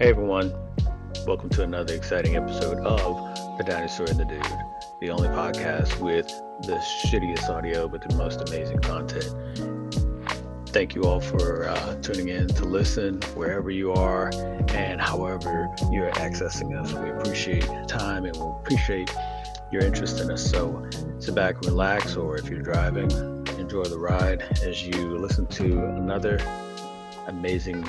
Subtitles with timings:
[0.00, 0.50] Hey everyone,
[1.26, 4.42] welcome to another exciting episode of The Dinosaur and the Dude,
[4.98, 6.26] the only podcast with
[6.62, 9.28] the shittiest audio but the most amazing content.
[10.70, 14.30] Thank you all for uh, tuning in to listen wherever you are
[14.68, 16.94] and however you're accessing us.
[16.94, 19.14] We appreciate your time and we appreciate
[19.70, 20.42] your interest in us.
[20.42, 20.82] So
[21.18, 23.10] sit back relax, or if you're driving,
[23.58, 26.38] enjoy the ride as you listen to another
[27.26, 27.86] amazing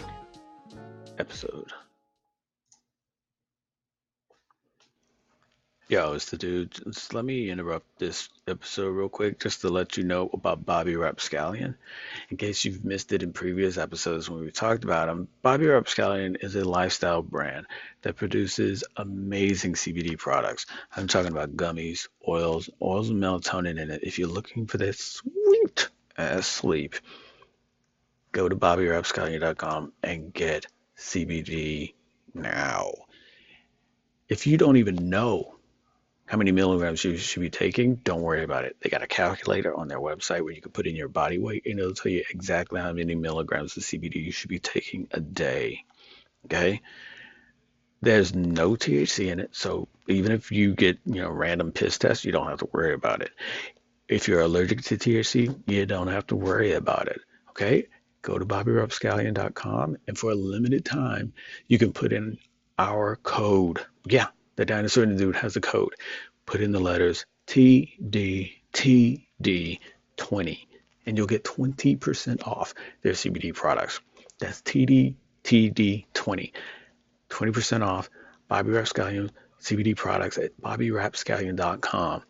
[1.17, 1.71] episode.
[5.91, 6.71] Yo, it's the dude.
[6.71, 10.95] Just let me interrupt this episode real quick just to let you know about Bobby
[10.95, 11.75] Rapscallion.
[12.29, 16.37] In case you've missed it in previous episodes when we talked about him, Bobby Rapscallion
[16.39, 17.65] is a lifestyle brand
[18.03, 20.65] that produces amazing CBD products.
[20.95, 24.01] I'm talking about gummies, oils, oils with melatonin in it.
[24.01, 26.95] If you're looking for that sweet ass sleep,
[28.31, 31.95] go to bobbyrapscallion.com and get CBD
[32.33, 32.93] now.
[34.29, 35.57] If you don't even know
[36.31, 38.77] how many milligrams you should be taking, don't worry about it.
[38.79, 41.65] They got a calculator on their website where you can put in your body weight
[41.65, 45.19] and it'll tell you exactly how many milligrams of CBD you should be taking a
[45.19, 45.83] day.
[46.45, 46.79] Okay?
[48.01, 52.23] There's no THC in it, so even if you get, you know, random piss tests,
[52.23, 53.31] you don't have to worry about it.
[54.07, 57.19] If you're allergic to THC, you don't have to worry about it.
[57.49, 57.87] Okay?
[58.21, 61.33] Go to bobbyrapscallion.com and for a limited time,
[61.67, 62.37] you can put in
[62.79, 63.85] our code.
[64.05, 65.93] Yeah, the dinosaur dude has a code.
[66.45, 69.77] Put in the letters TDTD20
[71.05, 73.99] and you'll get 20% off their CBD products.
[74.39, 76.51] That's TDTD20.
[77.29, 78.09] 20% off
[78.47, 82.23] Bobby Rapscallion CBD products at bobbyrapscallion.com.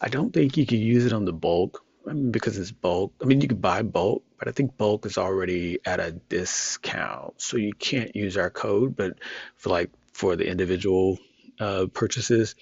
[0.00, 3.12] I don't think you can use it on the bulk I mean, because it's bulk.
[3.20, 7.40] I mean, you can buy bulk, but I think bulk is already at a discount.
[7.40, 9.18] So you can't use our code, but
[9.56, 11.18] for like for the individual
[11.60, 12.54] uh, purchases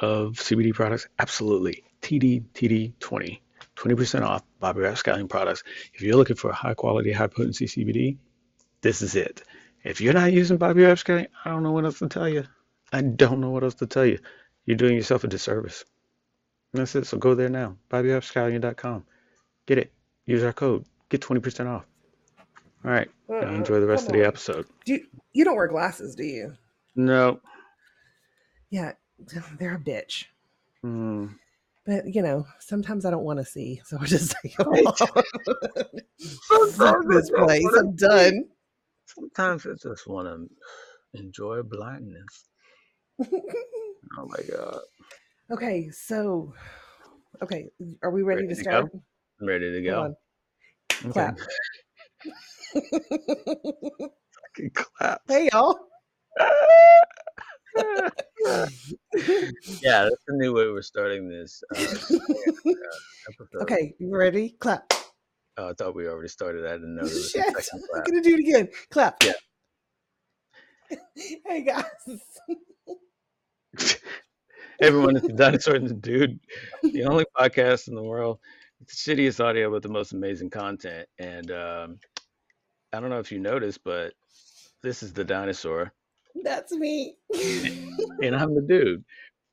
[0.00, 1.84] of CBD products, absolutely.
[2.02, 3.40] TD, TD20,
[3.76, 5.62] 20% off Bobby Rapscallion products.
[5.94, 8.18] If you're looking for high quality, high potency CBD,
[8.82, 9.42] this is it.
[9.84, 12.44] If you're not using Bobby Rapscallion, I don't know what else to tell you.
[12.92, 14.18] I don't know what else to tell you.
[14.64, 15.84] You're doing yourself a disservice.
[16.72, 17.06] And that's it.
[17.06, 17.76] So go there now.
[17.90, 19.04] BobbyRapscallion.com.
[19.66, 19.92] Get it.
[20.26, 20.84] Use our code.
[21.08, 21.84] Get 20% off.
[22.84, 23.08] All right.
[23.30, 24.28] Uh, enjoy the rest of the on.
[24.28, 24.66] episode.
[24.84, 26.54] Do you, you don't wear glasses, do you?
[26.94, 27.40] No.
[28.76, 28.92] Yeah,
[29.58, 30.26] they're a bitch.
[30.82, 31.28] Hmm.
[31.86, 34.66] But you know, sometimes I don't want to see, so I just take them.
[36.72, 37.64] Fuck this place.
[37.78, 38.44] I'm done.
[39.06, 42.48] Sometimes I just want to enjoy blindness.
[44.18, 44.78] Oh my God.
[45.50, 46.54] Okay, so
[47.42, 47.66] okay,
[48.02, 48.90] are we ready, Ready to to start?
[49.40, 50.14] I'm ready to go.
[51.10, 51.36] Clap.
[52.76, 55.22] Okay, clap.
[55.26, 55.76] hey y'all.
[59.82, 61.62] Yeah, that's the new way we're starting this.
[61.74, 62.74] Uh.
[63.62, 64.50] Okay, you ready?
[64.58, 64.92] Clap.
[65.56, 66.66] Oh, I thought we already started.
[66.66, 67.44] I didn't know there was Shit.
[67.72, 68.68] I'm gonna do it again.
[68.90, 69.22] Clap.
[69.24, 69.32] Yeah.
[71.46, 71.86] hey guys.
[74.80, 76.38] Everyone, it's the dinosaur and the dude,
[76.82, 78.38] the only podcast in the world
[78.78, 81.08] with the shittiest audio but the most amazing content.
[81.18, 81.98] And um,
[82.92, 84.12] I don't know if you noticed, but
[84.82, 85.92] this is the dinosaur,
[86.42, 87.16] That's me.
[88.22, 89.04] and I'm the dude.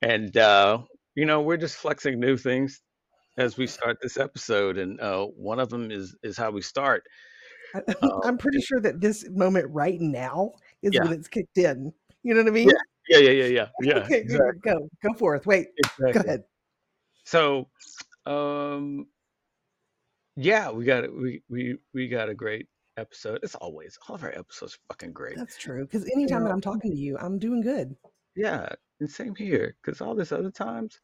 [0.01, 0.79] And uh,
[1.15, 2.81] you know, we're just flexing new things
[3.37, 7.03] as we start this episode, and uh, one of them is is how we start.
[8.03, 10.51] Um, I'm pretty sure that this moment right now
[10.83, 11.05] is Yeah.
[11.05, 11.91] when it's kicked in.
[12.21, 12.69] You know what I mean?
[13.09, 13.93] Yeah, yeah, yeah, yeah, yeah.
[14.03, 15.47] okay, exactly, go go forth.
[15.47, 16.43] Wait, go ahead.
[17.25, 17.69] So,
[18.27, 19.07] um,
[20.35, 21.15] yeah, we got it.
[21.15, 22.67] We we we got a great
[22.97, 23.39] episode.
[23.43, 25.37] As always, all of our episodes are fucking great.
[25.37, 25.85] That's true.
[25.85, 27.95] Because anytime know, that I'm talking to you, I'm doing good.
[28.35, 28.67] Yeah,
[28.99, 29.75] and same here.
[29.83, 30.99] Because all this other times,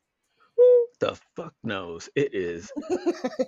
[0.58, 2.10] who the fuck knows?
[2.16, 2.72] It is.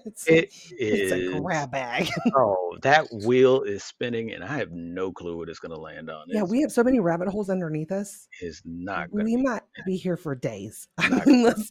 [0.02, 2.08] it's, It it's a grab bag.
[2.36, 6.26] Oh, that wheel is spinning, and I have no clue what it's gonna land on.
[6.28, 8.28] yeah, It's, we have so many rabbit holes underneath us.
[8.42, 10.88] is not We might be here for days.
[10.98, 11.70] Unless,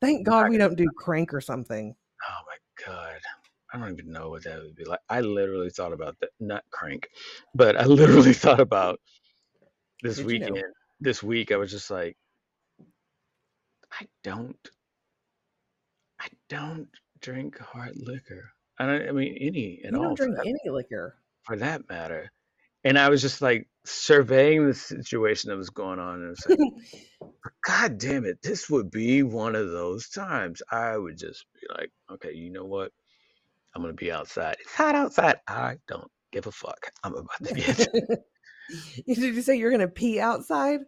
[0.00, 1.94] thank God we don't do crank or something.
[2.22, 3.18] Oh my god.
[3.72, 5.00] I don't even know what that would be like.
[5.08, 7.08] I literally thought about that, nut crank,
[7.54, 9.00] but I literally thought about
[10.02, 10.48] this Did you know?
[10.48, 10.74] weekend.
[11.00, 12.16] This week, I was just like,
[13.92, 14.58] I don't,
[16.20, 16.88] I don't
[17.20, 18.50] drink hard liquor.
[18.78, 21.16] I don't, I mean, any at You all don't drink that, any liquor.
[21.44, 22.32] for that matter.
[22.84, 26.46] And I was just like surveying the situation that was going on, and I was
[26.46, 26.58] like,
[27.66, 30.62] God damn it, this would be one of those times.
[30.70, 32.92] I would just be like, okay, you know what?
[33.76, 34.56] I'm gonna be outside.
[34.60, 35.36] It's hot outside.
[35.48, 36.90] I don't give a fuck.
[37.04, 37.76] I'm about to get
[39.06, 40.80] Did you say you're gonna pee outside?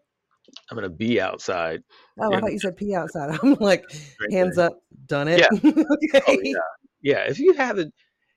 [0.70, 1.82] I'm gonna be outside.
[2.19, 3.38] Oh, I thought you said pee outside.
[3.43, 3.85] I'm like,
[4.17, 4.64] Great hands thing.
[4.64, 5.40] up, done it.
[5.40, 5.49] Yeah.
[5.62, 6.23] Oh, okay.
[6.26, 6.55] Oh, yeah.
[7.02, 7.19] Yeah.
[7.29, 7.93] If you haven't,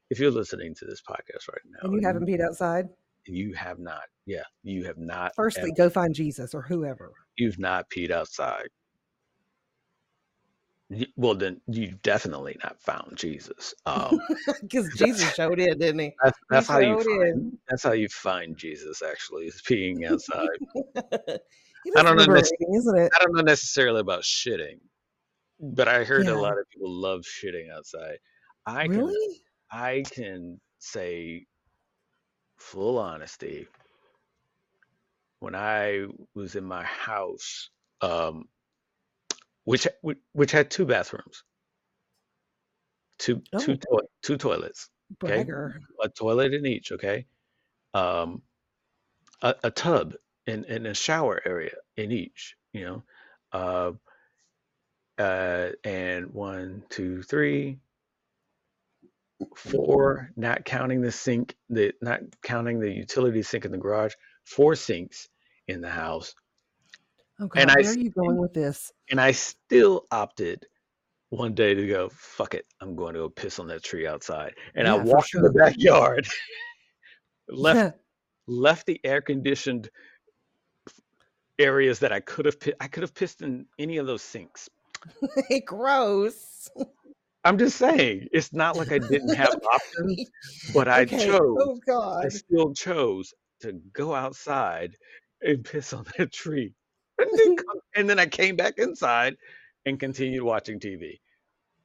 [0.09, 2.87] if you're listening to this podcast right now, And you haven't peed outside?
[3.27, 5.31] you have not, yeah, you have not.
[5.35, 7.13] Firstly, ever- go find Jesus or whoever.
[7.37, 8.67] you've not peed outside.
[11.15, 13.73] Well, then you definitely not found Jesus.
[13.85, 14.19] Um,
[14.61, 16.13] Because Jesus showed in, didn't he?
[16.23, 19.01] that's that's how you find, that's how you find Jesus.
[19.01, 20.47] Actually, is peeing outside.
[21.95, 23.11] I don't know isn't it?
[23.19, 24.79] I don't know necessarily about shitting,
[25.59, 26.33] but I heard Yeah.
[26.33, 28.17] a lot of people love shitting outside.
[28.65, 29.41] I can Really?
[29.71, 31.45] I can say
[32.57, 33.67] full honesty
[35.39, 36.05] when I
[36.35, 37.69] was in my house,
[38.01, 38.45] um,
[39.65, 39.87] which
[40.33, 41.43] which had two bathrooms,
[43.19, 43.75] two two Oh.
[43.75, 44.89] toi- two toilets,
[45.23, 45.79] okay, Bragger.
[46.01, 47.25] a toilet in each, okay,
[47.93, 48.41] um,
[49.41, 50.13] a, a tub
[50.47, 53.03] and, and a shower area in each, you know,
[53.51, 53.91] uh,
[55.21, 57.77] uh, and one, two, three,
[59.55, 64.13] four, not counting the sink, the not counting the utility sink in the garage,
[64.45, 65.27] four sinks
[65.67, 66.33] in the house,
[67.41, 68.93] Oh God, and I where are you going with this?
[69.09, 70.67] and I still opted
[71.29, 74.53] one day to go, fuck it, I'm going to go piss on that tree outside,
[74.75, 76.27] and I Yeah, for walked in the backyard,
[77.49, 77.91] left Yeah.
[78.47, 79.89] left the air conditioned
[81.57, 84.69] areas that I could have I could have pissed in any of those sinks.
[85.65, 86.69] Gross.
[87.43, 90.29] I'm just saying, it's not like I didn't have options,
[90.75, 91.15] but I Okay.
[91.15, 91.57] Oh chose.
[91.59, 92.25] Oh God!
[92.25, 94.95] I still chose to go outside
[95.41, 96.73] and piss on that tree.
[97.31, 99.35] And then, come- and then I came back inside
[99.85, 101.19] and continued watching TV.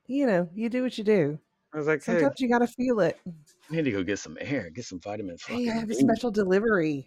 [0.06, 1.38] You know, you do what you do.
[1.75, 3.19] I was like, hey, Sometimes you gotta feel it.
[3.27, 5.43] I need to go get some air, get some vitamins.
[5.44, 7.06] Hey, I have a special delivery.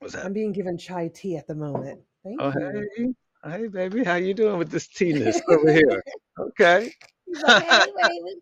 [0.00, 0.26] What's that?
[0.26, 2.00] I'm being given chai tea at the moment.
[2.22, 3.14] Thank Oh, you.
[3.44, 6.02] hey, hey, baby, how you doing with this tea-ness over here?
[6.38, 6.92] Okay,
[7.26, 8.40] He's like, "Hey, baby."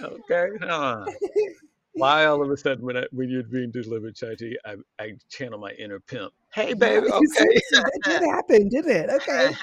[0.00, 0.46] okay.
[0.62, 1.04] huh.
[1.94, 5.12] Why all of a sudden when I, when you're being delivered chai tea, I, I
[5.30, 6.32] channel my inner pimp.
[6.52, 7.60] Hey, baby, okay.
[7.70, 9.10] that did happen, did it?
[9.10, 9.54] Okay.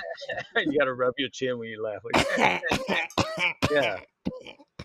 [0.66, 2.02] you gotta rub your chin when you laugh.
[2.06, 2.26] Like,
[3.72, 3.98] yeah,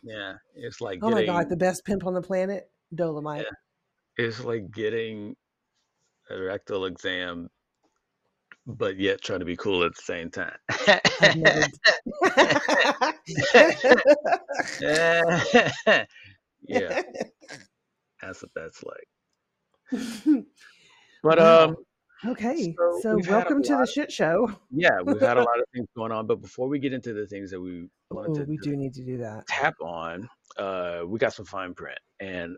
[0.03, 0.35] yeah.
[0.57, 3.45] It's like oh my God, the best pimp on the planet, Dolemite.
[4.17, 5.37] it's like getting
[6.31, 7.49] a rectal exam,
[8.67, 10.57] but yet trying to be cool at the same time.
[16.69, 17.01] Yeah,
[18.27, 20.45] that's what that's like.
[21.23, 21.77] But um,
[22.25, 24.49] okay, So so, we've had a welcome to the of- shit show.
[24.71, 26.27] yeah, we've had a lot of things going on.
[26.27, 28.95] But before we get into the things that we Oh, wanted we to do need
[28.95, 29.47] to do that.
[29.49, 32.57] tap on, uh, we got some fine print, and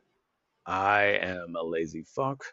[0.67, 2.45] I am a lazy fuck.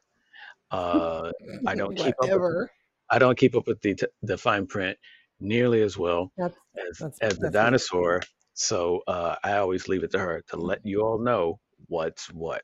[0.72, 1.32] Uh,
[1.68, 2.30] I don't keep up.
[2.30, 2.70] With,
[3.10, 4.98] I don't keep up with the the fine print
[5.42, 6.56] nearly as well That's,
[6.90, 7.60] as That's- as the that's me.
[7.60, 8.22] dinosaur.
[8.54, 12.62] So uh, I always leave it to her to let you all know what's what.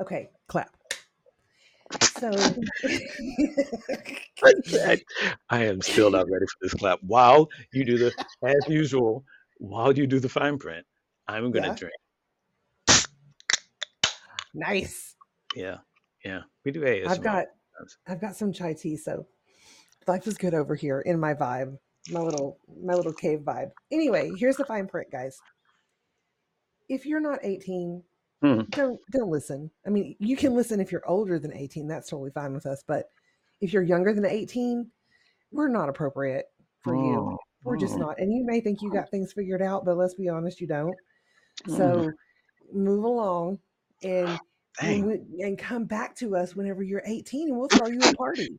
[0.00, 0.70] Okay, clap.
[2.18, 2.30] So,
[4.74, 5.02] I,
[5.50, 7.00] I am still not ready for this clap.
[7.02, 8.12] While you do the,
[8.44, 9.24] as usual,
[9.58, 10.86] while you do the fine print,
[11.28, 11.74] I'm gonna Yeah.
[11.74, 11.94] drink.
[14.54, 15.16] nice.
[15.54, 15.78] Yeah,
[16.24, 16.42] yeah.
[16.64, 17.08] We do ASMR.
[17.08, 17.46] I've got.
[18.06, 19.26] I've got some chai tea, so
[20.06, 21.78] life is good over here in my vibe,
[22.10, 23.70] my little my little cave vibe.
[23.90, 25.36] Anyway, here's the fine print, guys.
[26.88, 28.02] If you're not 18,
[28.42, 28.68] Mhm.
[28.70, 29.70] don't don't listen.
[29.86, 31.86] I mean, you can listen if you're older than 18.
[31.86, 32.82] That's totally fine with us.
[32.86, 33.10] But
[33.60, 34.90] if you're younger than 18,
[35.52, 36.46] we're not appropriate
[36.80, 37.16] for you.
[37.34, 37.98] Oh, We're just oh.
[37.98, 38.18] not.
[38.18, 40.94] And you may think you got things figured out, but let's be honest, you don't.
[41.68, 41.76] Mm.
[41.76, 42.12] So
[42.72, 43.58] move along
[44.02, 44.38] and
[44.80, 48.14] and, we, and come back to us whenever you're 18 and we'll throw you a
[48.14, 48.58] party.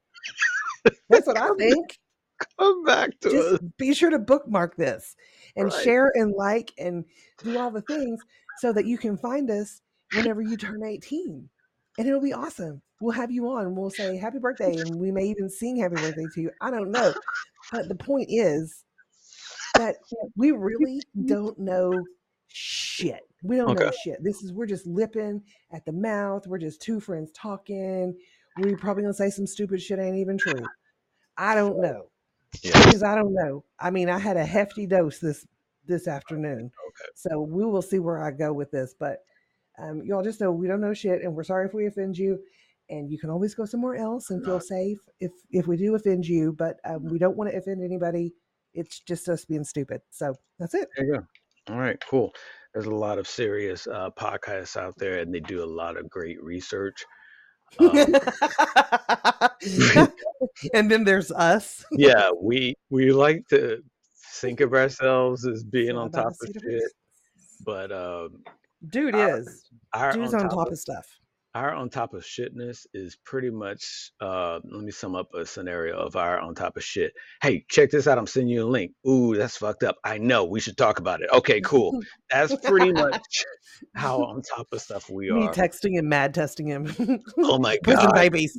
[1.09, 1.99] That's what I think.
[2.59, 3.59] Come back to us.
[3.59, 5.15] Just be sure to bookmark this
[5.55, 5.83] and Right.
[5.83, 7.03] share and like and
[7.43, 8.21] do all the things
[8.59, 9.81] so that you can find us
[10.15, 11.49] whenever you turn 18.
[11.97, 12.81] And it'll be awesome.
[13.01, 13.75] We'll have you on.
[13.75, 16.51] We'll say happy birthday and we may even sing happy birthday to you.
[16.61, 17.13] I don't know.
[17.71, 18.83] But the point is
[19.75, 19.95] that
[20.35, 21.91] we really don't know
[22.47, 23.21] shit.
[23.43, 24.23] We don't know shit.
[24.23, 26.47] This is we're just lipping at the mouth.
[26.47, 28.15] We're just two friends talking.
[28.57, 30.65] We're probably gonna say some stupid shit ain't even true.
[31.37, 32.03] I don't know
[32.61, 32.85] Yeah.
[32.85, 33.63] because I don't know.
[33.79, 35.45] I mean, I had a hefty dose this
[35.85, 37.09] this afternoon, Okay.
[37.15, 38.95] so we will see where I go with this.
[38.99, 39.19] But
[39.79, 42.39] um, y'all just know we don't know shit, and we're sorry if we offend you.
[42.89, 46.27] And you can always go somewhere else and feel safe if if we do offend
[46.27, 46.51] you.
[46.53, 48.33] But um, we don't want to offend anybody.
[48.73, 50.01] It's just us being stupid.
[50.11, 50.89] So that's it.
[50.97, 51.73] There you go.
[51.73, 52.33] All right, cool.
[52.73, 56.09] There's a lot of serious uh, podcasts out there, and they do a lot of
[56.09, 57.05] great research.
[57.79, 57.95] Um,
[60.73, 61.85] and then there's us.
[61.91, 63.81] yeah, we we like to
[64.33, 66.91] think of ourselves as being on top of shit,
[67.65, 68.43] but um,
[68.89, 69.69] Dude our is.
[69.93, 71.05] our Dude's on top top of stuff.
[71.55, 75.95] Our on top of shitness is pretty much uh let me sum up a scenario
[75.97, 77.13] of our on top of shit.
[77.41, 78.91] Hey check this out i'm sending you a link.
[79.07, 79.97] Ooh that's fucked up.
[80.03, 81.29] I know we should talk about it.
[81.31, 81.99] Okay cool.
[82.31, 83.45] That's pretty much
[83.95, 85.53] how on top of stuff we Me are.
[85.53, 87.21] texting him, mad testing him.
[87.37, 88.13] oh my god.
[88.13, 88.57] babies.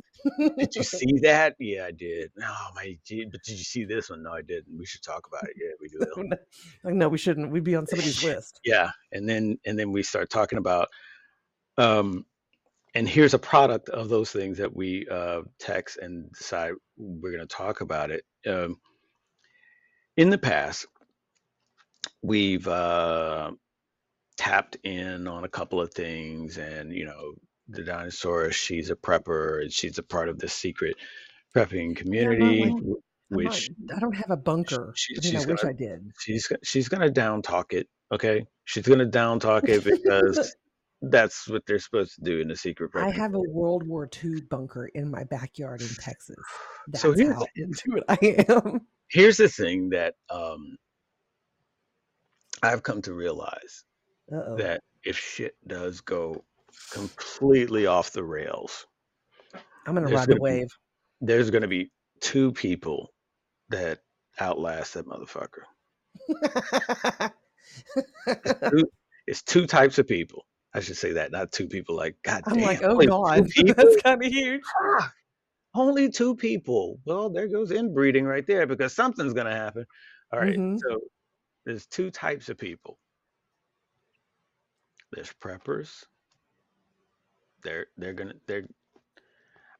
[0.57, 1.55] did you see that?
[1.59, 2.31] Yeah i did.
[2.41, 4.23] Oh my gee, but did you see this one?
[4.23, 4.77] No i didn't.
[4.77, 5.55] We should talk about it.
[5.57, 6.29] Yeah we do
[6.85, 7.51] like, no, we shouldn't.
[7.51, 8.59] We'd be on somebody's list.
[8.63, 10.87] yeah and then and then we start talking about
[11.77, 12.25] um
[12.95, 17.47] and here's a product of those things that we uh text and decide we're going
[17.47, 18.77] to talk about it um
[20.17, 20.85] in the past
[22.21, 23.51] we've uh
[24.37, 27.33] tapped in on a couple of things and you know
[27.69, 30.95] the dinosaur she's a prepper and she's a part of the secret
[31.55, 32.95] prepping Yeah, community like- w-
[33.31, 34.93] I'm not- which I don't have a bunker.
[34.95, 36.11] she- mean, I gonna- I did.
[36.19, 40.55] she's she's gonna down talk it okay she's gonna down talk it because
[41.11, 44.41] that's what they're supposed to do in a secret I have a World War II
[44.49, 46.35] bunker in my backyard in Texas.
[46.87, 48.17] That's So here's- how into it I
[48.49, 48.81] am.
[49.09, 50.77] here's the thing that um
[52.63, 53.83] i've come to realize
[54.33, 54.55] Uh-oh.
[54.57, 56.43] that if shit does go
[56.91, 58.87] completely off the rails
[59.85, 60.67] I'm gonna ride the gonna be- wave.
[61.21, 63.11] there's going to be two people
[63.69, 63.99] that
[64.41, 65.63] outlast that motherfucker
[68.69, 68.89] two,
[69.27, 70.45] it's two types of people
[70.75, 74.01] i should say that not two people like god I'm damn, like, oh god, that's
[74.01, 74.61] kind of huge.
[74.99, 75.13] Fuck.
[75.73, 76.99] Only two people.
[77.05, 79.85] Well, there goes inbreeding right there because something's gonna happen.
[80.31, 80.79] All right, Mhm.
[80.79, 80.99] So
[81.65, 82.97] there's two types of people.
[85.11, 86.05] There's preppers.
[87.63, 88.67] They're they're gonna they're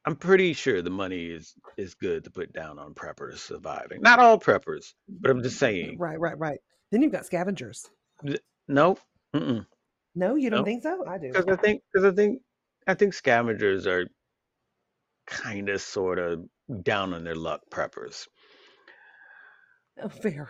[0.06, 4.02] I'm pretty sure the money is is good to put down on preppers surviving.
[4.02, 5.98] Not all preppers, but I'm just saying.
[5.98, 6.60] Right, right, right.
[6.92, 7.90] Then you've got scavengers.
[8.68, 8.98] No,
[9.34, 9.66] mm
[10.16, 10.66] No, you don't Nope.
[10.66, 11.06] think so?
[11.08, 11.28] I do.
[11.28, 12.42] because I think because I think
[12.88, 14.08] I think scavengers are
[15.28, 16.46] kind of sort of
[16.84, 18.28] down on their luck preppers.
[20.02, 20.50] Oh, fair.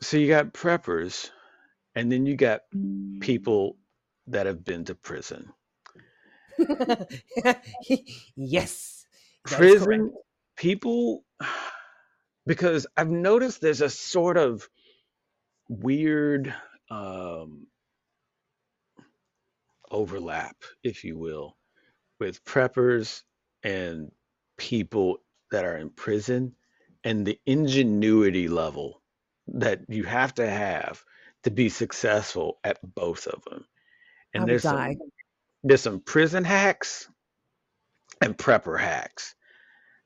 [0.00, 1.30] So you got preppers,
[1.94, 2.62] and then you got
[3.20, 3.76] people
[4.28, 5.52] that have been to prison.
[8.36, 9.06] yes.
[9.50, 9.86] that is correct.
[9.86, 10.12] Prison
[10.56, 11.24] people,
[12.46, 14.68] because I've noticed there's a sort of
[15.68, 16.54] weird
[16.90, 17.66] um,
[19.90, 21.56] overlap, if you will,
[22.18, 23.22] with preppers
[23.62, 24.10] and
[24.56, 25.18] people
[25.50, 26.54] that are in prison
[27.04, 29.02] and the ingenuity level
[29.48, 31.04] that you have to have
[31.44, 33.64] to be successful at both of them.
[34.34, 34.96] And there's some, die.
[35.62, 37.08] there's some prison hacks
[38.20, 39.34] and prepper hacks.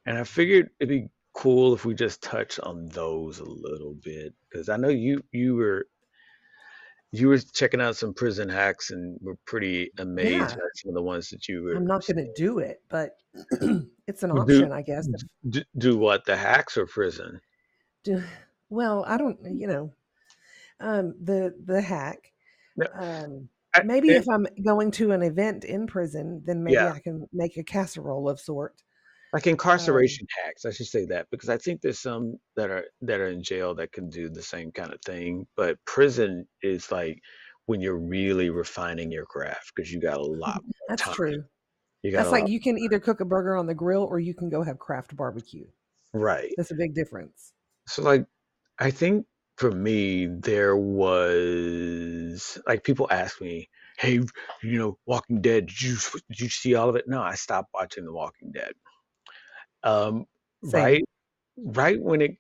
[0.07, 4.35] And I figured it'd be cool if we just touch on those a little bit
[4.49, 5.87] because I know you you were
[7.13, 10.45] you were checking out some prison hacks and were pretty amazed Yeah.
[10.45, 13.17] at some of the ones that you were I'm not going to do it, but
[14.07, 15.09] it's an Well, do- option, I guess.
[15.49, 17.41] do, do what the hacks or prison
[18.05, 18.23] do-
[18.69, 19.93] well, I don't, you know,
[20.79, 22.33] um, the the hack.
[22.77, 26.75] No, Um, I- maybe it- if I'm going to an event in prison, then maybe
[26.75, 26.93] Yeah.
[26.93, 28.83] I can make a casserole of sort.
[29.33, 33.21] Like incarceration hacks i should say that because i think there's some that are that
[33.21, 37.21] are in jail that can do the same kind of thing but prison is like
[37.67, 41.15] when you're really refining your craft because you got a mm, lot That's time.
[41.15, 41.45] true.
[42.03, 44.35] you got That's like you can either cook a burger on the grill or you
[44.35, 45.67] can go have craft barbecue.
[46.13, 47.53] right That's a big difference.
[47.87, 48.27] so like
[48.79, 53.69] i think for me there was like people ask me
[53.99, 54.15] hey
[54.63, 55.97] you know walking dead did you
[56.29, 58.73] did you see all of it no i stopped watching the walking dead
[59.85, 60.27] um
[60.65, 60.73] Same.
[60.75, 61.05] right
[61.59, 62.33] right when it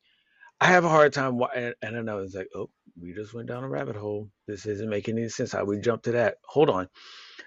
[0.60, 2.70] i have a hard time and, and i know it's like oh
[3.00, 4.30] we just went down a rabbit hole.
[4.48, 6.36] This isn't making any sense how we jump to that.
[6.46, 6.88] Hold on.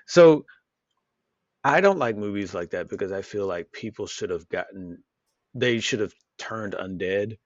[0.08, 0.46] So
[1.64, 5.04] i don't like movies like that because i feel like people should have gotten
[5.56, 7.38] they should have turned undead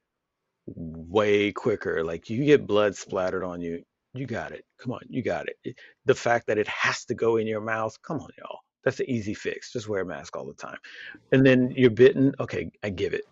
[0.68, 2.04] way quicker.
[2.04, 4.66] Like you get blood splattered on you you got it.
[4.80, 7.96] Come on you got It- the fact that it has to go in your mouth
[8.04, 10.78] come on y'all that's an easy fix just wear a mask all the time.
[11.34, 12.34] And then you're bitten?
[12.40, 13.26] Okay i give it.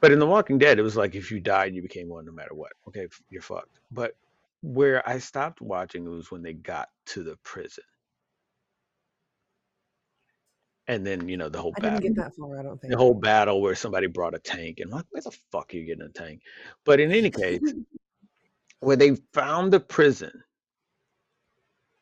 [0.00, 2.32] But in the walking dead it was like if you died you became one no
[2.32, 3.78] matter what okay you're fucked.
[3.92, 4.14] But
[4.62, 7.84] where i stopped watching it was when they got to the prison.
[10.88, 12.92] And then you know the whole I battle didn't get that far, I don't think.
[12.92, 15.76] the whole battle where somebody brought a tank and I'm like where the fuck are
[15.76, 16.42] you getting a tank?
[16.84, 17.60] But in any case
[18.80, 20.32] where they found the prison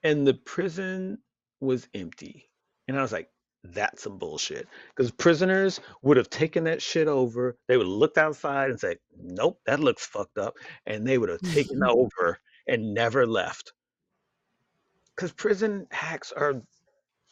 [0.02, 1.18] and the prison
[1.60, 2.48] was empty
[2.86, 3.30] and i was like
[3.64, 4.68] that's some bullshit.
[4.88, 7.56] Because prisoners would have taken that shit over.
[7.66, 10.54] They would have looked outside and said, "Nope, that looks fucked up,"
[10.86, 13.72] and they would have taken over and never left.
[15.14, 16.62] Because prison hacks are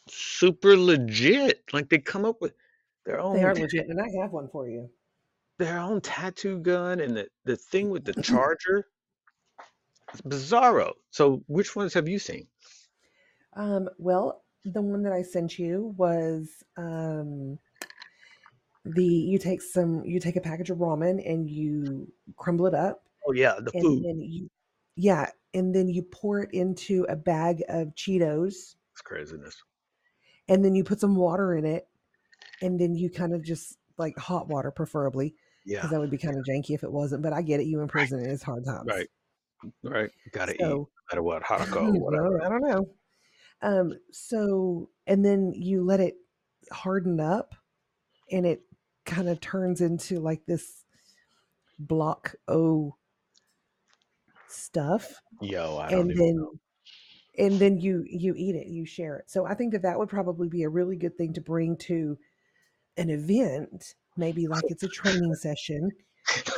[0.09, 1.63] super legit.
[1.71, 2.53] Like they come up with
[3.05, 3.35] their own.
[3.35, 4.89] They are legit, and I have one for you.
[5.59, 8.87] Their own tattoo gun and the the thing with the charger.
[10.13, 10.93] It's bizarro.
[11.11, 12.47] So, which ones have you seen?
[13.57, 17.57] Um, well, the one that I sent you was um,
[18.85, 23.03] the you take some you take a package of ramen and you crumble it up.
[23.27, 24.03] Oh yeah, the and food.
[24.03, 24.49] then you
[24.95, 28.75] yeah, and then you pour it into a bag of Cheetos.
[28.93, 29.55] It's craziness.
[30.47, 31.87] And then you put some water in it,
[32.61, 35.35] and then you kind of just like hot water, preferably.
[35.65, 35.79] Yeah.
[35.79, 37.21] Because that would be kind of janky if it wasn't.
[37.23, 37.65] But I get it.
[37.65, 38.29] You in prison, right.
[38.29, 38.87] it's hard times.
[38.87, 39.07] Right.
[39.83, 40.09] Right.
[40.31, 42.43] Gotta so, eat no matter what, hot or cold, whatever.
[42.45, 42.85] I don't know.
[43.61, 46.15] Um, so and then you let it
[46.71, 47.55] harden up
[48.31, 48.61] and it
[49.05, 50.83] kind of turns into like this
[51.79, 52.95] block O
[54.47, 55.21] stuff.
[55.41, 56.51] Yo, I and then know.
[57.37, 59.29] and then you you eat it, you share it.
[59.29, 62.17] So I think that that would probably be a really good thing to bring to
[62.97, 65.91] an event, maybe like it's a training session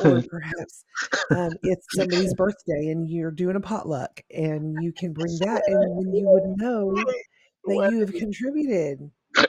[0.04, 0.84] or perhaps
[1.30, 6.06] um, it's somebody's birthday and you're doing a potluck and you can bring that and
[6.06, 6.94] then you would know
[7.64, 9.10] that you have contributed.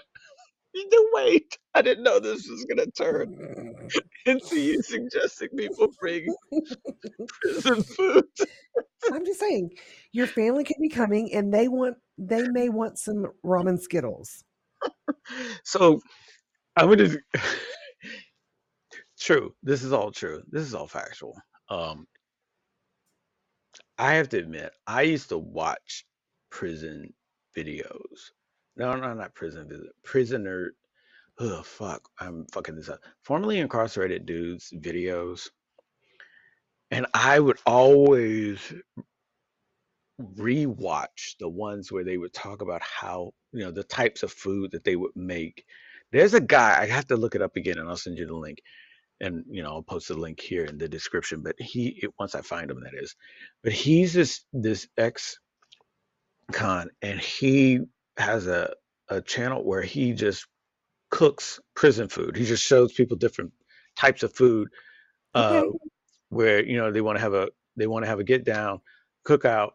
[1.13, 3.89] Wait i didn't know this was going to turn
[4.25, 6.33] into you suggesting people bring
[7.41, 8.23] prison food.
[9.11, 9.71] I'm just saying
[10.13, 14.45] your family can be coming and they want they may want some ramen skittles.
[15.63, 15.99] So
[16.77, 17.19] i'm going to
[19.21, 19.53] True.
[19.61, 20.41] This is all true.
[20.49, 21.39] This is all factual.
[21.69, 22.07] Um,
[23.99, 26.05] I have to admit, I used to watch
[26.49, 27.13] prison
[27.55, 28.31] videos.
[28.75, 29.91] No, no, not prison visit.
[30.03, 30.73] Prisoner.
[31.39, 32.99] Oh fuck, I'm fucking this up.
[33.21, 35.49] Formerly incarcerated dudes videos,
[36.89, 38.73] and I would always
[40.19, 44.71] rewatch the ones where they would talk about how you know the types of food
[44.71, 45.63] that they would make.
[46.11, 48.35] There's a guy I have to look it up again, and I'll send you the
[48.35, 48.57] link
[49.21, 51.41] and you know I'll post a link here in the description.
[51.41, 53.15] But he it, once I find him, that is.
[53.63, 55.39] But he's this this ex
[56.51, 57.81] con, and he
[58.17, 58.73] has a
[59.09, 60.47] a channel where he just
[61.09, 62.35] cooks prison food.
[62.35, 63.51] He just shows people different
[63.97, 64.69] types of food,
[65.35, 65.77] uh, okay.
[66.29, 68.81] where you know they want to have a they want to have a get down,
[69.23, 69.73] cook out,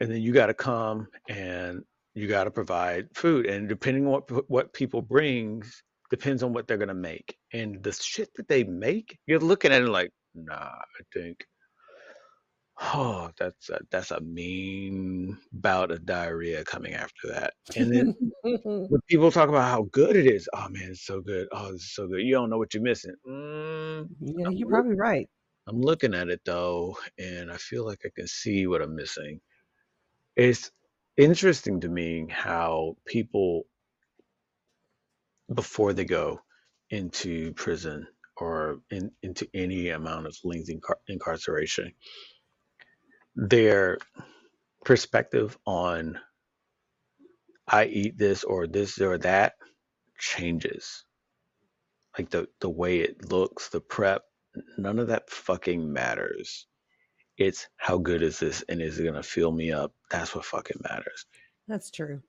[0.00, 1.82] and then you got to come and
[2.14, 3.46] you got to provide food.
[3.46, 7.36] And depending on what what people brings, depends on what they're gonna make.
[7.52, 11.44] And the shit that they make, you're looking at it like, nah, I think,
[12.80, 17.54] oh, that's a, that's a mean bout of diarrhea coming after that.
[17.76, 21.48] And then when people talk about how good it is, oh man, it's so good.
[21.52, 22.22] Oh, it's so good.
[22.22, 23.14] You don't know what you're missing.
[23.26, 25.28] Mm, yeah, you're probably right.
[25.66, 29.40] I'm looking at it though, and I feel like I can see what I'm missing.
[30.36, 30.70] It's
[31.18, 33.66] interesting to me how people
[35.54, 36.40] before they go
[36.90, 38.06] into prison
[38.36, 41.92] or in, into any amount of length incar- incarceration,
[43.36, 43.98] their
[44.84, 46.18] perspective on
[47.68, 49.54] I eat this or this or that
[50.18, 51.04] changes.
[52.18, 54.22] Like the, the way it looks, the prep,
[54.78, 56.66] none of that fucking matters.
[57.38, 59.92] It's how good is this and is it gonna fill me up?
[60.10, 61.26] That's what fucking matters.
[61.68, 62.22] That's true.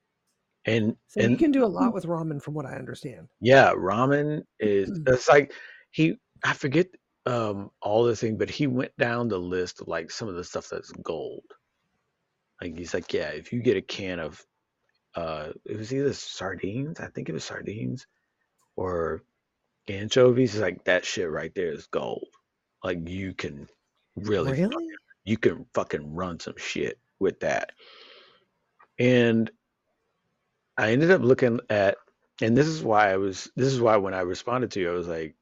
[0.69, 3.27] And so and you can do a lot with ramen, from what I understand.
[3.41, 5.09] Yeah, ramen is mm.
[5.09, 5.53] it's like
[5.91, 6.87] he I forget
[7.25, 10.43] um all the thing, but he went down the list of like some of the
[10.43, 11.43] stuff that's gold.
[12.61, 14.45] Like he's like, yeah, if you get a can of
[15.15, 18.05] uh it was either sardines, I think it was sardines,
[18.75, 19.23] or
[19.87, 22.27] anchovies, like that shit right there is gold.
[22.83, 23.67] Like you can
[24.15, 24.87] really, really?
[25.23, 27.71] You can fucking run some shit with that.
[28.99, 29.49] And
[30.79, 31.97] I ended up looking at,
[32.41, 34.93] and this is why I was, this is why when I responded to you, I
[34.93, 35.35] was like,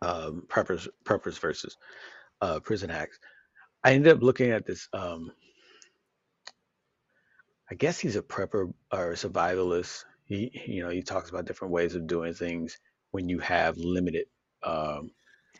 [0.00, 1.76] um, preppers, preppers versus
[2.40, 3.18] uh, prison hacks.
[3.84, 4.88] I ended up looking at this.
[4.94, 5.30] Um,
[7.70, 10.04] I guess he's a prepper or a survivalist.
[10.24, 12.78] He, you know, he talks about different ways of doing things
[13.10, 14.24] when you have limited
[14.62, 15.10] um,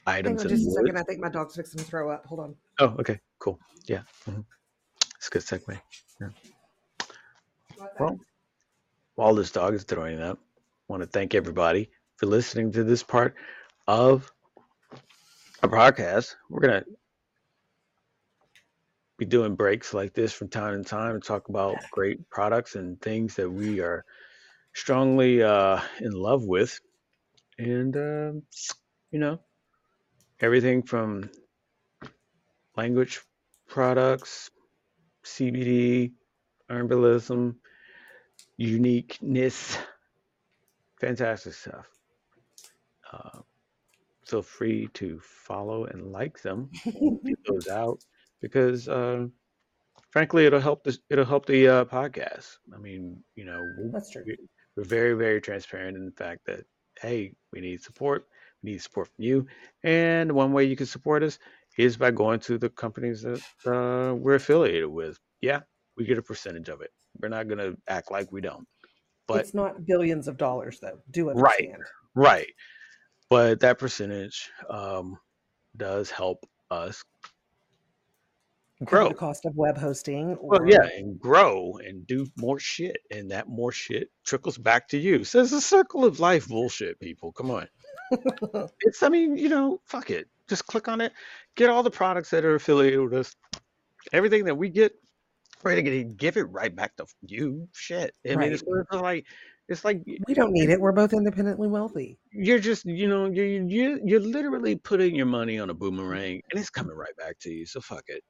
[0.06, 0.42] items.
[0.42, 0.96] Hang on just a second.
[0.96, 2.24] I think my dog's fixing to throw up.
[2.24, 2.54] Hold on.
[2.80, 3.58] Oh, okay, cool.
[3.86, 4.40] Yeah, mm-hmm.
[5.16, 5.78] it's a good segue.
[6.18, 6.28] Yeah.
[8.00, 8.18] Well,
[9.14, 13.02] while this dog is throwing up, I want to thank everybody for listening to this
[13.02, 13.34] part
[13.86, 14.30] of
[15.62, 16.34] our podcast.
[16.50, 16.86] We're going to
[19.18, 23.00] be doing breaks like this from time to time and talk about great products and
[23.00, 24.04] things that we are
[24.72, 26.80] strongly uh, in love with,
[27.58, 28.32] and uh,
[29.12, 29.38] you know,
[30.40, 31.30] everything from
[32.76, 33.20] language
[33.68, 34.50] products,
[35.24, 36.12] CBD,
[36.68, 37.54] herbalism,
[38.56, 39.78] uniqueness,
[41.00, 41.86] fantastic stuff.
[43.12, 43.40] Uh,
[44.26, 46.70] feel free to follow and like them,
[47.24, 47.98] get those out
[48.40, 48.88] because.
[48.88, 49.26] Uh,
[50.10, 50.98] frankly, it'll help this.
[51.10, 52.58] It'll help the uh, podcast.
[52.74, 53.62] I mean, you know,
[53.92, 54.24] That's true.
[54.26, 54.38] we-
[54.76, 56.64] we're very, very transparent in the fact that
[57.00, 58.26] hey, we need support.
[58.62, 59.46] We need support from you,
[59.84, 61.38] and one way you can support us
[61.78, 65.18] is by going to the companies that uh, we're affiliated with.
[65.40, 65.60] Yeah,
[65.96, 66.90] we get a percentage of it.
[67.20, 68.66] We're not gonna act like we don't.
[69.26, 70.98] But it's not billions of dollars though.
[71.10, 71.70] Do it Right.
[72.14, 72.52] right,
[73.30, 75.16] but that percentage um,
[75.76, 77.02] does help us
[78.84, 79.08] grow.
[79.08, 80.34] the cost of web hosting.
[80.36, 84.88] Or, Well, yeah, and grow and do more shit, and that more shit trickles back
[84.88, 85.24] to you.
[85.24, 87.32] So it's a circle of life bullshit, people.
[87.32, 87.68] Come on.
[88.80, 90.28] It's, I mean, you know, fuck it.
[90.48, 91.12] Just click on it,
[91.56, 93.34] get all the products that are affiliated with us.
[94.12, 94.92] Everything that we get,
[95.64, 97.68] we're gonna give it right back to you.
[97.72, 98.14] Shit.
[98.28, 99.26] I mean, it's, it's like,
[99.68, 100.80] it's like we don't need it.
[100.80, 102.18] We're both independently wealthy.
[102.30, 106.60] you're just, you know, you're you you're literally putting your money on a boomerang, and
[106.60, 107.66] it's coming right back to you.
[107.66, 108.22] So fuck it.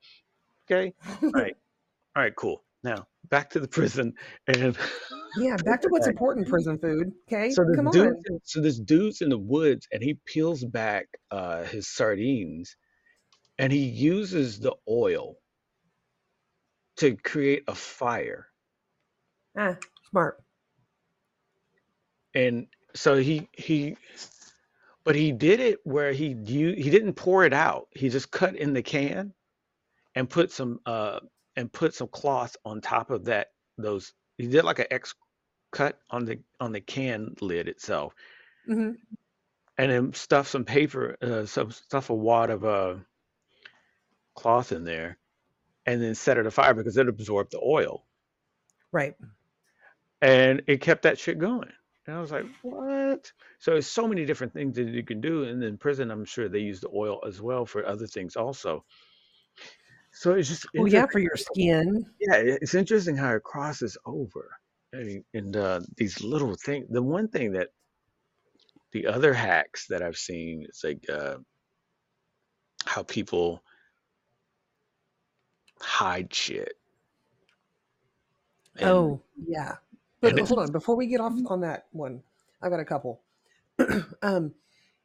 [0.71, 0.93] Okay.
[1.35, 1.55] Right.
[2.17, 2.35] All right.
[2.37, 2.63] Cool.
[2.85, 4.13] Now back to the prison
[4.47, 4.77] and.
[5.39, 7.11] Yeah, back to what's important prison food.
[7.27, 8.41] Okay, So this come dude, on.
[8.45, 12.77] so this dude's in the woods, and he peels back uh, his sardines,
[13.59, 15.35] and he uses the oil
[16.99, 18.47] to create a fire.
[19.57, 19.77] Ah,
[20.11, 20.43] smart.
[22.35, 23.97] And so he he,
[25.05, 27.89] but he did it where he he didn't pour it out.
[27.93, 29.33] He just cut in the can
[30.15, 31.21] and put some uh
[31.57, 33.49] and put some cloth on top of that.
[33.79, 35.15] Those he did like an X
[35.73, 38.15] cut on the on the can lid itself.
[38.67, 38.93] hmm
[39.79, 42.95] and then stuff some paper, uh, some stuff a wad of uh,
[44.37, 45.19] cloth in there,
[45.87, 48.05] and then set it afire because it absorbed the oil,
[48.93, 49.17] Right.
[50.23, 51.71] and it kept that shit going.
[52.07, 53.33] And I was like, what?
[53.61, 56.49] So there's so many different things that you can do, and in prison, I'm sure
[56.49, 58.85] they use the oil as well for other things also.
[60.13, 62.07] So it's just Well, yeah, for your skin.
[62.21, 64.51] yeah, it's interesting how it crosses over.
[64.93, 66.87] And uh, these little things.
[66.91, 67.69] The one thing that
[68.93, 71.37] the other hacks that I've seen is like uh,
[72.87, 73.63] how people
[75.81, 76.75] hide shit.
[78.77, 79.77] And- oh, yeah.
[80.21, 82.23] But hold on, before we get off on that one,
[82.63, 83.21] I got a couple.
[84.23, 84.55] um,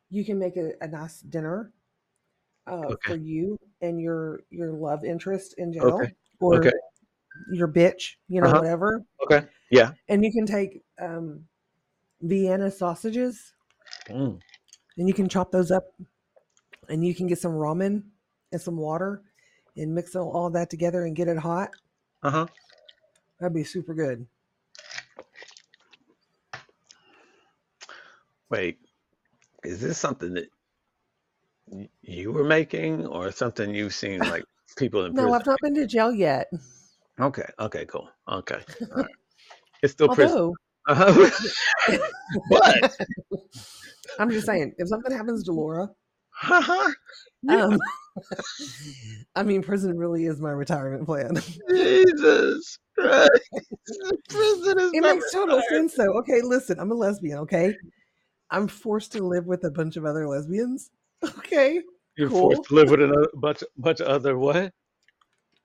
[0.10, 1.74] you can make a, a nice dinner
[2.68, 2.96] uh, Okay.
[3.06, 6.14] for you and your your love interest in jail, Okay.
[6.40, 6.72] or Okay.
[7.52, 8.60] your bitch, you know, Uh-huh.
[8.60, 9.04] whatever.
[9.26, 11.46] okay, yeah, And you can take um,
[12.22, 13.54] Vienna sausages
[14.08, 14.40] Mm.
[14.98, 15.84] and you can chop those up,
[16.88, 18.04] and you can get some ramen
[18.52, 19.24] and some water,
[19.80, 21.70] and mix all, that together and get it hot.
[22.24, 22.48] uh huh.
[23.39, 24.28] That'd be super good.
[28.50, 28.80] Wait,
[29.63, 30.50] is this something that
[32.02, 34.44] you were making, or something you've seen like
[34.76, 35.39] people in No, prison?
[35.39, 36.52] I've not been to jail yet.
[37.20, 38.10] Okay, okay, cool.
[38.28, 38.60] Okay,
[38.96, 39.06] all right.
[39.84, 40.54] It's still prison.
[40.88, 41.30] Uh-huh.
[42.50, 42.98] but
[44.18, 45.89] I'm just saying, if something happens to Laura,
[46.43, 46.91] uh-huh.
[47.49, 47.80] Um,
[49.36, 51.36] I mean, prison really is my retirement plan.
[51.69, 53.32] Jesus Christ.
[54.30, 55.91] Prison is It my makes total retirement.
[55.91, 56.17] sense, though.
[56.19, 57.39] Okay, listen, I'm a lesbian.
[57.39, 57.75] Okay,
[58.52, 60.91] I'm forced to live with a bunch of other lesbians.
[61.23, 61.82] Okay,
[62.17, 62.54] You're cool.
[62.54, 64.73] forced to live with a bunch, bunch of other what?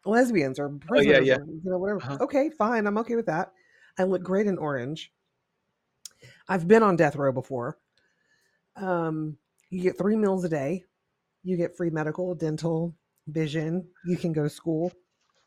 [0.06, 1.36] lesbians or Oh, yeah, yeah.
[1.36, 2.02] or, you know, whatever.
[2.02, 2.18] Uh-huh.
[2.20, 2.86] Okay, fine.
[2.86, 3.52] I'm okay with that.
[3.98, 5.10] I look great in orange.
[6.48, 7.78] I've been on death row before.
[8.76, 9.38] Um,
[9.70, 10.84] you get three meals a day.
[11.42, 12.94] You get free medical, dental,
[13.26, 13.86] vision.
[14.04, 14.92] You can go to school.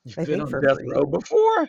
[0.03, 0.89] You've I been on death free.
[0.89, 1.67] row before?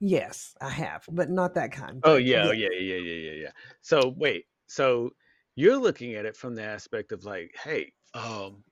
[0.00, 2.00] Yes, I have, but not that kind.
[2.04, 2.68] Oh but yeah, oh, yeah.
[2.72, 3.50] yeah, yeah, yeah, yeah, yeah.
[3.82, 5.10] So wait, so
[5.56, 8.64] you're looking at it from the aspect of like, hey, um,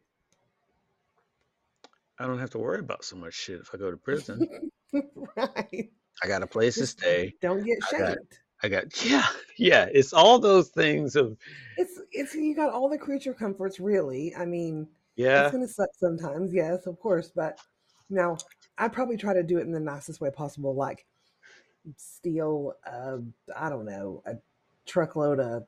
[2.18, 4.70] I don't have to worry about so much shit if I go to prison.
[5.36, 5.90] right.
[6.22, 7.34] I got a place to stay.
[7.40, 8.40] don't get shanked.
[8.62, 9.86] I got yeah, yeah.
[9.92, 11.36] It's all those things of
[11.76, 13.78] It's it's you got all the creature comforts.
[13.78, 16.52] Really, I mean, yeah, it's gonna suck sometimes.
[16.52, 17.58] Yes, of course, but
[18.10, 18.36] now
[18.78, 20.74] I'd probably try to do it in the nicest way possible.
[20.74, 21.06] Like
[21.96, 23.18] steal, uh,
[23.56, 24.34] I don't know, a
[24.86, 25.64] truckload of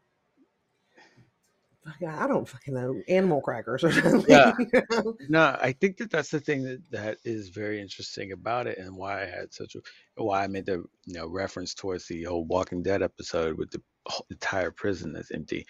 [2.07, 3.01] I don't fucking know.
[3.09, 4.25] Animal crackers or something.
[4.29, 4.53] Yeah.
[4.59, 5.17] you know?
[5.29, 8.97] No, I think that that's the thing that that is very interesting about it, and
[8.97, 12.45] why I had such a why I made the you know reference towards the whole
[12.45, 15.67] Walking Dead episode with the whole entire prison that's empty.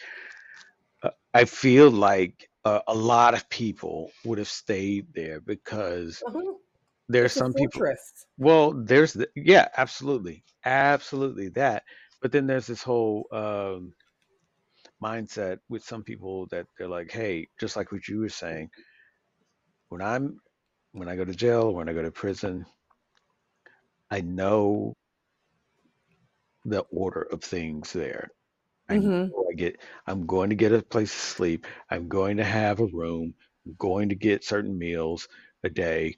[1.02, 6.52] Uh, I feel like uh, a lot of people would have stayed there because Uh-huh.
[7.08, 7.82] there's some people.
[8.36, 11.84] Well, there's the, yeah, absolutely, absolutely that.
[12.20, 13.94] But then there's this whole um,
[15.02, 18.70] mindset with some people that they're like, hey, just like what you were saying,
[19.88, 20.40] when I'm
[20.92, 22.66] when I go to jail, when I go to prison,
[24.10, 24.96] I know
[26.64, 28.30] the order of things there.
[28.88, 31.66] I hmm know I get I'm going to get a place to sleep.
[31.90, 33.34] I'm going to have a room.
[33.66, 35.28] I'm going to get certain meals
[35.64, 36.16] a day.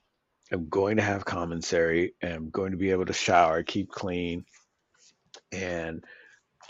[0.52, 4.44] I'm going to have commissary and I'm going to be able to shower, keep clean,
[5.52, 6.04] and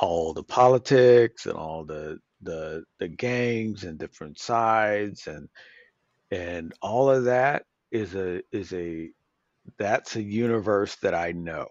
[0.03, 5.49] all the politics and all the the the gangs and different sides and
[6.33, 9.11] and all of that is a is a
[9.79, 11.69] that's a universe that I know.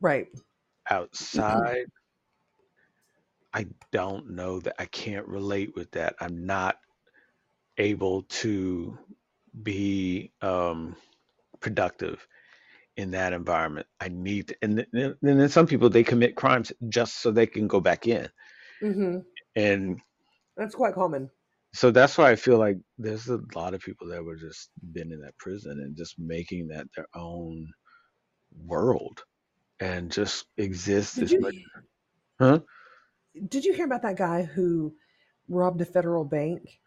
[0.00, 0.28] Right.
[0.88, 1.86] Outside,
[3.52, 6.14] I don't know that I can't relate with that.
[6.20, 6.76] I'm not
[7.78, 8.96] able to
[9.62, 10.94] be um,
[11.58, 12.24] productive
[12.98, 13.88] in that environment.
[14.00, 17.68] I need, and then, and then some people they commit crimes just so they can
[17.68, 18.28] go back in,
[18.80, 19.18] hmm
[19.56, 20.00] and
[20.56, 21.30] That's quite common.
[21.74, 25.12] so that's why I feel like there's a lot of people that were just been
[25.12, 27.68] in that prison and just making that their own
[28.66, 29.22] world
[29.80, 31.54] and just exist Did as you much.
[32.40, 32.60] Huh?
[33.48, 34.94] did you hear about that guy who
[35.48, 36.80] robbed a federal bank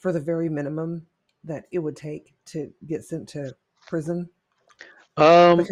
[0.00, 1.06] for the very minimum
[1.44, 3.54] that it would take to get sent to
[3.86, 4.28] prison
[5.16, 5.66] Um, he,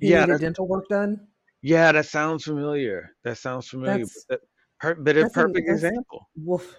[0.00, 1.28] he yeah, that, dental work done?
[1.62, 3.10] yeah, that sounds familiar.
[3.24, 4.04] That sounds familiar.
[4.04, 4.40] But That's
[4.82, 6.26] that, but a perfect example.
[6.36, 6.76] woof,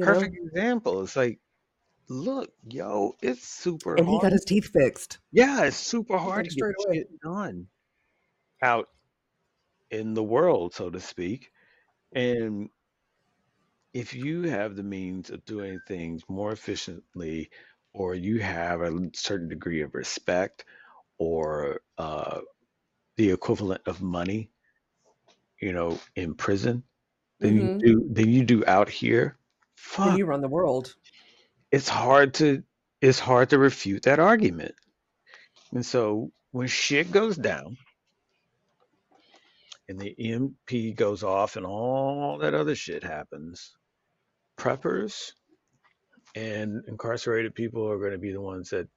[0.00, 0.40] Perfect know.
[0.46, 1.02] example.
[1.02, 1.40] It's like,
[2.08, 6.50] look, yo, it's super And he got his teeth fixed Yeah, it's super hard to
[6.50, 6.96] get straight away.
[6.98, 7.66] shit done
[8.62, 8.88] out
[9.90, 11.50] in the world, so to speak.
[12.14, 12.70] And
[13.92, 17.50] if you have the means of doing things more efficiently,
[17.92, 20.64] or you have a certain degree of respect,
[21.20, 22.40] or uh,
[23.18, 24.50] the equivalent of money,
[25.60, 26.84] you know, in prison,
[27.42, 29.38] than you hmm do than you do out here,
[30.02, 30.94] Then fuck, you run the world.
[31.72, 32.62] it's hard to
[33.00, 34.74] it's hard to refute that argument.
[35.72, 37.78] And so when shit goes down
[39.88, 43.76] and the EMP goes off and all that other shit happens,
[44.58, 45.32] preppers
[46.36, 48.88] and incarcerated people are going to be the ones that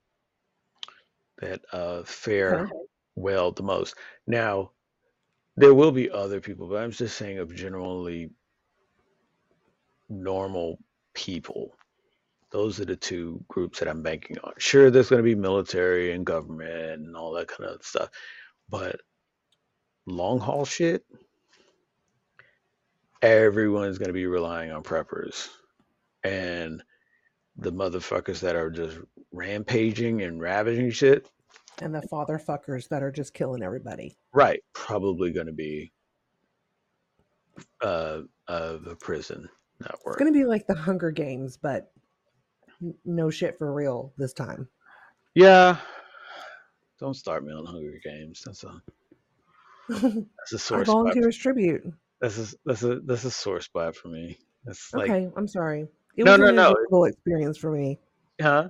[1.44, 2.76] that uh, fare Okay.
[3.16, 3.96] well the most.
[4.28, 4.72] Now,
[5.58, 8.32] there will be other people, but I'm just saying of generally
[10.10, 10.80] normal
[11.14, 11.76] people.
[12.52, 14.54] Those are the two groups that I'm banking on.
[14.60, 18.10] Sure, there's going to be military and government and all that kind of stuff,
[18.70, 19.02] but
[20.08, 21.06] long haul shit,
[23.22, 25.50] everyone's going to be relying on preppers.
[26.24, 26.84] And
[27.58, 28.98] the motherfuckers that are just
[29.32, 31.30] rampaging and ravaging shit,
[31.82, 34.16] And the father fuckers that are just killing everybody.
[34.34, 35.92] right, probably going to be
[37.82, 40.16] uh, uh, the prison network.
[40.16, 41.92] It's gonna be like the Hunger Games, but
[43.06, 44.68] no shit for real this time.
[45.36, 45.78] Yeah,
[47.00, 48.44] don't start me on Hunger Games.
[48.46, 48.82] That's a
[49.90, 50.86] that's a I sore spot.
[50.86, 51.84] volunteer as tribute.
[52.22, 54.38] That's a that's a that's a sore spot for me.
[54.66, 55.88] That's like Okay, I'm sorry.
[56.16, 56.56] It no was no an
[56.92, 57.04] no.
[57.06, 58.00] experience for me.
[58.42, 58.70] Huh?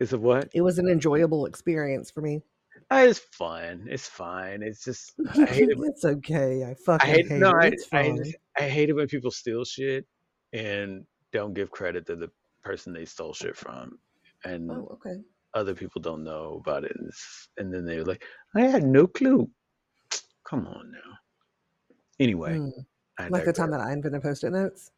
[0.00, 0.48] Is it what?
[0.54, 2.42] It was an enjoyable experience for me.
[2.90, 3.86] Uh, It's fun.
[3.88, 4.62] It's fine.
[4.62, 5.78] It's just I hate it.
[5.80, 6.64] it's okay.
[6.64, 7.50] I I fucking hate hate no.
[7.50, 7.56] it.
[7.60, 8.16] I It's I fine.
[8.16, 10.06] just I hate it when people steal shit
[10.52, 12.30] and don't give credit to the
[12.62, 13.98] person they stole shit from,
[14.44, 15.20] and Oh, okay.
[15.54, 17.10] other people don't know about it, and,
[17.58, 18.24] and then they're like,
[18.56, 19.48] I had no clue.
[20.48, 21.18] Come on now.
[22.20, 22.70] Anyway, Mm.
[23.18, 24.90] I Like the time that I invented post-it notes.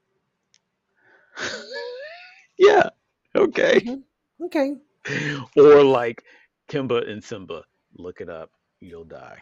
[2.58, 2.88] yeah.
[3.34, 3.80] Okay.
[3.80, 4.74] hmm Okay.
[5.56, 6.22] or like
[6.68, 7.62] Kimba and Simba.
[7.98, 8.50] Look it up.
[8.80, 9.38] You'll die.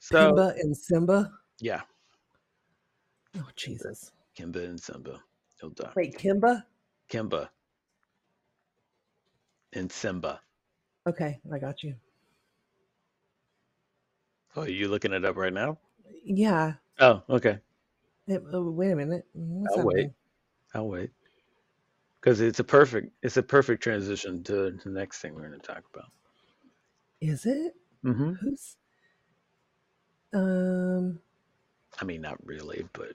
[0.00, 1.30] So Pimba and Simba.
[1.60, 1.82] yeah,
[3.36, 4.12] Oh Jesus.
[4.38, 5.20] Kimba and Simba.
[5.60, 5.90] You'll die.
[5.96, 6.64] Wait, Kimba?
[7.10, 7.48] Kimba
[9.72, 10.40] and Simba.
[11.06, 11.94] Okay, I got you.
[14.56, 15.78] Oh, are you looking it up right now?
[16.24, 16.74] Yeah.
[17.00, 17.58] Oh, okay.
[18.26, 19.26] It- oh, wait a minute.
[19.32, 20.10] What's I'll wait.
[20.74, 21.10] I'll wait.
[22.28, 25.66] Because it's a perfect it's a perfect transition to the next thing we're going to
[25.66, 26.10] talk about.
[27.22, 27.72] Is it?
[28.02, 28.76] hmm Who's
[30.34, 31.20] um
[31.98, 33.14] I mean, not really, but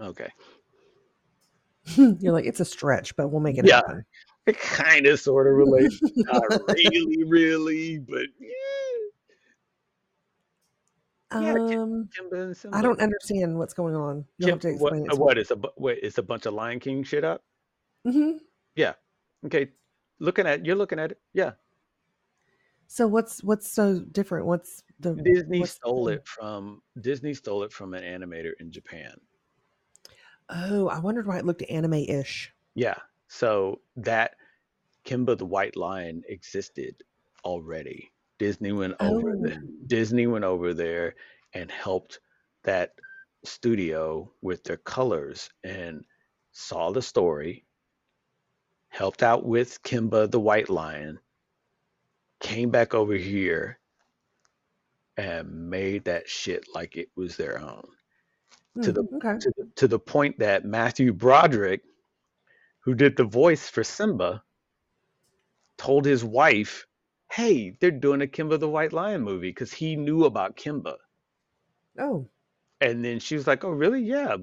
[0.00, 0.30] okay.
[1.96, 4.06] You're like, it's a stretch, but we'll make it Yeah, happen.
[4.46, 6.00] it kind of sort of relates.
[6.16, 8.48] Not really, really, but yeah,
[11.42, 11.52] yeah.
[11.52, 14.24] Um, Kimba I don't understand what's going on.
[14.40, 14.94] Kim, have to what?
[14.94, 15.20] it uh, to.
[15.20, 15.98] What is a wait?
[16.02, 17.42] It's a bunch of Lion King shit up.
[18.06, 18.38] Hmm
[18.76, 18.94] Yeah.
[19.44, 19.72] Okay.
[20.18, 21.20] Looking at you're looking at it.
[21.32, 21.52] Yeah.
[22.86, 24.46] So what's what's so different?
[24.46, 26.14] What's the Disney what's stole thing?
[26.14, 29.20] it from Disney stole it from an animator in Japan.
[30.48, 32.52] Oh, I wondered why it looked anime-ish.
[32.74, 32.98] Yeah.
[33.28, 34.36] So that
[35.04, 37.02] Kimba the White Lion existed
[37.44, 38.12] already.
[38.38, 41.16] Disney went over the Oh, Disney went over there
[41.54, 42.20] and helped
[42.62, 42.94] that
[43.44, 46.04] studio with their colors and
[46.52, 47.64] saw the story,
[48.96, 51.18] helped out with Kimba the White Lion,
[52.40, 53.78] came back over here
[55.18, 57.86] and made that shit like it was their own.
[58.82, 59.38] To hmm, the okay.
[59.38, 61.82] to the, to the point that Matthew Broderick,
[62.80, 64.42] who did the voice for Simba,
[65.76, 66.86] told his wife,
[67.30, 70.96] "Hey, they're doing a Kimba the White Lion movie because he knew about Kimba."
[71.98, 72.28] Oh,
[72.80, 74.02] And then she was like, "Oh, really?
[74.02, 74.36] Yeah."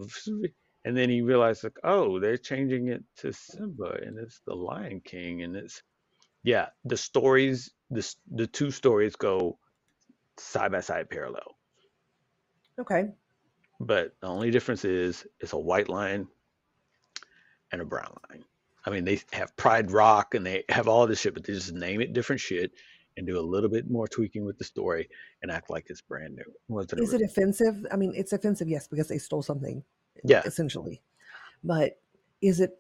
[0.86, 5.02] And then he realized, like, "Oh, they're changing it to Simba, and it's the Lion
[5.02, 5.82] King, and it's
[6.44, 9.60] yeah." The stories, the the two stories go
[10.38, 11.58] side by side, parallel.
[12.80, 13.10] okay.
[13.80, 16.28] But the only difference is it's a white line
[17.72, 18.46] and a brown line
[18.86, 21.74] I mean, they have Pride Rock and they have all this shit, but they just
[21.74, 22.72] name it different shit
[23.16, 25.08] and do a little bit more tweaking with the story
[25.42, 26.80] and act like it's brand new.
[26.82, 27.86] It Is it offensive?
[27.92, 29.84] I mean, it's offensive, yes, because they stole something,
[30.24, 30.42] Yeah.
[30.46, 31.02] essentially.
[31.64, 32.00] But
[32.42, 32.78] is it?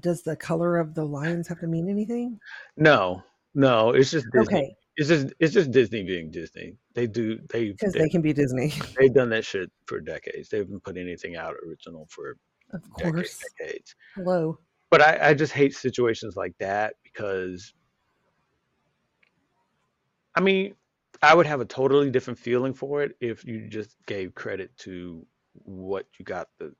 [0.00, 2.40] Does the color of the lions have to mean anything?
[2.76, 3.22] No,
[3.54, 4.56] no, it's just Disney.
[4.56, 6.76] Okay, It's just it's just Disney being Disney.
[6.94, 10.48] They do they because they they can be Disney, they've done that shit for decades.
[10.48, 12.36] They haven't put anything out original for
[12.72, 13.44] of decades, course.
[13.58, 13.94] decades.
[14.14, 14.58] Hello.
[14.90, 17.74] But I, I just hate situations like that because
[20.34, 20.74] I mean,
[21.22, 25.26] I would have a totally different feeling for it if you just gave credit to
[25.54, 26.74] what you got the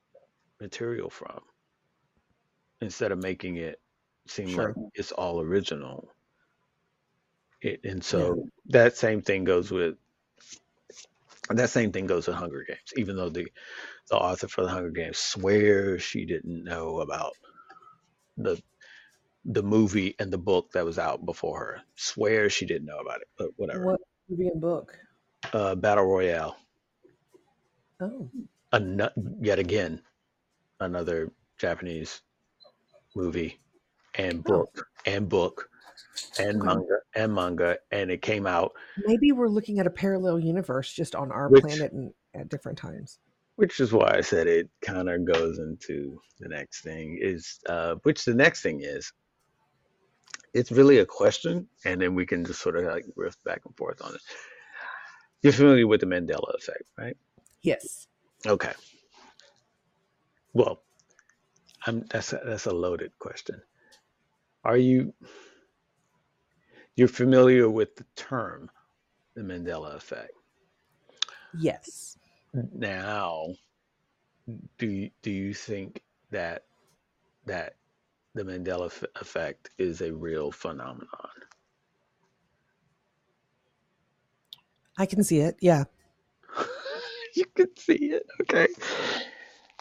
[0.61, 1.41] material from
[2.81, 3.79] instead of making it
[4.27, 6.09] seem like it's all original.
[7.61, 8.29] It, and Yeah.
[8.29, 9.97] so that same thing goes with
[11.49, 12.93] that same thing goes with Hunger Games.
[12.95, 13.47] Even though the
[14.09, 17.33] the author for the Hunger Games swears she didn't know about
[18.37, 18.61] the
[19.45, 21.81] the movie and the book that was out before her.
[21.95, 23.85] Swears she didn't know about it, but whatever.
[23.85, 24.97] What movie and book?
[25.53, 26.55] Uh, Battle Royale,
[27.99, 28.29] Oh,
[28.73, 30.01] Ano- yet again,
[30.79, 32.21] another Japanese
[33.15, 33.59] movie
[34.15, 35.69] and book and book
[36.39, 38.73] and manga and manga, and it came out,
[39.05, 42.77] Maybe we're looking at a parallel universe just on our which planet and at different
[42.77, 43.19] times.
[43.55, 47.95] which is why I said it kind of goes into the next thing is uh,
[48.03, 49.11] which the next thing is
[50.53, 53.75] it's really a question, and then we can just sort of like riff back and
[53.75, 54.21] forth on it.
[55.41, 57.17] You're familiar with the Mandela effect, right?
[57.63, 58.07] Yes.
[58.47, 58.73] Okay.
[60.53, 60.81] Well,
[61.85, 63.61] I'm that's a, that's a loaded question.
[64.63, 65.13] Are you
[66.95, 68.69] you're familiar with the term
[69.35, 70.31] the Mandela effect?
[71.59, 72.17] Yes.
[72.53, 73.47] Now,
[74.77, 76.01] do do you think
[76.31, 76.65] that
[77.45, 77.75] that
[78.35, 81.07] the Mandela effect is a real phenomenon?
[84.97, 85.57] I can see it.
[85.59, 85.85] Yeah.
[87.35, 88.25] you can see it.
[88.41, 88.67] Okay.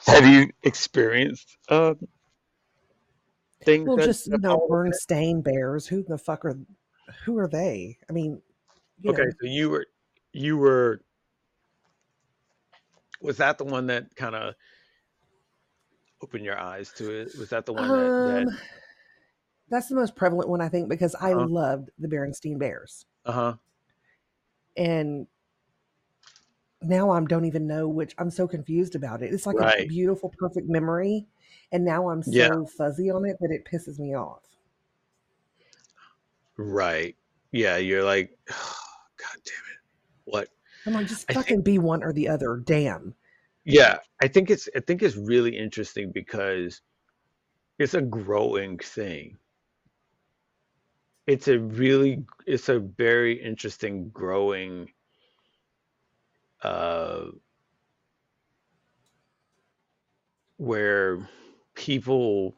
[0.07, 1.95] Have you experienced uh,
[3.65, 4.71] things Well, that, just, you know, fall within it?
[4.71, 5.87] Bernstein bears.
[5.87, 6.59] Who the fuck are
[7.25, 7.99] who are they?
[8.09, 8.41] I mean,
[9.07, 9.87] Okay, know, so you were
[10.33, 11.03] you were
[13.21, 14.55] was that the one that kind of
[16.23, 17.33] opened your eyes to it?
[17.38, 18.59] Was that the one that that um
[19.69, 23.07] that's the most prevalent one I think because I uh loved the Berenstein Bears.
[23.25, 23.55] uh-huh
[24.77, 25.27] And
[26.85, 29.33] now I don't even know which I'm so confused about it.
[29.33, 31.27] It's like a beautiful, perfect memory.
[31.71, 34.42] And now I'm yeah so fuzzy on it that it pisses me off.
[36.59, 37.16] right
[37.51, 39.81] yeah you're like god damn it
[40.25, 40.48] what
[40.87, 42.63] I'm like, just I think fucking be one or the other.
[42.65, 43.15] Damn.
[43.65, 46.81] yeah I think it's I think it's really interesting because
[47.79, 49.38] it's a growing thing.
[51.27, 54.90] It's a really it's a very interesting growing
[56.63, 57.27] uh
[60.56, 61.19] where
[61.75, 62.54] people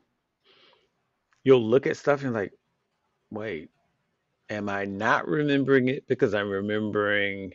[1.44, 2.52] you'll look at stuff and like
[3.30, 3.70] wait
[4.50, 7.54] am I not remembering it because I'm remembering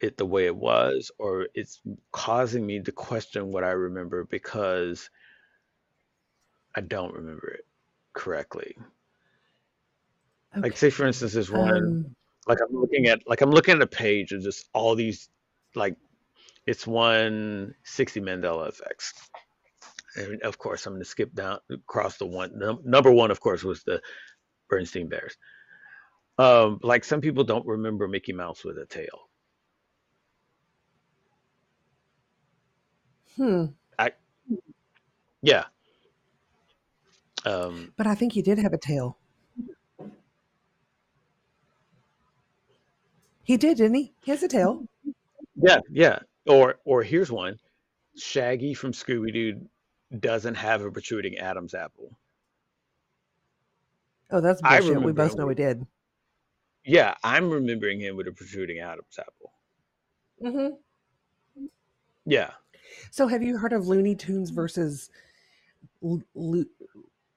[0.00, 1.80] it the way it was, or it's
[2.12, 5.10] causing me to question what I remember because
[6.74, 7.66] I don't remember it
[8.12, 8.76] correctly.
[10.62, 12.16] Like, say for instance, there's one Um,
[12.50, 15.28] like I'm looking at like I'm looking at a page of just all these
[15.76, 15.96] like
[16.66, 19.14] it's one 60 Mandela effects.
[20.16, 22.58] And of course, I'm going to skip down across the one.
[22.58, 24.02] Num- number one, of course, was the
[24.68, 25.36] Bernstein Bears.
[26.38, 29.28] Um, like some people don't remember Mickey Mouse with a tail.
[33.36, 33.66] hmm.
[33.98, 34.12] I
[35.42, 35.64] yeah.
[37.44, 39.16] Um, But I think he did have a tail.
[43.50, 44.12] He did, didn't he?
[44.22, 44.86] He has a tail.
[45.56, 46.20] yeah, yeah.
[46.46, 47.58] Or or here's one.
[48.16, 49.66] Shaggy from Scooby Doo
[50.20, 52.16] doesn't have a protruding Adam's apple.
[54.30, 55.02] Oh, that's bullshit.
[55.02, 55.84] We both know he with did.
[56.84, 57.14] yeah.
[57.24, 59.52] I'm remembering him with a protruding Adam's apple.
[60.40, 60.52] Mm
[61.56, 61.64] hmm
[62.26, 62.52] Yeah.
[63.10, 65.10] So, have you heard of Looney Tunes versus
[66.00, 66.64] Lo- Lo-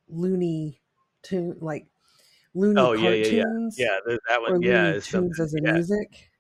[0.10, 0.80] Looney
[1.24, 1.88] Tune, like
[2.56, 4.00] Looney Oh yeah, yeah, yeah, cartoons yeah.
[4.06, 4.62] There's that or one.
[4.62, 5.40] Yeah, Looney it's Tunes something.
[5.40, 6.32] as in Yeah, music?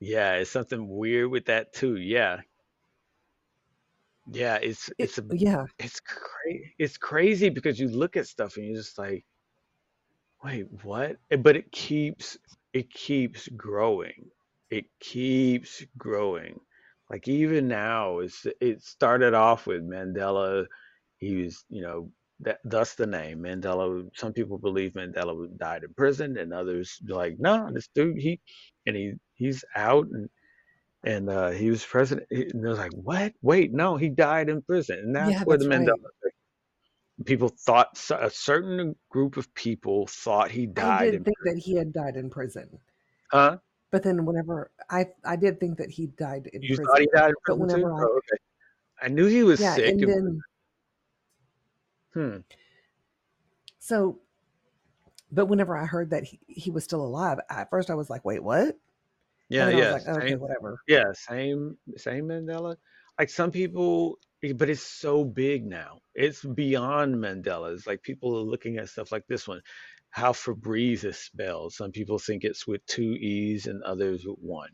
[0.00, 0.34] yeah.
[0.34, 1.96] It's something weird with that too.
[1.96, 2.40] Yeah,
[4.26, 4.56] yeah.
[4.56, 6.74] It's It, it's a yeah, it's crazy.
[6.78, 9.24] It's crazy because you look at stuff and you're just like,
[10.42, 11.16] wait, what?
[11.30, 12.36] Eh, But it keeps
[12.72, 14.30] it keeps growing.
[14.70, 16.60] It keeps growing.
[17.10, 20.66] Like even now, it's it started off with Mandela.
[21.18, 22.10] He was, you know,
[22.42, 24.08] that thus the name Mandela.
[24.14, 28.40] Some people believe Mandela died in prison, and others like, no, this dude he
[28.86, 30.28] and he he's out and
[31.04, 32.28] and uh, he was president.
[32.30, 33.32] And they're like, what?
[33.42, 37.26] Wait, no, he died in prison, and that's yeah, where the that's Mandela right.
[37.26, 41.02] people thought a certain group of people thought he died.
[41.02, 42.78] I did in think that he had died in prison,
[43.30, 43.58] huh?
[43.90, 47.30] but then whenever I I did think that he died in You thought he died
[47.30, 47.74] in but prison too?
[47.76, 48.38] whenever I Oh, okay.
[49.02, 49.88] I knew he was yeah, sick.
[49.90, 50.42] and And, then
[52.14, 52.38] hmm.
[53.78, 54.18] so
[55.30, 58.22] but whenever I heard that he, he was still alive, at first I was like,
[58.24, 58.76] wait, what?
[59.48, 59.92] Yeah, I was yeah.
[59.92, 60.78] like, okay, whatever.
[60.86, 61.78] Yeah, same.
[61.96, 62.76] Same Mandela.
[63.18, 66.00] Like some people, eh, but it's so big now.
[66.14, 67.72] It's beyond Mandela.
[67.74, 69.62] It's like people are looking at stuff like this one.
[70.10, 71.72] How Febreze is spelled.
[71.72, 74.68] Some people think it's with two e's and others with one.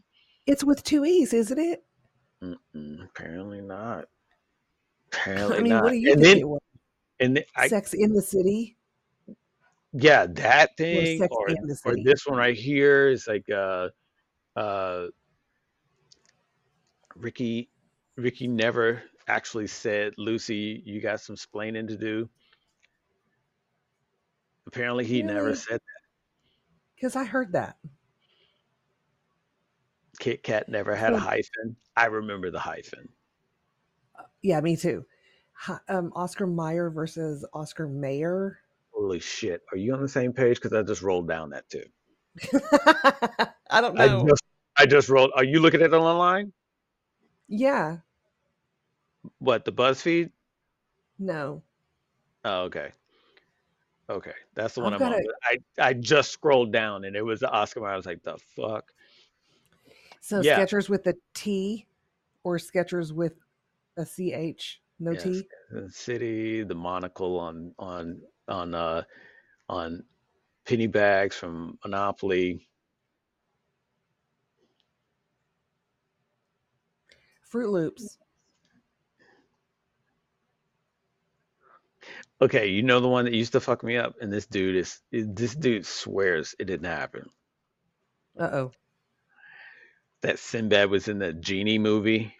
[0.49, 1.85] It's with two E's, isn't it?
[2.43, 4.07] Mm-mm, apparently not.
[5.51, 5.91] I Apparently mean, what not.
[5.91, 6.61] do you And think then, it was?
[7.21, 8.79] And I, Sex in the City
[9.93, 11.49] yeah, that thing, Sex or
[11.85, 13.89] or this one right here is like uh
[14.55, 15.07] uh
[17.17, 17.71] Ricky
[18.17, 22.29] Ricky never actually said, Lucy, you got some splaining to do.
[24.67, 26.01] Apparently he never said that.
[26.95, 27.77] Because I heard that.
[27.83, 27.91] that.
[30.19, 31.77] Kit Kat never had a hyphen.
[31.97, 33.09] I remember the hyphen.
[34.43, 35.07] yeah, me too.
[35.89, 38.59] Um, Oscar Mayer versus Oscar Mayer.
[38.93, 39.63] Holy shit.
[39.73, 40.57] Are you on the same page?
[40.61, 41.85] Because I just rolled down that too.
[43.71, 44.27] I don't I know.
[44.29, 44.43] just
[44.79, 45.31] I just rolled.
[45.35, 46.53] Are you looking at it online?
[47.49, 47.99] Yeah,
[49.39, 50.31] What, the BuzzFeed?
[51.19, 51.63] no.
[52.45, 52.93] Oh, okay.
[54.09, 54.33] Okay.
[54.55, 55.25] That's the one I've I'm got on.
[55.45, 57.91] I I just scrolled down and it was the Oscar Mayer.
[57.91, 58.93] I was like, the fuck?
[60.21, 60.59] so Yeah.
[60.61, 61.87] Skechers with a T
[62.45, 63.35] or Skechers with
[63.97, 65.25] a CH, no Yes.
[65.71, 69.03] The city, the monocle on on on uh
[69.69, 70.05] on
[70.67, 72.69] penny bags from Monopoly.
[77.43, 78.19] Fruit Loops.
[82.41, 85.01] Okay, you know the one that used to fuck me up, and this dude is
[85.11, 87.31] this dude swears it didn't happen.
[88.39, 88.73] Uh oh.
[90.23, 92.35] That Sinbad was in that genie movie,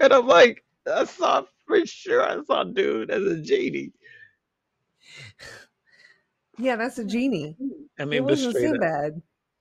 [0.00, 3.92] and I'm like, I saw for sure I saw dude as a genie.
[6.58, 7.56] Yeah, that's a genie.
[7.98, 9.12] I It mean, but wasn't straight up.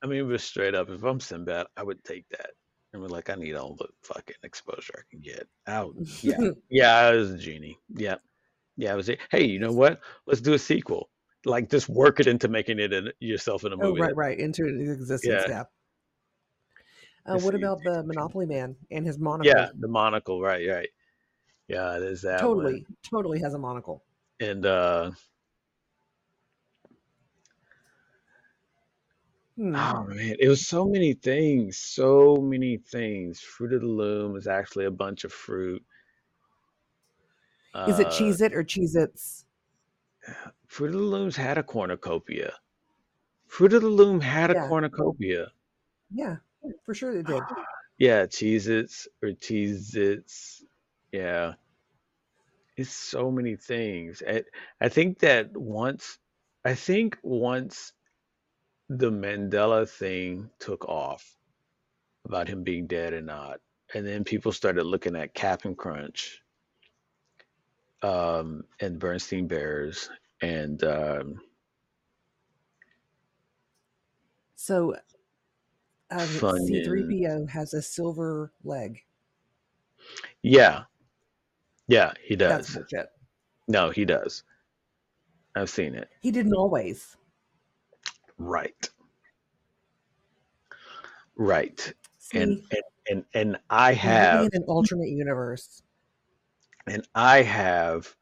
[0.01, 2.51] I mean, but straight up, if I'm Sinbad, I would take that.
[2.91, 5.47] And we're like, I need all the fucking exposure I can get.
[5.67, 5.93] Out.
[6.21, 6.37] Yeah.
[6.69, 7.77] Yeah, I was a genie.
[7.95, 8.15] Yeah.
[8.77, 9.09] Yeah, I was.
[9.29, 9.99] Hey, you know what?
[10.25, 11.09] Let's do a sequel.
[11.45, 14.01] Like, just work it into making it in, yourself in a oh, movie.
[14.01, 14.39] right, That, right.
[14.39, 15.23] Into existence.
[15.47, 15.47] yeah.
[15.47, 15.63] Yeah.
[17.30, 19.51] Uh, what about the Monopoly Man and his monocle?
[19.51, 20.41] Yeah, the monocle.
[20.41, 20.89] Right, right.
[21.67, 22.55] Yeah, there's that one.
[22.55, 24.03] Totally, totally has a monocle.
[24.39, 25.11] And uh
[29.57, 29.75] Hmm.
[29.75, 31.77] oh man, it was so many things.
[31.77, 33.41] So many things.
[33.41, 35.84] Fruit of the Loom is actually a bunch of fruit.
[37.88, 39.45] Is it Uh Cheez It or Cheez Its?
[40.67, 42.53] Fruit of the Looms had a cornucopia.
[43.47, 44.67] Fruit of the Loom had a Yeah.
[44.67, 45.51] cornucopia.
[46.11, 46.38] Yeah,
[46.86, 47.41] for sure it did.
[47.97, 50.64] Yeah, Cheez-Its or Cheez-Its.
[51.12, 51.55] Yeah,
[52.78, 54.24] it's so many things.
[54.26, 54.43] I,
[54.80, 56.18] I think that once,
[56.64, 57.91] I think once
[58.88, 61.36] the Mandela thing took off
[62.24, 63.60] about him being dead or not,
[63.93, 66.41] and then people started looking at Cap'n Crunch
[68.01, 70.10] um, and Bernstein Bears
[70.41, 71.41] and um,
[74.55, 74.95] So
[76.12, 79.03] um, C3PO has a silver leg.
[80.41, 80.84] Yeah,
[81.88, 82.74] yeah, he That's does.
[82.74, 83.12] bullshit.
[83.68, 84.43] No, he does.
[85.55, 86.10] I've seen it.
[86.22, 87.18] He didn't always.
[88.39, 88.89] Right,
[91.36, 91.93] right.
[92.34, 95.82] And See, and and, and I maybe have in an alternate universe.
[96.88, 98.16] and I have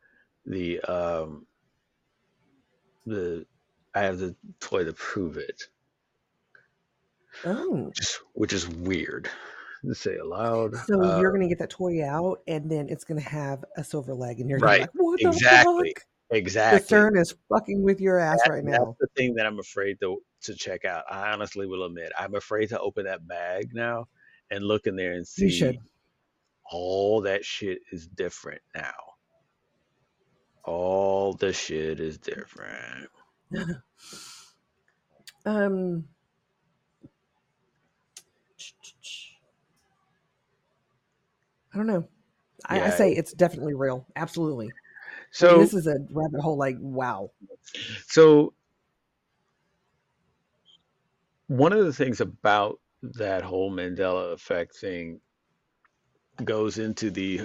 [0.46, 1.46] the um
[3.06, 3.46] the
[3.96, 5.64] I have the toy to prove it,
[7.46, 9.30] Oh, which is, which is weird
[9.86, 10.76] to say aloud.
[10.86, 14.14] so Uh, you're gonna get that toy out, and then it's gonna have a silver
[14.14, 16.98] leg, and you're right, like, "What the exactly, fuck?" The exactly.
[16.98, 18.96] CERN is fucking with your ass That right that's now.
[19.00, 21.04] the thing that I'm afraid to to check out.
[21.10, 24.08] I honestly will admit, I'm afraid to open that bag now
[24.52, 25.80] and look in there and see
[26.70, 28.94] all that shit is different now.
[30.66, 33.10] All the shit is different.
[35.46, 36.04] um,
[41.74, 42.08] I don't know.
[42.66, 44.06] I, I say it's definitely real.
[44.16, 44.72] Absolutely.
[45.42, 46.58] I mean, So this is a rabbit hole.
[46.58, 47.32] Like, wow.
[48.08, 48.54] so
[51.48, 55.20] one of the things about that whole Mandela effect thing
[56.44, 57.42] goes into the,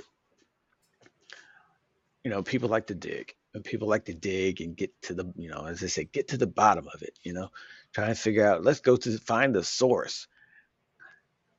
[2.25, 5.33] you know, people like to dig and people like to dig and get to the,
[5.37, 7.51] you know, as they say, get to the bottom of it, you know,
[7.93, 10.27] try and figure out, let's go to find the source.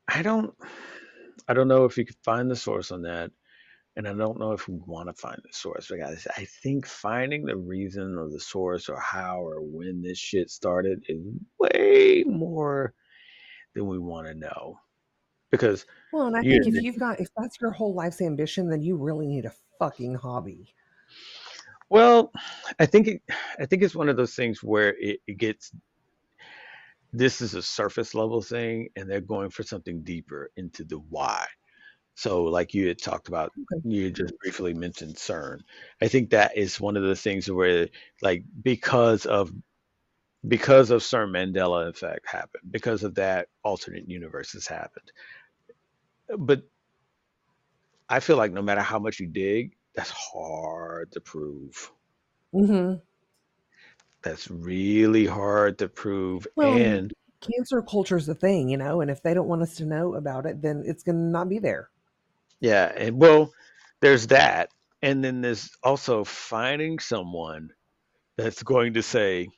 [0.08, 0.54] I don't,
[1.48, 3.32] I don't know if you could find the source on that.
[3.96, 7.46] And I don't know if we want to find the source because I think finding
[7.46, 11.22] the reason or the source or how or when this shit started is
[11.60, 12.96] way more
[13.76, 14.80] than we want to know.
[15.52, 18.82] Because Well, and I think if you've got if that's your whole life's ambition, then
[18.82, 20.74] you really need a fucking hobby.
[21.90, 22.32] well,
[22.80, 23.22] I think it,
[23.60, 25.72] I think it's one of those things where it, it gets
[27.14, 31.48] this is a surface level thing, and they're going for something deeper into the why.
[32.16, 33.84] So, like you had talked about, Okay.
[33.84, 35.60] you just briefly mentioned CERN.
[36.02, 37.90] I think that is one of the things where,
[38.22, 39.52] like, because of
[40.48, 45.12] because of CERN Mandela effect happened, because of that, alternate universes happened.
[46.38, 46.64] But
[48.08, 51.92] I feel like no matter how much you dig, that's hard to prove.
[52.54, 53.02] hmm
[54.24, 56.48] That's really hard to prove.
[56.56, 57.12] Well, and
[57.42, 60.16] cancer culture is a thing, you know, and if they don't want us to know
[60.16, 61.90] about it, then it's gonna not be there.
[62.62, 63.52] yeah, and well,
[64.02, 64.70] there's that.
[65.02, 67.70] And then there's also finding someone
[68.38, 69.50] that's going to say,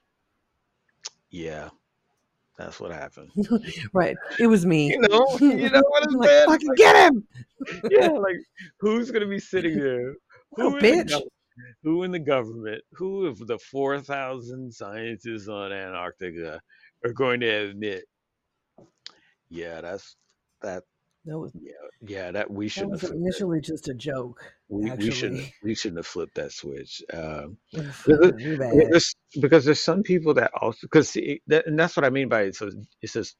[1.30, 1.70] yeah,
[2.58, 3.30] that's what happened.
[3.94, 4.16] right.
[4.40, 4.90] It was me.
[4.90, 6.48] You know, you know what I'm like, saying?
[6.48, 7.28] Fucking get him.
[7.92, 8.38] yeah, like
[8.80, 10.16] who's gonna be sitting there?
[10.58, 11.22] Oh, Who the bitch.
[11.84, 12.84] Who in the government?
[12.94, 16.62] Who of the four thousand scientists on Antarctica
[17.04, 18.06] are going to admit,
[19.50, 20.16] yeah, that's
[20.62, 20.84] that,
[21.26, 23.40] That was yeah, yeah, that we shouldn't have was flipped that.
[23.40, 27.04] initially just a joke, We we shouldn't we shouldn't have flipped that switch.
[27.14, 28.74] Um, Ugh, because we there- bad.
[28.92, 31.14] there's because there's some people that also because
[31.48, 32.56] that, and that's what I mean by it.
[32.56, 32.70] So
[33.02, 33.36] it says,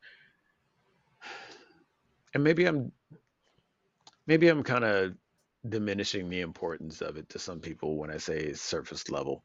[2.34, 2.92] and maybe I'm
[4.28, 5.14] maybe I'm kind of
[5.70, 9.44] diminishing the importance of it to some people when I say surface level.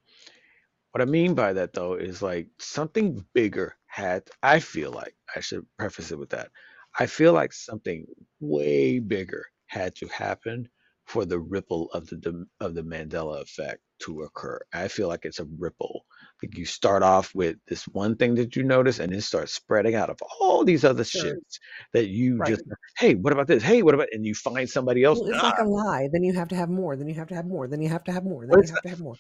[0.93, 5.41] What I mean by that though is like something bigger had, I feel like, I
[5.41, 6.51] should preface it with that.
[6.99, 8.07] I feel like something
[8.41, 10.69] way bigger had to happen
[11.07, 14.61] for the ripple of the of the Mandela effect to occur.
[14.73, 16.05] I feel like it's a ripple.
[16.43, 19.95] Like you start off with this one thing that you notice and then start spreading
[19.95, 21.37] out of all these other Sure.
[21.37, 21.59] shits
[21.93, 22.43] that you Right.
[22.43, 22.63] just,
[22.99, 23.63] hey, what about this?
[23.63, 25.21] Hey, what about, and you find somebody else.
[25.21, 26.09] Well, it's "Ah, like a lie.
[26.13, 26.97] Then you have to have more.
[26.97, 27.69] Then you have to have more.
[27.69, 28.45] Then you have to have more.
[28.47, 29.19] Then you have to have more.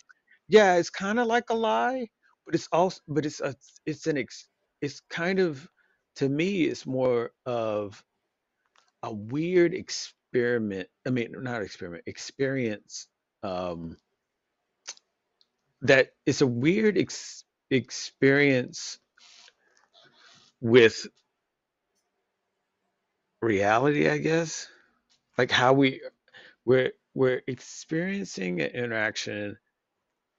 [0.49, 2.09] yeah, it's kind of like a lie,
[2.47, 3.55] but it's also, but it's a,
[3.87, 4.49] it's an ex,
[4.81, 5.69] it's kind of,
[6.17, 8.03] to me, it's more of
[9.03, 10.89] a weird experiment.
[11.07, 13.09] I mean, not experiment, experience.
[13.43, 13.97] Um,
[15.83, 18.99] that it's a weird ex, experience
[20.61, 21.07] with
[23.43, 24.69] reality, I guess.
[25.39, 26.03] Like how we,
[26.65, 29.57] we're, we're experiencing an interaction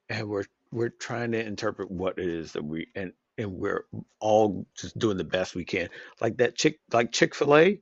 [0.10, 3.86] and we're we're trying to interpret what it is that we and and we're
[4.20, 5.90] all just doing the best we can.
[6.22, 7.80] Like that chick, like Chick Fil A.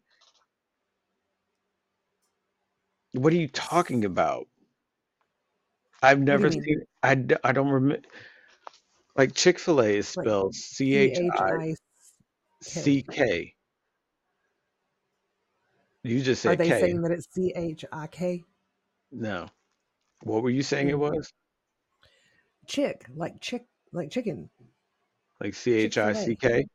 [3.14, 4.48] What are you talking about?
[6.02, 6.84] I've What do you never seen.
[7.04, 8.06] I d- I don't remember.
[9.16, 11.76] Like Chick Fil A is Like spelled C H I
[12.62, 13.04] C K.
[13.04, 13.56] K.
[16.04, 16.74] You just say Are said they K.
[16.74, 18.44] saying that it's C H I K?
[19.12, 19.50] No.
[20.24, 21.00] What were you saying it Mm.
[21.00, 21.34] was?
[22.68, 24.50] Chick, like chick, like chicken.
[25.42, 26.38] Like C H Chick I fil C A.
[26.38, 26.66] K?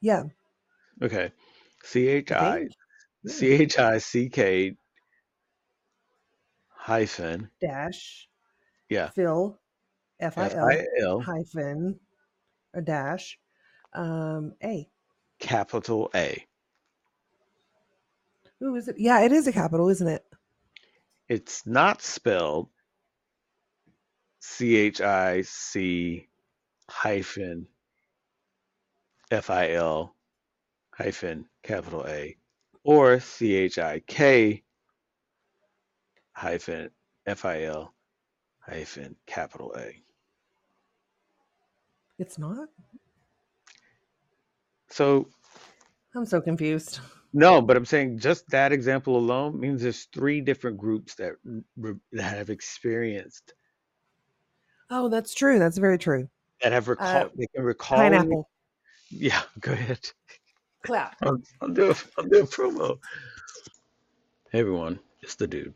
[0.00, 0.24] Yeah,
[1.02, 1.32] Okay.
[1.84, 2.72] C H I I think.
[3.22, 3.34] Yeah.
[3.34, 4.76] C H I C K
[6.86, 7.50] hyphen.
[7.60, 8.28] Dash,
[8.88, 9.10] Yeah.
[9.10, 9.58] Phil,
[10.20, 11.98] F I L, hyphen,
[12.74, 13.38] a dash,
[13.92, 14.88] um, A.
[15.38, 16.44] capital A.
[18.62, 18.96] Ooh, is it?
[18.98, 20.24] Yeah, it is a capital, isn't it?
[21.28, 22.68] It's not spelled
[24.40, 26.26] C H I C
[26.88, 27.66] hyphen
[29.30, 30.14] F I L
[30.92, 32.36] hyphen capital A
[32.82, 34.62] or C H I K
[36.32, 36.90] hyphen
[37.26, 37.94] F I L
[38.68, 40.02] hyphen capital A.
[42.18, 42.68] It's not.
[44.90, 45.28] So,
[46.14, 47.00] I'm so confused.
[47.32, 51.32] no, but I'm saying just that example alone means there's three different groups that,
[51.76, 53.54] that have experienced,
[54.90, 55.58] Oh, that's true.
[55.58, 56.30] That's very true.
[56.62, 57.98] that have Uh, they can recall.
[57.98, 58.48] pineapple.
[59.10, 60.00] Yeah, go ahead.
[60.82, 61.14] Clap.
[61.20, 62.98] I'm, I'm doing I'm doing promo.
[64.50, 65.74] Hey everyone, it's the dude,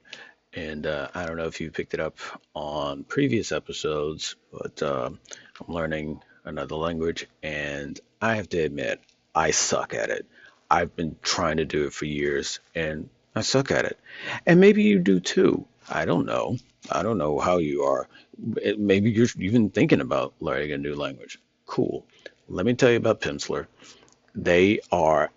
[0.55, 2.19] and uh, I don't know if you picked it up
[2.55, 5.19] on previous episodes, but um
[5.61, 9.01] I'm learning another language, and I have to admit
[9.35, 10.27] I suck at it.
[10.71, 13.99] I've been trying to do it for years, and I suck at it.
[14.47, 15.67] And maybe you do too.
[15.89, 16.57] I don't know.
[16.91, 18.09] I don't know how you are.
[18.39, 21.39] Maybe you're even thinking about learning a new language.
[21.67, 22.07] Cool.
[22.49, 23.67] Let me tell you about Pimsleur.
[24.35, 25.31] They are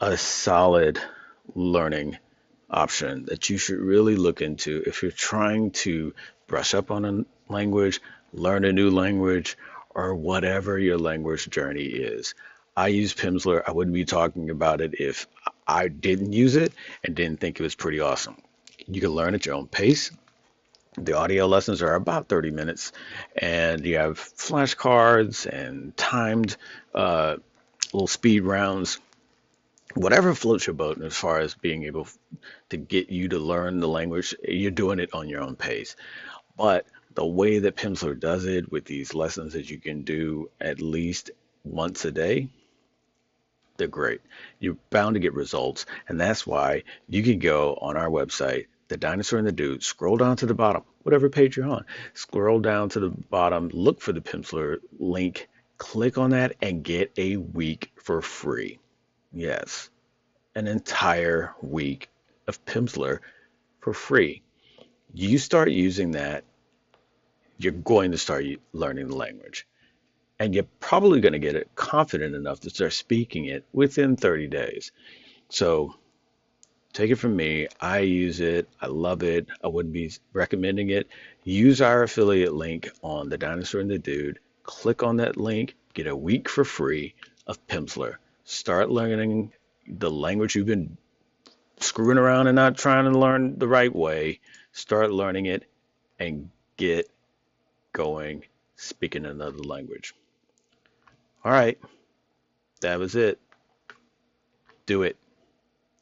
[0.00, 1.00] a solid
[1.54, 2.18] learning
[2.70, 6.14] option that you should really look into if you're trying to
[6.46, 8.00] brush up on a language,
[8.32, 9.56] learn a new language,
[9.94, 12.34] or whatever your language journey is.
[12.76, 13.62] I use Pimsleur.
[13.66, 15.26] I wouldn't be talking about it if
[15.66, 16.72] I didn't use it
[17.04, 18.36] and didn't think it was pretty awesome.
[18.86, 20.10] You can learn at your own pace.
[20.96, 22.92] The audio lessons are about 30 minutes,
[23.36, 26.56] and you have flashcards and timed
[26.94, 27.36] uh,
[27.92, 28.98] little speed rounds
[29.94, 32.08] whatever floats your boat as far as being able
[32.68, 35.96] to get you to learn the language, you're doing it on your own pace.
[36.56, 40.80] But the way that Pimsleur does it with these lessons that you can do at
[40.80, 41.30] least
[41.64, 42.48] once a day,
[43.76, 44.20] they're great.
[44.58, 45.86] You're bound to get results.
[46.08, 50.18] And that's why you can go on our website, The Dinosaur and the Dude, scroll
[50.18, 54.12] down to the bottom, whatever page you're on, scroll down to the bottom, look for
[54.12, 58.78] the Pimsleur link, click on that, and get a week for free.
[59.32, 59.90] Yes,
[60.56, 62.08] an entire week
[62.48, 63.20] of Pimsleur
[63.80, 64.42] for free.
[65.14, 66.44] You start using that,
[67.56, 69.66] you're going to start learning the language.
[70.40, 74.48] And you're probably going to get it confident enough to start speaking it within 30
[74.48, 74.90] days.
[75.48, 75.94] So
[76.92, 77.68] take it from me.
[77.80, 78.68] I use it.
[78.80, 79.46] I love it.
[79.62, 81.08] I wouldn't be recommending it.
[81.44, 84.40] Use our affiliate link on The Dinosaur and the Dude.
[84.62, 87.14] Click on that link, get a week for free
[87.46, 88.16] of Pimsleur.
[88.44, 89.52] Start learning
[89.86, 90.96] the language you've been
[91.78, 94.40] screwing around and not trying to learn the right way.
[94.72, 95.64] Start learning it
[96.18, 97.10] and get
[97.92, 98.44] going
[98.76, 100.14] speaking another language.
[101.44, 101.78] All right,
[102.80, 103.38] that was it.
[104.86, 105.16] Do it.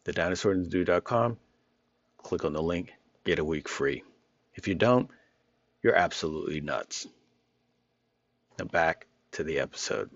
[0.05, 1.39] TheDinosaurandTheDude.com.
[2.19, 2.93] Click on the link,
[3.25, 4.03] get a week free.
[4.55, 5.11] If you don't,
[5.83, 7.07] you're absolutely nuts.
[8.59, 10.11] Now back to the episode.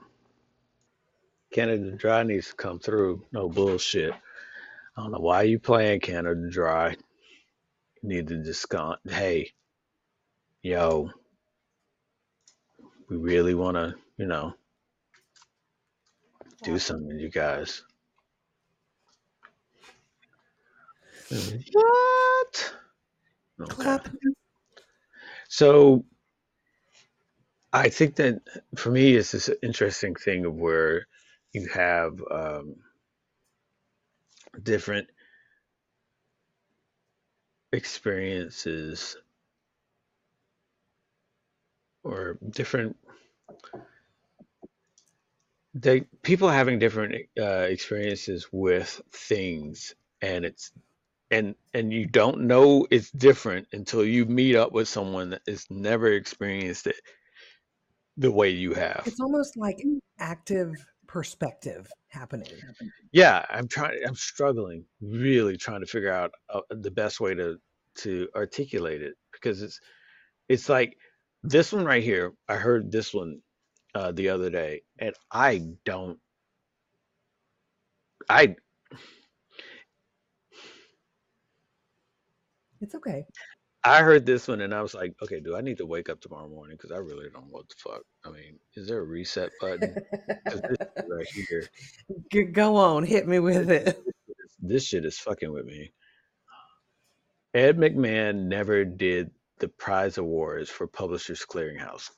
[1.52, 3.24] Canada Dry needs to come through.
[3.32, 4.12] No bullshit.
[4.96, 6.96] I don't know why you playing Canada Dry.
[8.02, 9.52] You need to just go, hey,
[10.62, 11.10] yo,
[13.08, 14.54] we really want to, you know,
[16.62, 17.82] do something, you guys.
[21.72, 22.74] What?
[23.60, 23.98] Okay.
[25.48, 26.04] So
[27.72, 28.40] I think that
[28.76, 31.06] for me, it's this interesting thing of where
[31.52, 32.76] you have um,
[34.62, 35.08] different
[37.72, 39.16] experiences
[42.04, 42.96] or different
[45.74, 50.70] they people having different uh, experiences with things and it's
[51.30, 55.66] and and you don't know it's different until you meet up with someone that has
[55.70, 56.96] never experienced it
[58.18, 59.02] the way you have.
[59.06, 59.82] It's almost like
[60.18, 60.74] active
[61.12, 62.48] perspective happening.
[63.12, 64.00] Yeah, I'm trying.
[64.06, 67.58] I'm struggling, really trying to figure out uh, the best way to
[67.96, 69.78] to articulate it because it's
[70.48, 70.96] it's like
[71.42, 72.32] this one right here.
[72.48, 73.40] I heard this one
[73.94, 76.18] uh, the other day, and I don't.
[78.30, 78.56] I
[82.80, 83.26] It's okay.
[83.84, 86.20] I heard this one and I was like, okay, do I need to wake up
[86.20, 86.76] tomorrow morning?
[86.76, 88.02] Because I really don't know what the fuck.
[88.24, 89.96] I mean, is there a reset button?
[90.46, 91.68] This shit right here,
[92.30, 94.00] G- Go on, hit me with it.
[94.60, 95.92] this shit is fucking with me.
[97.54, 102.10] Ed McMahon never did the prize awards for Publishers Clearinghouse.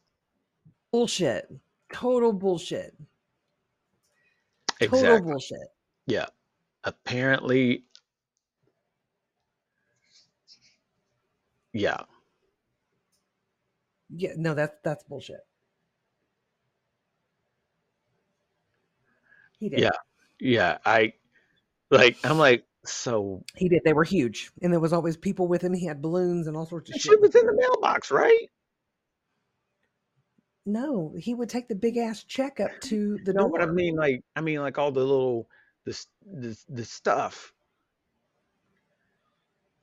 [0.93, 1.49] Bullshit.
[1.93, 2.95] Total bullshit.
[4.81, 5.31] Total Exactly.
[5.33, 5.69] bullshit.
[6.07, 6.27] Yeah.
[6.85, 7.85] Apparently,
[11.75, 11.99] yeah.
[14.17, 15.41] Yeah, no, that's that's bullshit.
[19.59, 19.81] He did.
[19.81, 19.91] Yeah.
[20.41, 20.79] Yeah.
[20.87, 21.15] I
[21.91, 23.83] like, I'm like, so He did.
[23.85, 25.73] They were huge, and there was always people with him.
[25.73, 27.03] He had balloons and all sorts of shit.
[27.03, 28.51] shit was in the mailbox, right?
[30.67, 33.59] No, he would take the big ass check up to the No, door.
[33.59, 35.49] but I mean, like, I mean, like all the little
[35.87, 37.54] this this the stuff.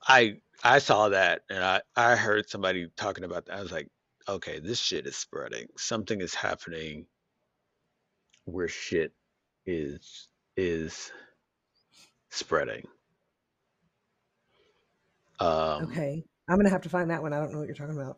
[0.08, 3.58] I I saw that and I I heard somebody talking about that.
[3.58, 3.89] I was like,
[4.28, 5.68] okay, this shit is spreading.
[5.78, 7.08] Something is happening
[8.45, 9.14] where shit
[9.66, 11.12] is is
[12.30, 12.86] spreading.
[15.39, 17.34] Um, okay, I'm gonna have to find that one.
[17.34, 18.18] I don't know what you're talking about.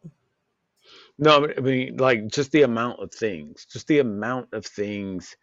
[1.18, 5.36] no, I mean, like just the amount of things, just the amount of things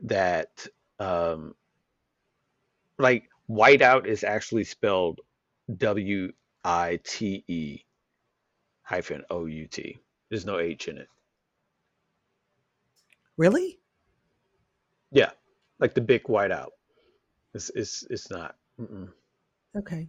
[0.00, 0.66] that,
[0.98, 1.54] um,
[2.98, 5.20] like whiteout is actually spelled
[5.78, 6.32] W
[6.64, 7.80] I T E
[8.82, 9.98] hyphen O U T.
[10.28, 11.08] There's no H in it.
[13.36, 13.78] Really?
[15.10, 15.30] Yeah,
[15.78, 16.70] like the big whiteout.
[17.54, 18.56] It's it's it's not.
[18.80, 19.08] Mm-mm.
[19.76, 20.08] Okay.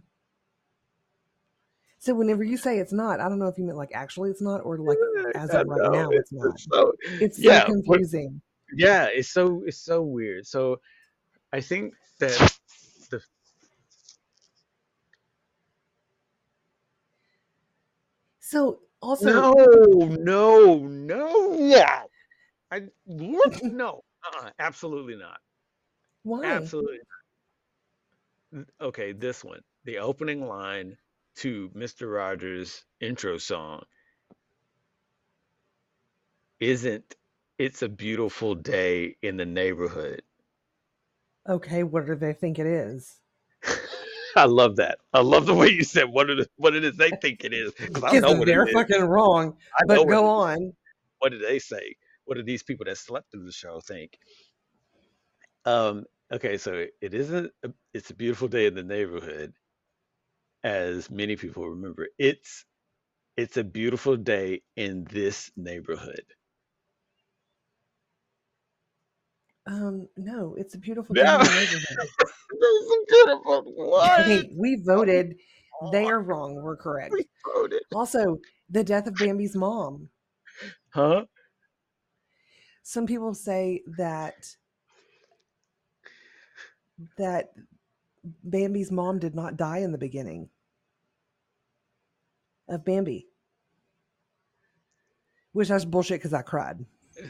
[1.98, 4.42] So whenever you say it's not, I don't know if you meant like actually it's
[4.42, 4.98] not or like
[5.34, 6.54] as of right now it's not.
[6.54, 8.40] it's so It's yeah, confusing.
[8.76, 9.06] yeah.
[9.06, 10.46] It's so it's so weird.
[10.46, 10.80] So
[11.52, 12.58] I think that
[13.10, 13.22] the
[18.54, 19.52] So also, no
[20.16, 22.04] no no yeah.
[22.70, 23.64] I what?
[23.64, 25.40] no uh-uh, absolutely not
[26.22, 26.46] why?
[26.46, 27.00] absolutely
[28.52, 28.66] not.
[28.80, 30.96] okay this one the opening line
[31.38, 32.08] to Mr.
[32.08, 33.82] Rogers' intro song
[36.60, 37.16] isn't
[37.58, 40.22] it's a beautiful day in the neighborhood.
[41.48, 43.18] Okay, what do they think it is?
[44.36, 44.98] I love that.
[45.12, 47.72] I love the way you said what it what it is they think it is.
[47.92, 48.74] 'cause I Because know what they're it is.
[48.74, 49.56] fucking wrong.
[49.78, 50.30] I But go is.
[50.30, 50.72] on.
[51.20, 51.96] What did they say?
[52.24, 54.18] What do these people that slept through the show think?
[55.64, 59.54] Um, okay, so it isn't a, it's a beautiful day in the neighborhood,
[60.64, 62.08] as many people remember.
[62.18, 62.64] It's
[63.36, 66.24] it's a beautiful day in this neighborhood.
[69.66, 71.38] Um, no, it's a beautiful day No.
[71.38, 71.78] neighborhood.
[71.78, 73.62] This is beautiful.
[73.76, 74.46] What?
[74.56, 75.36] We voted.
[75.92, 76.54] They are wrong.
[76.54, 77.12] We're correct.
[77.12, 77.82] We voted.
[77.94, 78.38] Also,
[78.70, 80.08] the death of Bambi's mom.
[80.90, 81.24] Huh?
[82.82, 84.46] Some people say that
[87.18, 87.52] that
[88.44, 90.48] Bambi's mom did not die in the beginning
[92.68, 93.26] of Bambi.
[95.52, 96.84] Which that's bullshit because I cried.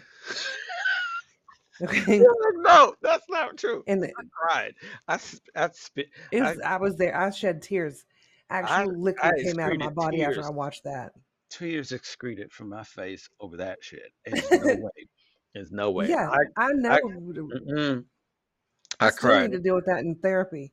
[1.82, 2.22] Okay.
[2.58, 3.82] no, that's not true.
[3.86, 4.74] And the, I cried.
[5.08, 6.08] I spit.
[6.30, 7.16] it I- was, I, was there.
[7.16, 8.04] I shed tears.
[8.50, 10.44] Actual liquid I came out of my body after.
[10.44, 11.12] I watched that.
[11.50, 14.12] Tears excreted from my face over that shit.
[14.26, 15.08] There's no way.
[15.54, 16.08] There's no way.
[16.08, 16.98] Yeah, I, I know.
[16.98, 18.04] mm-mm.
[19.00, 20.72] I I still need to deal with that in therapy.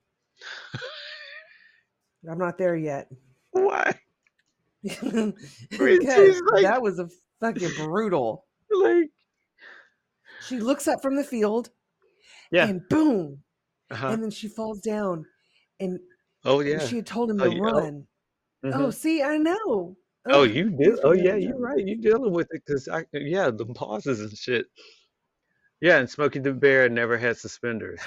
[2.29, 3.09] I'm not there yet.
[3.51, 3.93] Why?
[4.83, 5.33] because
[6.51, 8.45] like- that was a fucking brutal.
[8.71, 9.09] Like,
[10.47, 11.69] She looks up from the field
[12.51, 12.67] Yeah.
[12.67, 13.43] and boom,
[13.89, 14.07] uh-huh.
[14.09, 15.25] and then she falls down.
[15.79, 15.99] And
[16.45, 16.79] oh yeah.
[16.85, 17.59] she had told him Oh, to yeah.
[17.61, 18.07] Oh, run.
[18.65, 18.75] Mhm.
[18.75, 19.95] Oh, see, I know.
[20.29, 20.99] Oh, Ugh, you did.
[21.03, 21.83] Oh, yeah, you're right.
[21.85, 24.67] You're dealing with it because I, yeah, the pauses and shit.
[25.81, 27.99] Yeah, and Smokey the Bear never had suspenders.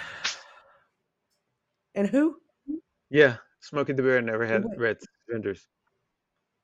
[1.96, 2.36] And who?
[3.10, 4.78] Yeah, Smokey the Bear never had Wait.
[4.78, 5.66] red suspenders.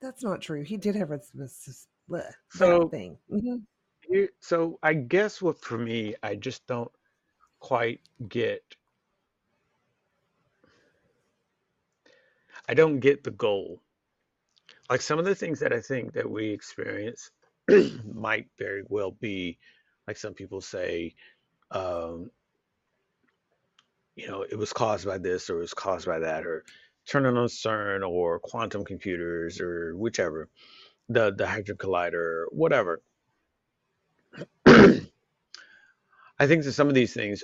[0.00, 0.62] That's not true.
[0.62, 3.18] He did have a, s- s- s- bleh, So- thing.
[3.30, 3.62] Mhm.
[4.40, 6.90] So I guess what for me, I just don't
[7.60, 8.62] quite get.
[12.68, 13.82] I don't get the goal.
[14.90, 17.30] Like some of the things that I think that we experience
[18.14, 19.58] might very well be,
[20.08, 21.14] like some people say,
[21.70, 22.30] um,
[24.16, 26.64] you know, it was caused by this or it was caused by that, or
[27.08, 30.48] turning on CERN or quantum computers or whichever,
[31.08, 33.02] the the Hadron Collider, whatever.
[34.66, 35.00] I
[36.46, 37.42] think that some of these things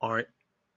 [0.00, 0.28] aren't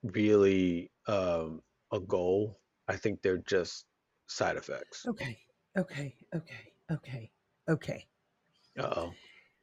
[0.04, 2.60] really um, a goal.
[2.88, 3.86] I think they're just
[4.28, 5.08] side effects.
[5.08, 5.40] Okay.
[5.78, 6.16] Okay.
[6.36, 6.74] Okay.
[6.92, 7.32] Okay.
[7.70, 8.08] Okay.
[8.78, 9.14] Uh oh.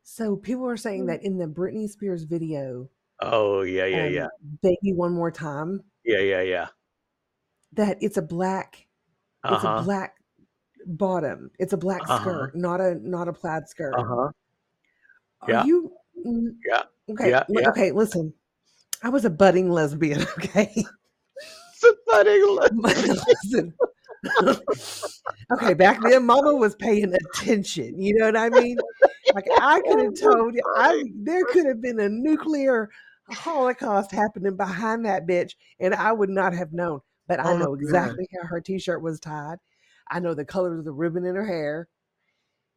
[0.03, 2.91] So people are saying that in the Britney Spears video,
[3.21, 6.69] Oh yeah, yeah, yeah, um, "Baby One More Time," yeah, yeah, yeah.
[7.73, 8.87] that it's a black,
[9.45, 10.17] Uh it's a black
[10.87, 12.21] bottom, it's a black Uh huh.
[12.23, 13.95] skirt, not a not a plaid skirt.
[13.99, 14.33] Uh huh.
[15.41, 16.83] Are you Mm, yeah.
[17.11, 17.31] okay?
[17.31, 17.45] Yeah.
[17.49, 17.69] Yeah.
[17.71, 18.33] Okay, listen.
[19.03, 20.27] I was a budding lesbian.
[20.39, 20.85] Okay,
[21.75, 23.75] Somebody let- listen.
[25.53, 28.01] okay, back then, Mama was paying attention.
[28.01, 28.79] You know what I mean?
[29.35, 32.91] Like I could have told you, I there could have been a nuclear
[33.31, 37.01] holocaust happening behind that bitch, and I would not have known.
[37.29, 39.59] But I Oh, know exactly how her t-shirt was tied.
[40.11, 41.89] I know the color of the ribbon in her hair.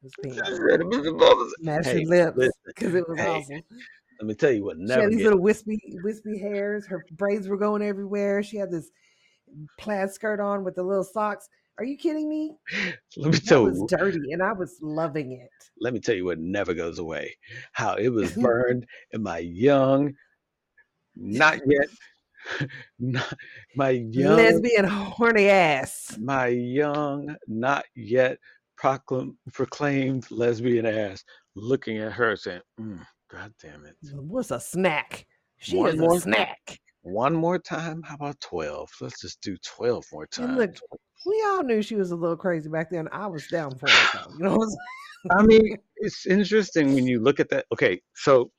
[0.04, 1.54] It was pink.
[1.60, 3.62] Matching Hey, lips because it was hey, awesome.
[4.20, 5.24] let me tell you what She had these gets.
[5.26, 6.88] little wispy, wispy hairs.
[6.88, 8.41] Her braids were going everywhere.
[8.41, 8.89] She had this
[9.78, 11.47] plaid skirt on with the little socks.
[11.78, 12.56] Are you kidding me?
[13.18, 13.88] Let me That tell was you.
[13.89, 15.49] dirty, and I was loving it.
[15.80, 17.38] Let me tell you what never goes away.
[17.72, 20.14] How it was burned in my young,
[21.16, 23.34] not yet, not
[23.76, 26.18] my young, Lesbian horny ass.
[26.20, 28.39] my young, not yet
[28.82, 31.24] proclam- proclaimed lesbian ass,
[31.56, 35.26] looking at her saying, mm, "God damn it." What's a snack?
[35.58, 36.80] She One is more- a snack.
[37.04, 38.02] One more time?
[38.04, 38.90] How about 12?
[39.02, 40.58] Let's just do 12 more times.
[40.58, 40.76] look,
[41.26, 43.08] we all knew she was a little crazy back then.
[43.12, 44.32] I was down for it though.
[44.38, 44.68] You know what
[45.32, 47.66] I'm I mean, it's interesting when you look at that.
[47.72, 48.52] Okay, so,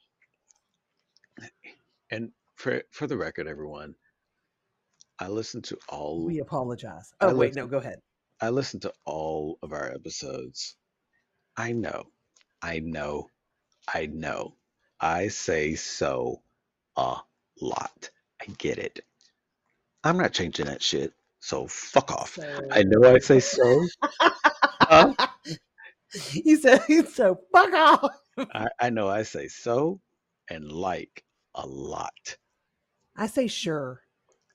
[2.10, 3.94] and for for the record, everyone,
[5.18, 6.24] I listened to all?
[6.24, 7.12] We apologize.
[7.20, 8.00] I Oh wait, listen- no, go ahead.
[8.42, 10.74] I listened to all of our episodes.
[11.56, 12.06] I know,
[12.60, 13.28] I know,
[13.86, 14.56] I know.
[15.00, 16.42] I say so
[16.96, 17.18] a
[17.60, 18.10] lot.
[18.40, 18.98] I get it.
[20.02, 21.12] I'm not changing that shit.
[21.38, 22.34] So fuck off.
[22.34, 23.86] So, I know I say so.
[24.80, 25.14] Huh?
[26.32, 26.82] you said
[27.12, 27.38] so.
[27.52, 28.10] Fuck off.
[28.52, 30.00] I, I know I say so
[30.50, 31.22] and like
[31.54, 32.36] a lot.
[33.16, 34.01] I say sure,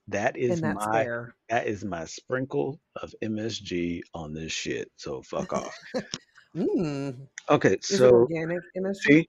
[0.10, 1.36] That is and my fair.
[1.50, 4.90] that is my sprinkle of MSG on this shit.
[4.96, 5.76] So fuck off.
[6.56, 7.28] Mm.
[7.50, 9.26] Okay, Is so organic MSG?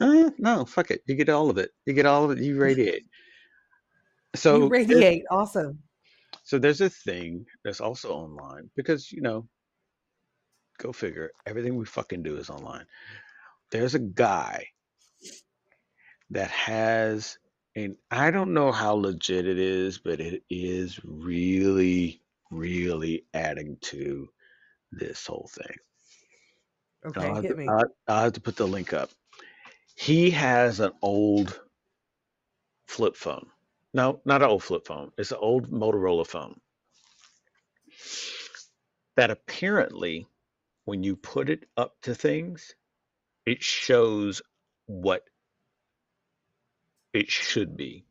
[0.00, 1.02] uh, no, fuck it.
[1.06, 1.72] You get all of it.
[1.84, 2.42] You get all of it.
[2.42, 3.04] You radiate.
[4.36, 5.24] So you radiate.
[5.30, 5.78] Awesome.
[6.44, 9.48] so there's a thing that's also online because you know,
[10.78, 11.32] go figure.
[11.46, 12.84] Everything we fucking do is online.
[13.70, 14.66] There's a guy
[16.30, 17.38] that has,
[17.78, 22.20] and I don't know how legit it is, but it is really,
[22.50, 24.28] really adding to
[24.90, 25.76] this whole thing.
[27.06, 27.68] Okay, I'll hit me.
[27.68, 29.10] I'll, I'll have to put the link up.
[29.94, 31.60] He has an old
[32.88, 33.46] flip phone.
[33.94, 35.12] No, not an old flip phone.
[35.16, 36.60] It's an old Motorola phone
[39.16, 40.26] that apparently,
[40.84, 42.74] when you put it up to things,
[43.46, 44.42] it shows
[44.86, 45.22] what
[47.12, 48.04] it should be.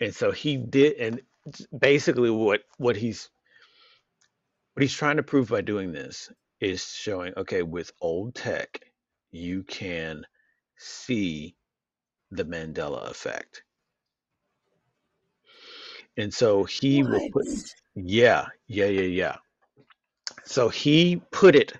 [0.00, 1.20] And so he did, and
[1.76, 3.30] basically what what he's
[4.74, 6.30] what he's trying to prove by doing this
[6.60, 8.80] is showing, okay, with old tech,
[9.30, 10.24] you can
[10.76, 11.56] see
[12.30, 13.62] the Mandela effect.
[16.16, 17.46] And so he will put,
[17.94, 19.36] yeah, yeah, yeah, yeah.
[20.44, 21.72] So he put it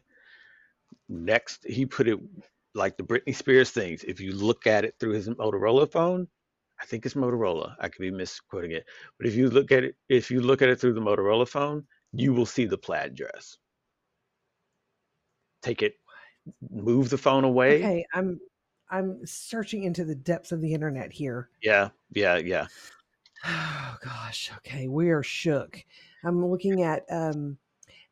[1.08, 2.18] next, he put it
[2.74, 4.04] like the Britney Spears things.
[4.04, 6.28] If you look at it through his Motorola phone,
[6.80, 7.74] I think it's Motorola.
[7.80, 8.84] I could be misquoting it.
[9.18, 11.84] But if you look at it, if you look at it through the Motorola phone,
[12.12, 13.56] you will see the plaid dress.
[15.62, 15.94] Take it,
[16.70, 17.78] move the phone away.
[17.78, 18.40] Okay, I'm
[18.90, 21.50] I'm searching into the depths of the internet here.
[21.62, 22.66] Yeah, yeah, yeah.
[23.44, 24.50] Oh gosh.
[24.58, 25.82] Okay, we are shook.
[26.24, 27.56] I'm looking at um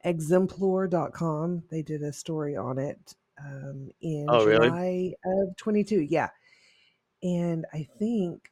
[0.04, 1.64] exemplore.com.
[1.70, 4.68] They did a story on it um in Oh, really?
[4.68, 6.02] July of 22.
[6.02, 6.28] Yeah.
[7.22, 8.50] And I think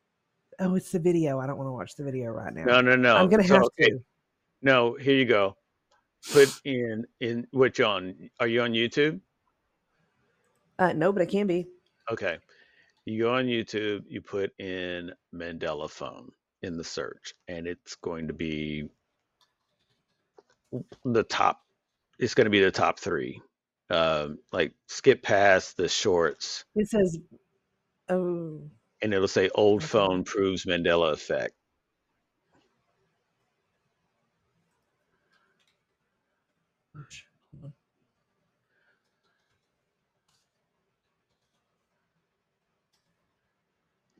[0.60, 1.38] oh, it's the video.
[1.38, 2.64] I don't want to watch the video right now.
[2.64, 3.16] No, no, no.
[3.16, 4.04] I'm gonna So, have okay, to.
[4.62, 5.56] No, here you go.
[6.32, 8.30] Put in in which on?
[8.40, 9.20] Are you on YouTube?
[10.78, 11.66] Uh no, but it can be.
[12.10, 12.38] Okay.
[13.06, 16.32] You go on YouTube, you put in Mandela phone
[16.62, 18.88] in the search, and it's going to be
[21.04, 21.60] the top.
[22.18, 23.40] It's going to be the top three.
[23.90, 27.18] Um, like skip past the shorts, It says,
[28.08, 28.62] oh,
[29.02, 29.88] and it'll say old okay.
[29.88, 31.54] phone proves Mandela effect.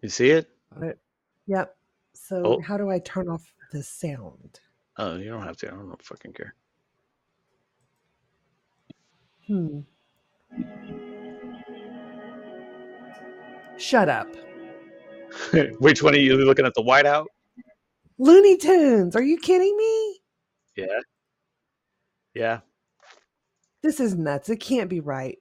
[0.02, 0.50] You see it?
[1.46, 1.76] Yep.
[2.12, 2.60] So Oh.
[2.60, 3.42] how do I turn off
[3.72, 4.60] the sound?
[4.98, 5.68] Oh, you don't have to.
[5.68, 6.54] I don't fucking care.
[9.47, 9.80] Hmm.
[13.78, 14.28] Shut up.
[15.78, 16.74] Which one are you looking at?
[16.74, 17.26] The whiteout?
[18.18, 19.16] Looney Tunes.
[19.16, 20.20] Are you kidding me?
[20.76, 21.01] Yeah.
[22.34, 22.61] Yeah.
[23.82, 24.49] This is nuts.
[24.49, 25.38] It can't be right.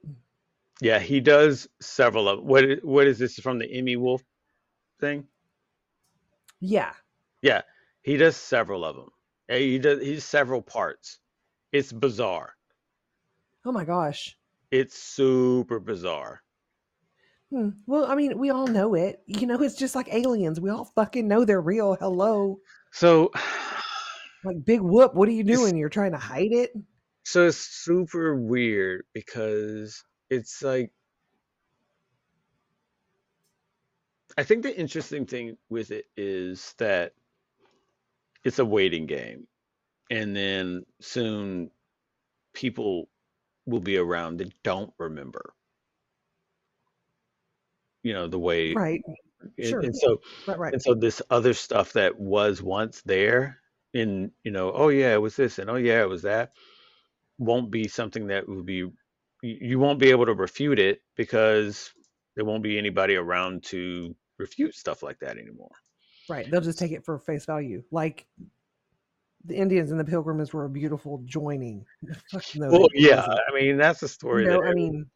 [0.80, 4.22] Yeah, he does several of what what is this from the Emmy Wolf
[5.00, 5.24] thing?
[6.60, 6.92] Yeah.
[7.42, 7.62] Yeah,
[8.02, 9.08] he does several of them.
[9.48, 11.20] He does he's several parts.
[11.72, 12.54] It's bizarre.
[13.64, 14.36] Oh my gosh.
[14.70, 16.42] It's super bizarre.
[17.50, 17.70] Hmm.
[17.86, 19.22] Well, I mean, we all know it.
[19.26, 20.60] You know, it's just like aliens.
[20.60, 21.94] We all fucking know they're real.
[21.94, 22.58] Hello.
[22.92, 23.30] So
[24.44, 25.14] Like, big whoop.
[25.14, 25.76] What are you doing?
[25.76, 26.72] You're trying to hide it?
[27.26, 30.92] so it's super weird because it's like
[34.36, 37.12] I think the interesting thing with it is that
[38.44, 39.46] it's a waiting game.
[40.10, 41.70] And then soon
[42.52, 43.08] people
[43.66, 45.54] will be around that don't remember.
[48.02, 49.02] You know, the way Right.
[49.58, 49.80] and, Sure.
[49.80, 50.58] and so Right.
[50.58, 50.72] Right.
[50.74, 53.60] and so this other stuff that was once there
[53.92, 56.52] in, you know, oh yeah, it was this and oh yeah, it was that,
[57.38, 58.90] won't be something that will be
[59.42, 61.92] you won't be able to refute it because
[62.34, 65.70] there won't be anybody around to refute stuff like that anymore.
[66.28, 66.50] Right.
[66.50, 67.82] They'll just take it for face value.
[67.90, 68.26] Like
[69.44, 71.84] the Indians and the Pilgrims were a beautiful joining.
[72.56, 72.68] No.
[72.68, 73.40] Well, yeah, wasn't.
[73.50, 75.06] I mean that's a story You know, that I mean,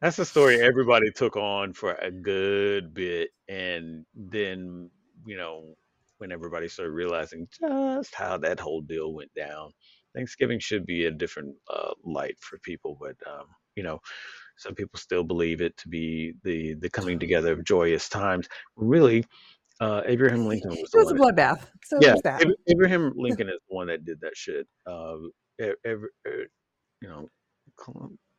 [0.00, 4.90] that's a story everybody took on for a good bit, and then
[5.24, 5.74] you know
[6.18, 9.72] when everybody started realizing just how that whole deal went down,
[10.14, 13.46] Thanksgiving should be a different uh, light for people, but um,
[13.76, 14.00] you know
[14.56, 18.48] some people still believe it to be the the coming together of joyous times.
[18.76, 19.24] Really,
[19.82, 21.66] uh, Abraham Lincoln was it was a bloodbath.
[21.84, 22.42] So Yeah, that.
[22.68, 24.66] Abraham Lincoln is the one that did that shit.
[24.86, 25.16] Uh,
[25.84, 26.46] every, uh,
[27.00, 27.28] you know,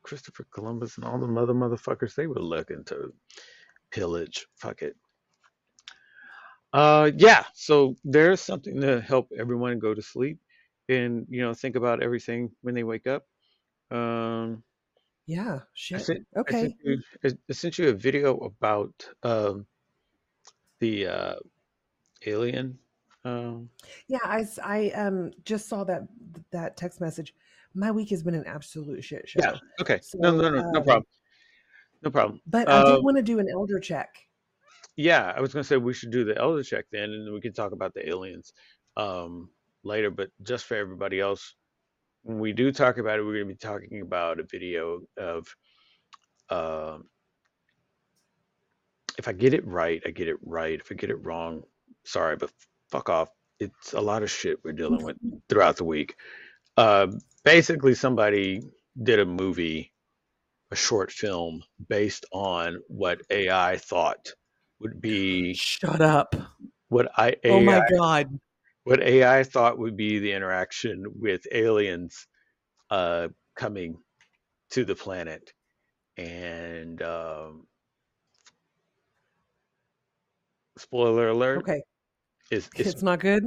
[0.04, 3.14] Christopher Columbus and all the mother motherfuckers, they were looking to
[3.92, 4.48] pillage.
[4.56, 4.96] Fuck it.
[6.72, 7.44] Uh, yeah.
[7.54, 10.40] So there's something to help everyone go to sleep,
[10.88, 13.26] and you know, think about everything when they wake up.
[13.92, 14.64] Um,
[15.28, 15.56] Yeah.
[15.56, 16.02] I Shit.
[16.02, 16.60] sent, I Okay.
[16.62, 19.68] sent you, I I sent you a video about um,
[20.84, 21.36] the uh,
[22.26, 22.78] alien.
[23.24, 23.70] Um,
[24.08, 26.02] Yeah, I um just saw that
[26.52, 27.34] that text message.
[27.74, 29.40] My week has been an absolute shit show.
[29.40, 29.58] yeah.
[29.80, 30.00] Okay.
[30.16, 31.06] No, So, no, no, no um, problem.
[32.04, 32.42] No problem.
[32.46, 34.10] But I Uh, did want to do an elder check.
[34.98, 37.54] Yeah, I was gonna say we should do the elder check then, and we can
[37.54, 38.52] talk about the aliens
[38.98, 39.50] um,
[39.84, 40.12] later.
[40.12, 41.56] But just for everybody else,
[42.24, 45.48] when we do talk about it, we're gonna be talking about a video of,
[46.50, 47.10] um,
[49.18, 50.80] if I get it right, I get it right.
[50.80, 51.64] If I get it wrong,
[52.06, 52.52] sorry, but
[52.92, 53.30] fuck off.
[53.60, 55.18] It's a lot of shit we're dealing with
[55.50, 56.16] throughout the week.
[56.78, 57.08] Uh,
[57.46, 58.62] basically, somebody
[59.02, 59.94] did a movie,
[60.72, 64.34] a short film based on what AI thought
[64.82, 66.36] would be Shut up.
[66.90, 68.40] what I Oh my god.
[68.86, 72.28] what AI thought would be the interaction with aliens
[72.92, 73.98] uh, coming
[74.72, 75.54] to the planet,
[76.18, 77.68] and um,
[80.84, 81.82] spoiler alert Okay.
[82.52, 83.44] is it's It's not good.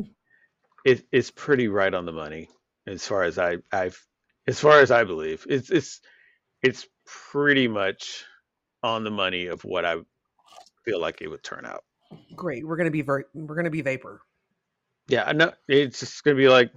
[0.85, 2.49] it, it's pretty right on the money
[2.87, 4.01] as far as I I've
[4.47, 6.01] as far as I believe it's it's
[6.63, 6.87] it's
[7.33, 8.25] pretty much
[8.83, 9.97] on the money of what I
[10.85, 11.85] feel like it would turn out.
[12.35, 12.67] Great.
[12.67, 14.21] We're gonna be ver- we're gonna be vapor.
[15.09, 16.71] Yeah, I know it's just gonna be like.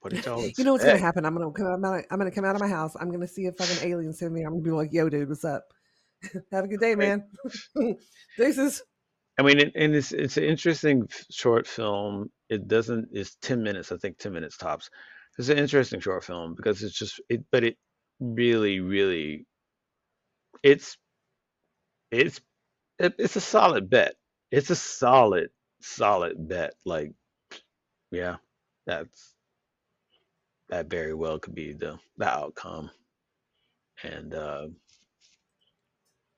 [0.00, 0.12] What
[0.58, 1.24] You know what's gonna happen?
[1.24, 2.04] I'm gonna come out.
[2.10, 2.94] I'm gonna come out of my house.
[3.00, 4.42] I'm gonna see a fucking alien send me.
[4.42, 5.64] I'm gonna be like, "Yo, dude, what's up?
[6.52, 7.24] Have a good day, man."
[8.38, 8.82] Deuces.
[9.38, 12.30] I mean, and it's it's an interesting short film.
[12.48, 13.08] It doesn't.
[13.12, 13.92] It's ten minutes.
[13.92, 14.90] I think ten minutes tops.
[15.38, 17.76] It's an interesting short film because it's just it, but it
[18.20, 19.46] really, really,
[20.62, 20.96] it's
[22.10, 22.40] it's
[22.98, 24.14] it, it's a solid bet.
[24.50, 25.50] It's a solid,
[25.82, 26.74] solid bet.
[26.84, 27.12] Like,
[28.10, 28.36] yeah,
[28.86, 29.34] that's
[30.70, 32.90] that very well could be the the outcome.
[34.02, 34.68] And uh,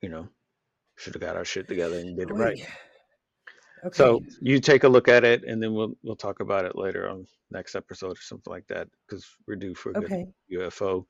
[0.01, 0.27] you know,
[0.97, 2.59] should have got our shit together and did it right.
[3.83, 3.97] Okay.
[3.97, 7.09] So you take a look at it, and then we'll we'll talk about it later
[7.09, 10.25] on next episode or something like that because we're due for a good okay.
[10.51, 11.05] UFO.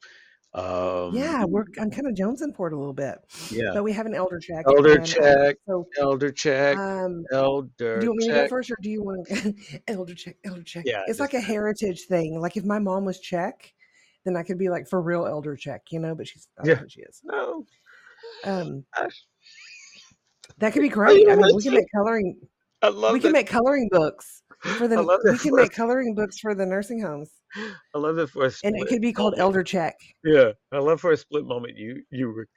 [0.53, 3.17] Um, Yeah, we're I'm kind of jonesing for it a little bit,
[3.51, 4.65] yeah, but we have an elder check.
[4.67, 8.47] elder and, um, check, so elder check, um, elder do you want me to go
[8.47, 9.53] first, or do you want to
[9.87, 10.37] elder check?
[10.45, 10.83] Elder check.
[10.85, 12.39] Yeah, It's like a heritage thing.
[12.39, 13.73] Like if my mom was Czech,
[14.25, 16.15] then I could be like for real elder check, you know.
[16.15, 16.83] But she's I Yeah.
[16.87, 17.21] she is.
[17.23, 17.65] no.
[18.43, 18.85] Um,
[20.57, 21.29] that could be great.
[21.29, 22.39] I mean, we can make coloring.
[22.81, 23.39] I love We can that.
[23.39, 25.03] make coloring books for the.
[25.31, 27.31] We can make coloring books for the nursing homes,
[27.93, 29.95] I love it for a and it could be called elder check.
[30.23, 31.77] Yeah, I love for a split moment.
[31.77, 32.47] You you were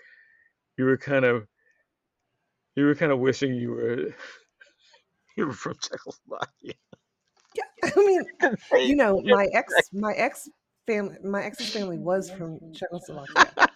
[0.76, 1.46] you were kind of
[2.76, 4.14] you were kind of wishing you were
[5.36, 6.74] you were from Czechoslovakia.
[7.54, 8.22] Yeah, I mean,
[8.88, 10.48] you know, my ex, my ex
[10.86, 13.68] family, my ex's family was from Czechoslovakia.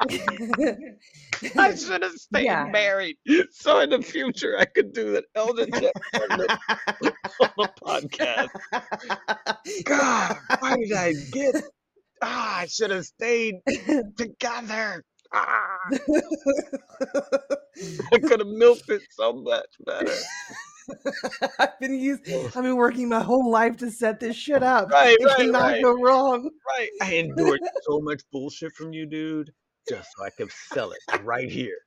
[0.00, 0.06] I
[1.76, 2.66] should have stayed Yeah.
[2.66, 3.16] married,
[3.50, 6.58] so in the future I could do that elder check on the,
[7.40, 8.48] on the podcast.
[9.84, 11.56] God, why did I get?
[12.22, 13.56] Ah, I should have stayed
[14.16, 15.04] together.
[15.32, 15.78] Ah,
[18.12, 20.14] I could have milked it so much better.
[21.58, 22.22] I've been used.
[22.30, 24.90] I've been working my whole life to set this shit up.
[24.90, 25.82] Right, it right, cannot right.
[25.82, 26.50] go wrong.
[26.66, 26.88] Right.
[27.02, 29.52] I endured so much bullshit from you, dude,
[29.88, 31.78] just so I can sell it right here.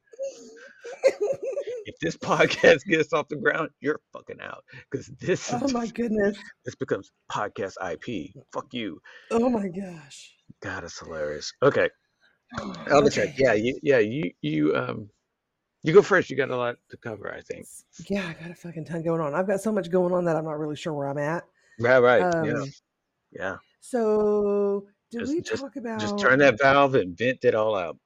[1.86, 4.64] If this podcast gets off the ground, you're fucking out.
[4.90, 6.38] Because this oh my goodness.
[6.64, 8.36] this becomes podcast IP.
[8.54, 9.02] Fuck you.
[9.32, 10.36] Oh my gosh.
[10.62, 11.52] God, it's hilarious.
[11.64, 11.90] Okay.
[12.88, 13.30] Elder check.
[13.30, 13.36] Okay.
[13.38, 15.10] Yeah, you yeah, you you um
[15.84, 16.30] you go first.
[16.30, 17.66] You got a lot to cover, I think.
[18.08, 19.34] Yeah, I got a fucking ton going on.
[19.34, 21.44] I've got so much going on that I'm not really sure where I'm at.
[21.80, 22.46] Right, right.
[22.46, 22.54] yeah.
[22.54, 22.72] Um,
[23.32, 23.56] Yeah.
[23.80, 26.00] So did Just- we just- talk about?
[26.00, 27.98] Just turn that valve and vent it all out.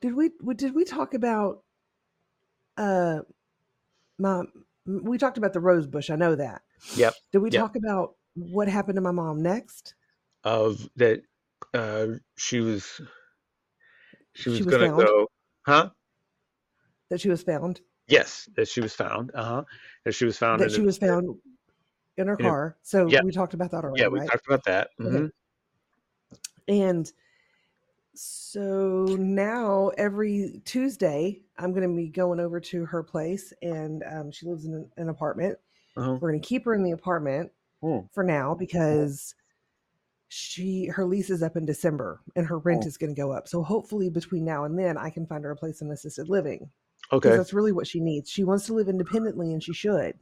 [0.00, 0.30] Did we?
[0.56, 1.62] Did we talk about?
[2.76, 3.20] Uh,
[4.18, 4.42] my
[4.86, 6.10] we talked about the rose bush.
[6.10, 6.62] I know that.
[6.96, 7.14] Yep.
[7.32, 7.60] Did we Yep.
[7.60, 9.94] talk about what happened to my mom next?
[10.44, 11.22] Of that
[11.74, 12.06] uh
[12.36, 13.00] she was
[14.34, 15.06] she was, She was gonna found?
[15.06, 15.30] go
[15.66, 15.90] huh?
[17.10, 17.80] That she was found.
[18.08, 19.30] Yes, that she was found.
[19.34, 19.64] Uh huh.
[20.04, 20.60] That she was found.
[20.60, 21.38] That in she a- was found
[22.16, 22.76] in her in a- car.
[22.82, 23.20] So yeah.
[23.22, 24.28] we talked about that already, Yeah, we right?
[24.30, 24.90] talked about that.
[25.00, 25.30] Okay.
[26.68, 27.10] And
[28.14, 34.30] so now every Tuesday, I'm going to be going over to her place, and um,
[34.30, 35.58] she lives in an, apartment.
[35.96, 36.12] Uh-huh.
[36.20, 37.50] We're going to keep her in the apartment
[37.82, 37.98] Hmm.
[38.12, 39.34] for now because
[40.28, 42.86] she her lease is up in December and her rent Oh.
[42.86, 43.48] is going to go up.
[43.48, 46.70] So hopefully between now and then, I can find her a place in assisted living
[47.12, 47.30] Okay.
[47.36, 48.30] that's really what she needs.
[48.30, 50.14] She wants to live independently, and she should.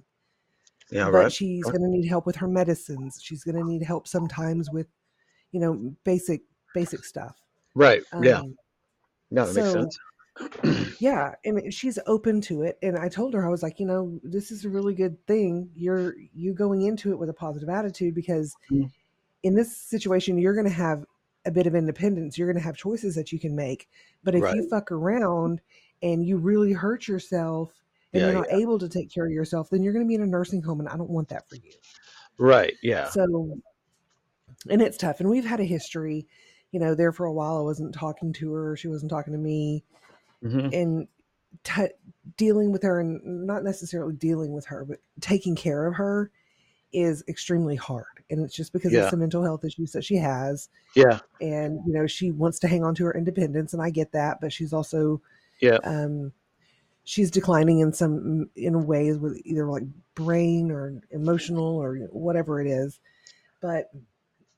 [0.91, 1.05] Yeah.
[1.11, 1.33] but Right.
[1.33, 3.21] she's going to need help with her medicines.
[3.23, 4.89] She's going to need help sometimes with,
[5.53, 6.43] you know, basic
[6.75, 7.41] basic stuff.
[7.75, 8.03] Right.
[8.23, 8.39] yeah.
[8.41, 8.57] Um,
[9.31, 9.99] No, that makes sense.
[11.01, 14.19] yeah and she's open to it and i told her i was like you know
[14.23, 18.15] this is a really good thing you're you going into it with a positive attitude
[18.15, 18.91] because Mm.
[19.43, 21.05] in this situation you're going to have
[21.47, 23.89] a bit of independence you're going to have choices that you can make
[24.23, 25.61] but if you fuck around
[26.03, 27.73] and you really hurt yourself
[28.13, 30.15] and Yeah, you're not able to take care of yourself then you're going to be
[30.15, 31.73] in a nursing home and i don't want that for you
[32.39, 32.77] Right.
[32.83, 33.09] Yeah.
[33.11, 33.59] so
[34.69, 36.27] and it's tough and we've had a history
[36.73, 39.39] you know there for a while i wasn't talking to her she wasn't talking to
[39.39, 39.83] me
[40.43, 41.09] hmm and
[41.65, 41.89] t-
[42.37, 46.31] dealing with her and not necessarily dealing with her but taking care of her
[46.93, 49.05] is extremely hard and it's just because Yeah.
[49.05, 51.21] of some mental health issues that she has Yeah.
[51.41, 54.41] and you know she wants to hang on to her independence and i get that
[54.41, 55.21] but she's also
[55.61, 55.79] Yeah.
[55.85, 56.33] um
[57.05, 59.85] she's declining in some in ways with either like
[60.15, 63.01] brain or emotional or whatever it is
[63.61, 63.91] but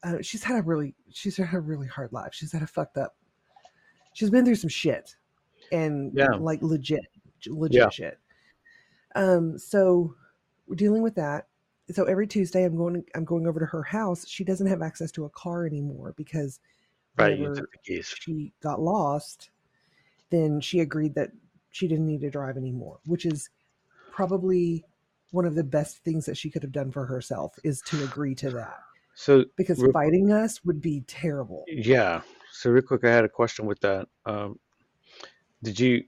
[0.04, 2.96] uh, she's had a really she's had a really hard life she's had a fucked
[2.96, 3.16] up
[4.14, 5.16] she's been through some shit
[5.70, 6.34] and Yeah.
[6.38, 7.00] like legit
[7.46, 7.88] legit Yeah.
[7.88, 8.18] shit
[9.14, 10.14] um so
[10.66, 11.46] we're dealing with that
[11.90, 15.10] so every tuesday i'm going i'm going over to her house she doesn't have access
[15.12, 16.60] to a car anymore because
[17.18, 17.36] Right.
[17.38, 18.06] You took the keys.
[18.18, 19.50] she got lost,
[20.30, 21.30] then she agreed that
[21.72, 23.50] she didn't need to drive anymore, which is
[24.10, 24.82] probably
[25.30, 28.34] one of the best things that she could have done for herself is to agree
[28.36, 28.78] to that
[29.14, 31.64] So because Real- fighting us would be terrible.
[31.68, 32.22] yeah.
[32.52, 34.08] So real quick, I had a question with that.
[34.26, 34.58] Um,
[35.62, 36.04] did you?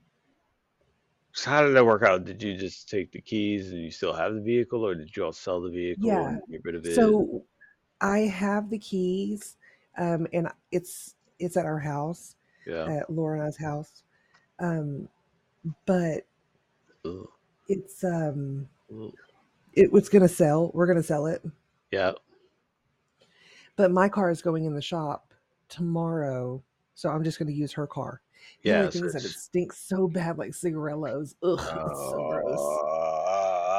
[1.33, 2.23] So how did that work out?
[2.23, 5.25] Did you just take the keys and you still have the vehicle, or did you
[5.25, 6.27] all sell the vehicle Yeah.
[6.29, 6.95] and get rid of it?
[6.95, 7.43] So
[7.99, 9.57] I have the keys,
[9.97, 12.85] um, and it's it's at our house, yeah.
[13.01, 14.03] at Laura and I's house,
[14.59, 15.09] um,
[15.85, 16.25] but
[17.03, 17.27] Ugh.
[17.67, 19.11] it's um, Ugh.
[19.73, 20.71] it was gonna sell.
[20.73, 21.43] We're gonna sell it.
[21.91, 22.13] Yeah.
[23.75, 25.33] But my car is going in the shop
[25.69, 26.61] tomorrow
[26.93, 28.21] so i'm just going to use her car
[28.63, 28.79] the Yeah.
[28.79, 32.59] only so thing is that it stinks so bad like cigarillos ugh it's so gross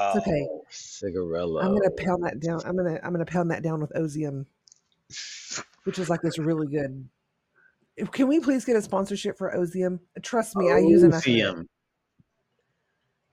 [0.09, 0.47] Oh, okay.
[0.70, 1.62] cigarello.
[1.62, 2.60] I'm gonna pound that down.
[2.64, 4.47] I'm gonna I'm gonna pound that down with Ozium,
[5.85, 7.06] which is like this really good.
[8.12, 9.98] Can we please get a sponsorship for Ozium?
[10.23, 11.24] Trust me, I use enough.
[11.24, 11.66] Ozium.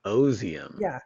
[0.04, 0.76] Ozium.
[0.80, 0.98] Yeah,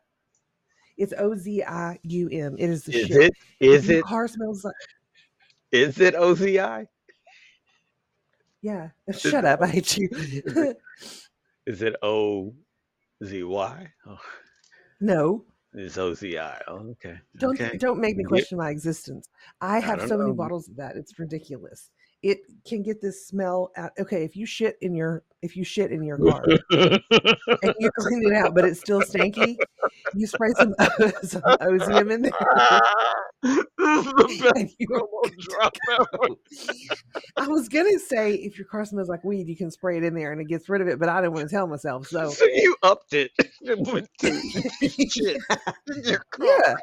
[0.97, 2.56] it's O Z I U M.
[2.59, 3.16] It is the Is shit.
[3.24, 3.32] it?
[3.60, 4.05] Is If it?
[4.05, 4.74] car smells like
[5.72, 6.86] Is it OZI?
[8.62, 8.88] yeah.
[9.16, 9.62] Shut up!
[9.62, 10.08] I hate you.
[11.66, 12.54] Is it O
[13.22, 13.92] Z Y?
[14.06, 14.18] Oh,
[15.00, 16.62] no, it's OZI.
[16.66, 17.18] Oh, okay.
[17.36, 17.76] don't okay.
[17.76, 19.28] don't make me question my existence.
[19.60, 20.96] I have don't so many bottles of that.
[20.96, 21.90] It's ridiculous.
[22.22, 23.92] It can get this smell out.
[24.00, 28.26] Okay, if you shit in your if you shit in your car and you clean
[28.26, 29.56] it out, but it's still stanky,
[30.14, 30.74] you spray some,
[31.22, 32.32] some Ozium in there.
[33.43, 36.35] This is the best you promo drop ever.
[37.36, 40.15] I was gonna say if your car smells like weed, you can spray it in
[40.15, 42.06] there and it gets rid of it, but I didn't want to tell myself.
[42.09, 43.31] So So you upped it.
[43.62, 45.39] went shit
[45.89, 46.81] in your car.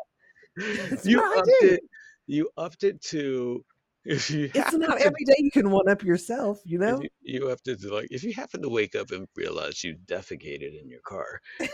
[0.58, 1.82] yeah, that's you upped it.
[2.28, 3.64] You upped it to
[4.06, 7.02] if you It's not to- every day you can one up yourself, you know.
[7.02, 10.80] you, you it to like if you happen to wake up and realize you defecated
[10.82, 11.42] in your car.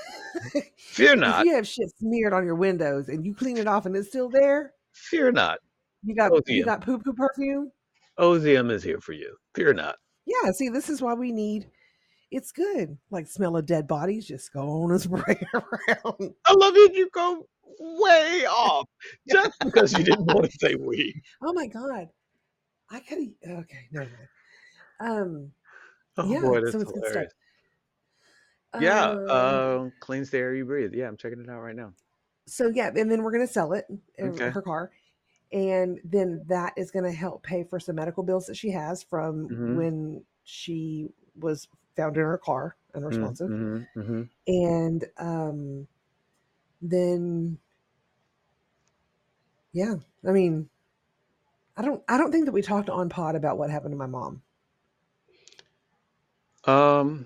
[0.77, 1.41] Fear not.
[1.41, 4.09] if you have shit smeared on your windows and you clean it off and it's
[4.09, 5.59] still there, Fear not.
[6.03, 6.65] you got you Ozium.
[6.65, 7.71] got poo poo perfume.
[8.19, 9.35] Ozium is here for you.
[9.55, 9.95] Fear not.
[10.25, 11.67] Yeah, see, this is why we need.
[12.29, 12.97] It's good.
[13.09, 16.33] Like smell of dead bodies, just go on and spray around.
[16.45, 16.93] I love it.
[16.93, 17.45] You go
[17.79, 18.87] way off
[19.31, 21.19] just because you didn't want to say weed.
[21.43, 22.07] Oh my god,
[22.91, 23.33] I could.
[23.47, 24.29] Okay, never mind.
[24.99, 25.53] Um,
[26.17, 27.13] Oh yeah, boy, that's so it's good stuff.
[27.13, 27.33] hilarious.
[28.77, 30.93] Yeah, Um, uh, cleans the air you breathe.
[30.93, 31.93] Yeah, I'm checking it out right now.
[32.47, 33.85] so yeah, and then we're gonna sell it,
[34.21, 34.49] Okay.
[34.49, 34.91] her car,
[35.51, 39.51] and then that is gonna help pay for some medical bills that she has from
[39.51, 39.75] Mhm.
[39.75, 41.09] when she
[41.39, 44.21] was found in her car unresponsive, Mm-hmm, mm-hmm.
[44.47, 45.87] and um,
[46.81, 47.59] then
[49.73, 49.95] yeah,
[50.27, 50.69] I mean,
[51.81, 54.05] I don't, I don't think that we talked on pod about what happened to my
[54.05, 54.43] mom.
[56.65, 57.25] Um,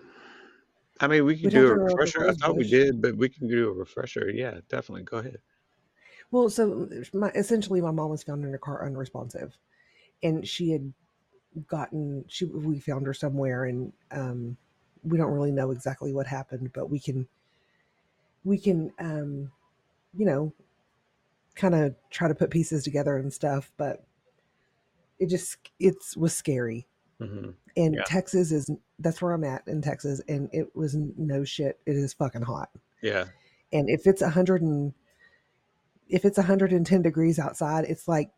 [1.01, 2.29] I mean, we can We'd do a to roll up the refresher.
[2.29, 4.31] I thought we did, but we can do a refresher.
[4.33, 5.03] Yeah, definitely.
[5.03, 5.39] Go ahead.
[6.31, 9.57] Well, so my essentially, my mom was found in her car unresponsive,
[10.23, 10.93] and she had
[11.67, 14.55] gotten she we found her somewhere, and um,
[15.03, 17.27] we don't really know exactly what happened, but we can
[18.45, 19.51] we can um,
[20.15, 20.53] you know
[21.55, 24.05] kind of try to put pieces together and stuff, but
[25.19, 26.87] it just it's was scary.
[27.19, 28.03] hmm And Yeah.
[28.05, 28.69] Texas is
[28.99, 31.79] that's where I'm at in Texas, and it was no shit.
[31.85, 32.69] It is fucking hot.
[33.01, 33.25] Yeah.
[33.73, 34.93] and if it's a hundred and
[36.09, 38.29] if it's 110 degrees outside it's like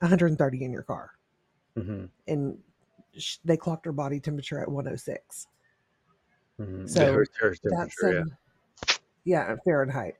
[0.00, 1.10] 130 in your car
[1.76, 2.56] hmm and
[3.16, 5.46] sh- they clocked her body temperature at 106
[6.58, 8.20] hmm So, yeah, her, her that's temperature.
[8.20, 8.36] um,
[9.24, 10.16] yeah fahrenheit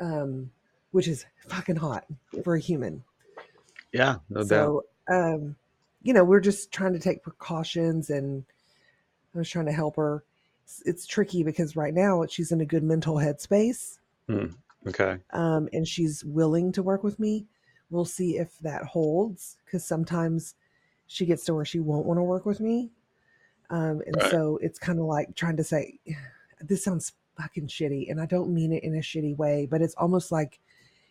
[0.00, 0.50] um
[0.92, 2.06] which is fucking hot
[2.44, 3.02] for a human
[3.94, 4.16] yeah.
[4.28, 4.46] no doubt.
[4.48, 5.56] so um
[6.02, 8.44] you know we're just trying to take precautions and
[9.34, 10.22] i was trying to help her
[10.64, 13.98] it's, it's tricky because right now she's in a good mental headspace
[14.86, 15.18] Okay.
[15.32, 17.46] um, and she's willing to work with me.
[17.90, 20.54] We'll see if that holds because sometimes
[21.06, 22.90] she gets to where she won't want to work with me.
[23.70, 24.30] Um, and Right.
[24.30, 25.98] so it's kind of like trying to say,
[26.60, 28.10] this sounds fucking shitty.
[28.10, 30.60] And I don't mean it in a shitty way, but it's almost like,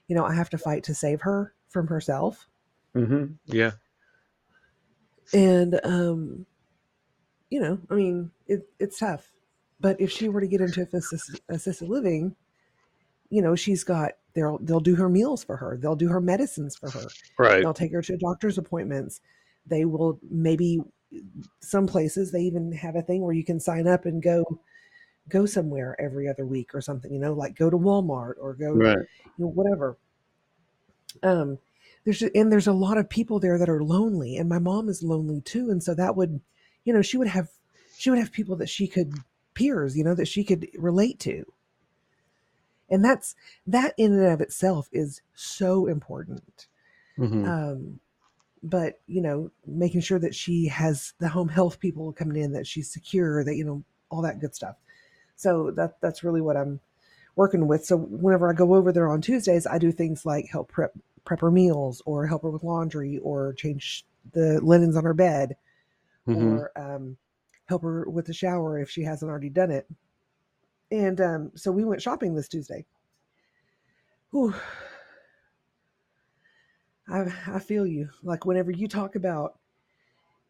[0.07, 2.47] you know, I have to fight to save her from herself.
[2.93, 3.71] Hmm Yeah.
[5.33, 6.45] And, um,
[7.49, 9.31] you know, I mean, it, it's tough.
[9.79, 12.35] But if she were to get into assisted, assisted living,
[13.29, 15.77] you know, she's got they'll they'll do her meals for her.
[15.77, 17.15] They'll do her medicines for her.
[17.37, 17.61] Right.
[17.61, 19.21] They'll take her to doctor's appointments.
[19.67, 20.81] They will maybe
[21.59, 24.59] some places they even have a thing where you can sign up and go
[25.29, 28.73] go somewhere every other week or something, you know, like go to Walmart or go
[28.75, 28.97] Right.
[28.97, 29.97] you know, whatever.
[31.23, 31.59] Um
[32.05, 35.03] there's and there's a lot of people there that are lonely and my mom is
[35.03, 36.41] lonely too and so that would
[36.83, 37.49] you know she would have
[37.97, 39.13] she would have people that she could
[39.53, 41.45] peers you know that she could relate to.
[42.89, 43.35] And that's
[43.65, 46.67] that in and of itself is so important.
[47.15, 47.99] Hmm um
[48.65, 52.65] but you know making sure that she has the home health people coming in that
[52.65, 54.75] she's secure that you know all that good stuff.
[55.35, 56.79] So that that's really what i'm
[57.35, 57.85] working with.
[57.85, 60.93] So whenever i go over there on tuesdays i do things like help prep
[61.25, 65.55] prep her meals or help her with laundry or change the linens on her bed
[66.25, 67.17] hmm or um,
[67.67, 69.87] help her with the shower if she hasn't already done it
[70.91, 72.85] and um, so we went shopping this tuesday
[74.31, 74.53] Whew.
[77.07, 78.09] I, I feel you.
[78.23, 79.59] Like whenever you talk about,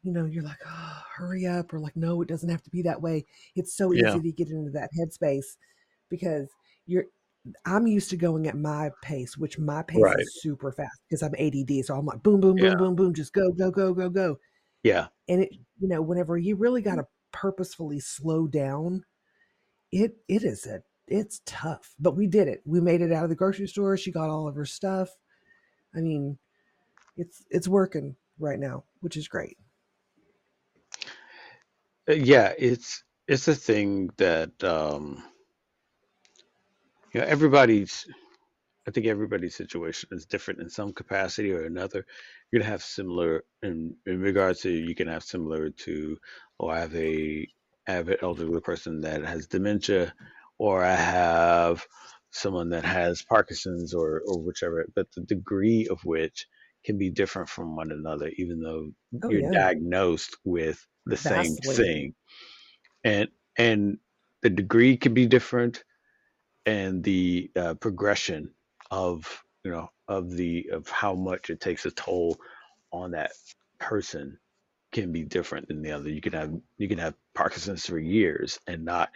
[0.03, 2.81] you know, you're like, oh, hurry up, or like, no, it doesn't have to be
[2.83, 3.25] that way.
[3.55, 3.93] It's so Yeah.
[3.93, 5.57] easy to get into that headspace
[6.09, 6.49] because
[6.85, 7.05] you're
[7.65, 10.15] I'm used to going at my pace, which my pace Right.
[10.15, 11.83] is super fast because I'm ADD.
[11.85, 12.69] So I'm like boom, boom, Yeah.
[12.69, 14.37] boom, boom, boom, just go, go, go, go, go.
[14.83, 15.07] Yeah.
[15.27, 19.05] And it, you know, whenever you really got to purposefully slow down,
[19.91, 21.93] it it is a it's tough.
[21.99, 22.61] But we did it.
[22.65, 23.97] We made it out of the grocery store.
[23.97, 25.09] She got all of her stuff.
[25.95, 26.37] I mean,
[27.17, 29.57] it's it's working right now, which is great.
[32.09, 35.23] Uh, Yeah, it's it's a thing that um
[37.13, 38.07] you know everybody's
[38.87, 42.05] I think everybody's situation is different in some capacity or another.
[42.51, 46.17] You're gonna have similar in in regards to you can have similar to
[46.59, 47.47] oh I have a
[47.87, 50.13] I have an elderly person that has dementia
[50.59, 51.85] or I have
[52.31, 56.47] someone that has Parkinson's or or whichever, but the degree of which
[56.85, 58.91] can be different from one another, even though
[59.23, 62.15] Oh you're yeah, diagnosed with the same thing.
[63.03, 63.99] And and
[64.41, 65.83] the degree can be different
[66.65, 68.51] and the uh, progression
[68.91, 72.37] of you know of the of how much it takes a toll
[72.91, 73.31] on that
[73.79, 74.37] person
[74.91, 76.09] can be different than the other.
[76.09, 79.11] You can have you can have Parkinson's for years and not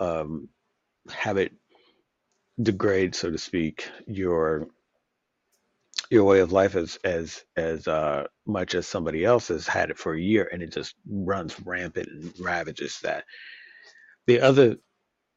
[0.00, 0.48] um,
[1.10, 1.52] have it
[2.60, 4.68] degrade, so to speak, your
[6.10, 9.98] your way of life as as as uh, much as somebody else has had it
[9.98, 13.24] for a year and it just runs rampant and ravages that.
[14.26, 14.76] The other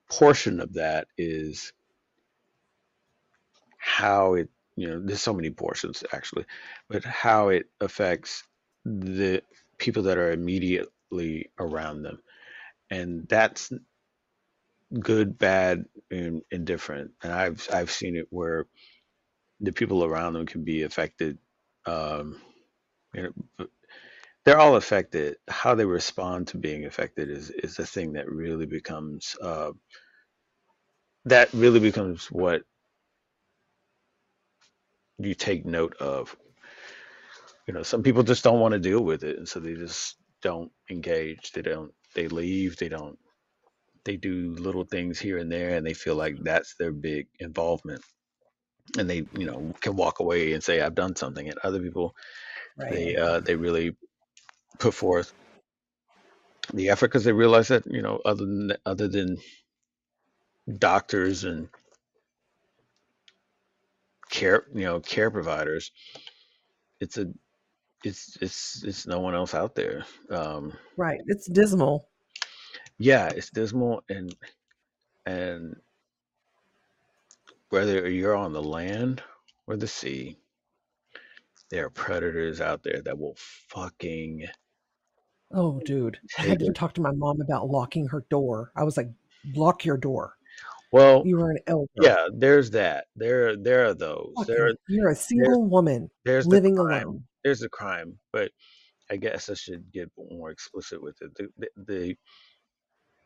[0.10, 1.74] portion of that is
[3.78, 6.46] how it you know there's so many portions actually
[6.90, 8.44] but how it affects
[8.86, 9.42] the
[9.78, 12.20] people that are immediately around them.
[12.90, 13.72] And that's
[15.00, 17.12] good bad and indifferent.
[17.24, 18.66] And i've i've seen it where
[19.62, 21.38] the people around them can be affected
[21.86, 22.42] um
[23.14, 23.24] you
[23.60, 23.68] know,
[24.46, 25.38] they're all affected.
[25.50, 29.72] How they respond to being affected is is the thing that really becomes uh
[31.26, 32.64] that really becomes what
[35.20, 36.36] you take note of.
[37.68, 40.18] You know some people just don't want to deal with it and so they just
[40.42, 41.52] don't engage.
[41.54, 43.18] They don't they leave they don't
[44.06, 48.04] they do little things here and there and they feel like that's their big involvement.
[48.98, 52.16] And they you know can walk away and say i've done something and other people
[52.78, 52.92] Right.
[52.92, 53.96] they uh they really
[54.80, 55.34] put forth
[56.74, 59.38] the effort because they realize that you know other than other than
[60.80, 61.70] doctors and
[64.30, 65.92] care you know care providers
[67.00, 67.28] it's a
[68.04, 71.20] it's it's it's no one else out there um Right.
[71.28, 72.08] It's dismal.
[73.00, 74.36] yeah it's dismal and
[75.26, 75.76] and
[77.70, 79.22] whether you're on the land
[79.68, 80.38] or the sea
[81.72, 83.36] there are predators out there that will
[83.70, 84.46] fucking
[85.54, 86.20] Oh, dude.
[86.40, 88.72] I had to talk to my mom about locking her door.
[88.76, 89.10] I was like,
[89.56, 90.36] lock your door.
[90.92, 91.88] well You are an elder.
[92.02, 96.76] yeah there's that there there are those there Fucking, you're a single woman there's living
[96.78, 97.24] crime alone.
[97.44, 98.52] there's the crime but
[99.12, 102.18] i guess i should get more explicit with it the the, the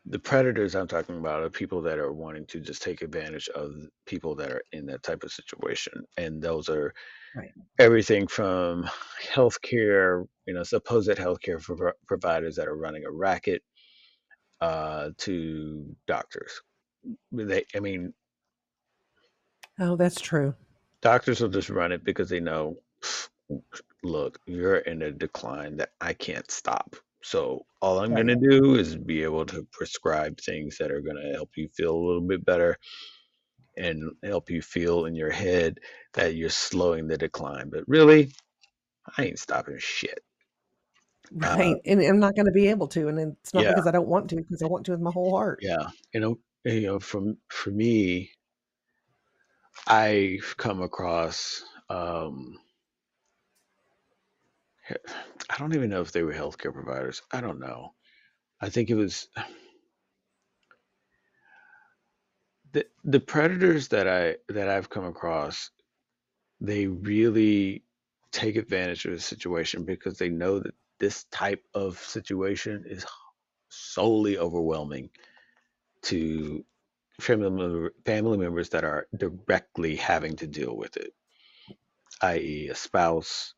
[0.06, 3.72] the predators I'm talking about are people that are wanting to just take advantage of
[4.06, 5.92] people that are in that type of situation.
[6.16, 6.94] And those are
[7.36, 7.50] Right.
[7.78, 8.88] everything from
[9.22, 13.62] healthcare, you know, supposed healthcare provi- providers that are running a racket
[14.62, 16.62] uh, to doctors.
[17.32, 18.14] They, I mean,
[19.78, 20.54] Oh, that's true.
[21.02, 22.78] doctors will just run it because they know,
[24.04, 26.96] look, you're in a decline that I can't stop.
[27.22, 31.16] So all I'm going to do is be able to prescribe things that are going
[31.22, 32.76] to help you feel a little bit better
[33.76, 35.78] and help you feel in your head
[36.14, 37.70] that you're slowing the decline.
[37.70, 38.32] But really,
[39.18, 40.20] I ain't stopping shit.
[41.42, 41.76] Uh, Right.
[41.84, 43.08] And I'm not going to be able to.
[43.08, 45.10] And it's not yeah, because I don't want to, because I want to with my
[45.10, 45.58] whole heart.
[45.62, 45.90] yeah.
[46.12, 48.30] You know, you know, from for me,
[49.86, 51.62] I've come across.
[51.88, 52.58] Um,
[55.50, 57.22] I don't even know if they were healthcare providers.
[57.30, 57.94] I don't know.
[58.60, 59.28] I think it was
[62.72, 65.70] the the predators that I that I've come across.
[66.60, 67.84] They really
[68.32, 73.06] take advantage of the situation because they know that this type of situation is
[73.68, 75.10] solely overwhelming
[76.02, 76.64] to
[77.20, 81.12] family member, family members that are directly having to deal with it,
[82.22, 83.54] i.e., a spouse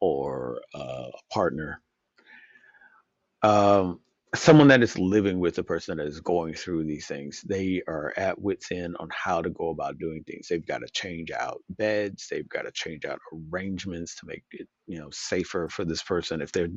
[0.00, 1.80] or uh, a partner,
[3.42, 4.00] um,
[4.34, 7.42] someone that is living with a person that is going through these things.
[7.48, 10.48] They are at wits end on how to go about doing things.
[10.48, 12.28] They've got to change out beds.
[12.30, 13.18] They've got to change out
[13.52, 16.42] arrangements to make it, you know, safer for this person.
[16.42, 16.68] If they're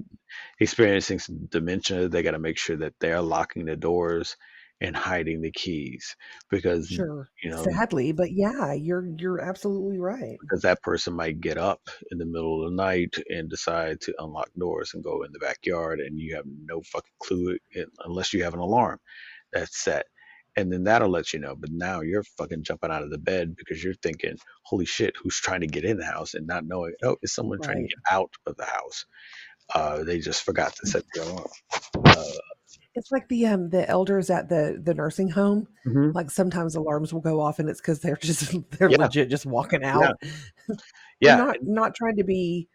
[0.59, 4.35] experiencing some dementia, they got to make sure that they're locking the doors
[4.81, 6.15] and hiding the keys
[6.49, 7.29] because Sure.
[7.43, 10.37] you know Sadly, but yeah, you're you're absolutely right.
[10.41, 11.81] because that person might get up
[12.11, 15.39] in the middle of the night and decide to unlock doors and go in the
[15.39, 17.57] backyard and you have no fucking clue
[18.05, 18.99] unless you have an alarm
[19.51, 20.05] that's set
[20.55, 23.55] and then that'll let you know but now you're fucking jumping out of the bed
[23.55, 26.93] because you're thinking holy shit who's trying to get in the house and not knowing
[27.03, 29.05] oh is someone trying to get out of the house
[29.75, 31.47] uh they just forgot to set the alarm
[32.05, 32.23] uh,
[32.95, 35.67] It's like the um the elders at the the nursing home.
[35.85, 36.13] mhm.
[36.13, 38.97] Like sometimes alarms will go off and it's because they're just they're Yeah.
[38.97, 40.15] legit just walking out.
[40.67, 40.77] They're
[41.19, 42.67] yeah not not trying to be,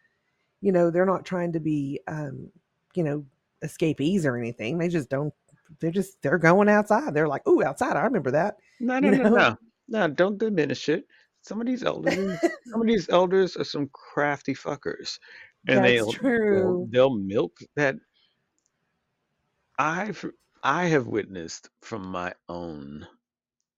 [0.60, 2.50] you know, they're not trying to be um,
[2.94, 3.24] you know,
[3.62, 4.78] escapees or anything.
[4.78, 5.32] They just don't
[5.80, 7.14] they're just they're going outside.
[7.14, 8.56] They're like, ooh, outside, I remember that.
[8.80, 9.36] No, no, You no, know?
[9.36, 9.56] no,
[9.88, 10.08] no.
[10.08, 11.04] Don't diminish it.
[11.42, 15.18] Some of these elders, some of these elders are some crafty fuckers,
[15.68, 16.12] and That's they'll
[16.50, 17.96] they'll, they'll milk that.
[19.78, 20.24] I've
[20.62, 23.06] I have witnessed from my own.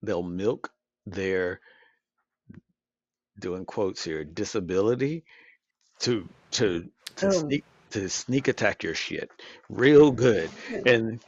[0.03, 0.73] They'll milk
[1.07, 1.61] their
[3.39, 5.25] doing quotes here disability
[6.01, 7.31] to to to Oh.
[7.31, 9.31] sneak to sneak attack your shit
[9.71, 10.51] real good,
[10.87, 11.21] and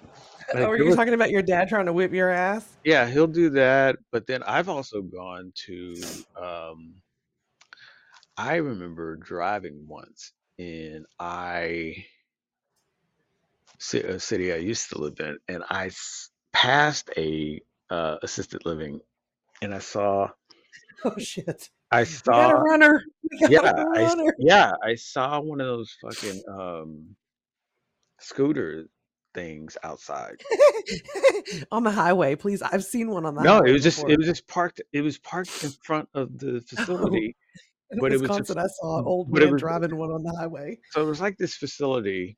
[0.55, 2.77] Oh, like are there you was talking about your dad trying to whip your ass?
[2.85, 3.97] Yeah, he'll do that.
[4.11, 7.03] But then I've also gone to, um,
[8.36, 12.07] I remember driving once and I,
[13.82, 15.90] city I used to live in, and I
[16.52, 17.60] passed a
[17.90, 19.00] uh, assisted living,
[19.60, 20.28] and I saw,
[21.04, 21.70] Oh shit.
[21.90, 23.02] I got a saw, runner.
[23.48, 24.34] Yeah, a I, runner.
[24.38, 27.16] yeah, I saw one of those fucking um,
[28.20, 28.86] scooter
[29.34, 30.42] things outside.
[31.72, 32.60] on the highway, please.
[32.60, 35.18] I've seen one on the No, it was just, it was just parked, it was
[35.18, 37.36] parked in front of the Oh, facility,
[37.98, 40.34] but it was just, Wisconsin, I saw an old man was driving one on the
[40.38, 40.78] highway.
[40.90, 42.36] So it was like this facility,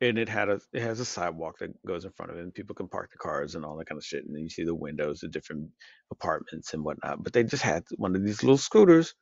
[0.00, 2.54] and it had a it has a sidewalk that goes in front of it, and
[2.54, 4.24] people can park the cars and all that kind of shit.
[4.26, 5.70] And then you see the windows of different
[6.12, 7.22] apartments and whatnot.
[7.24, 9.14] But they just had one of these little scooters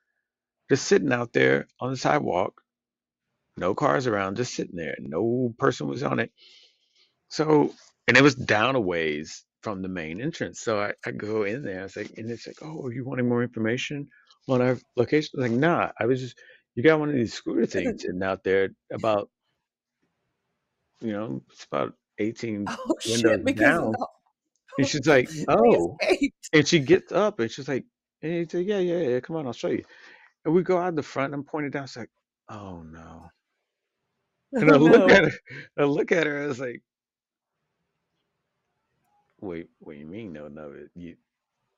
[0.70, 2.60] just sitting out there on the sidewalk,
[3.56, 4.96] no cars around, just sitting there.
[5.00, 6.32] No person was on it.
[7.30, 7.72] So
[8.08, 10.60] and it was down a ways from the main entrance.
[10.60, 13.04] So I, I go in there, I was like, and it's like, oh, are you
[13.04, 14.08] wanting more information
[14.48, 15.30] on our location?
[15.38, 16.38] I was like, nah, I was just
[16.76, 19.30] you got one of these scooter things sitting out there about
[21.00, 23.44] you know, it's about 18 Oh shit!
[23.44, 23.94] Because down.
[24.78, 25.96] And she's like, oh.
[26.52, 27.84] And she gets up and she's like,
[28.22, 29.84] and he said, yeah, yeah, yeah, come on, I'll show you.
[30.44, 31.84] And we go out the front and I'm pointing down.
[31.84, 32.10] It's like,
[32.48, 33.28] oh no.
[34.52, 35.32] And I look at her,
[35.78, 36.82] I look at her, I was like,
[39.40, 40.72] wait, what do you mean, no, no?
[40.94, 41.16] You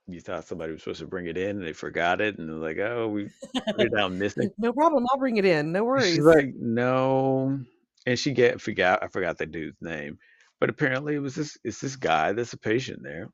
[0.08, 2.56] you thought somebody was supposed to bring it in and they forgot it and they're
[2.56, 4.50] like, oh, we put it down missing.
[4.58, 5.04] No problem.
[5.10, 5.72] I'll bring it in.
[5.72, 6.20] No And She's worries.
[6.20, 7.60] like, no.
[8.06, 10.18] And she get forgot I forgot the dude's name.
[10.60, 13.28] But apparently it was this it's this guy that's a patient there,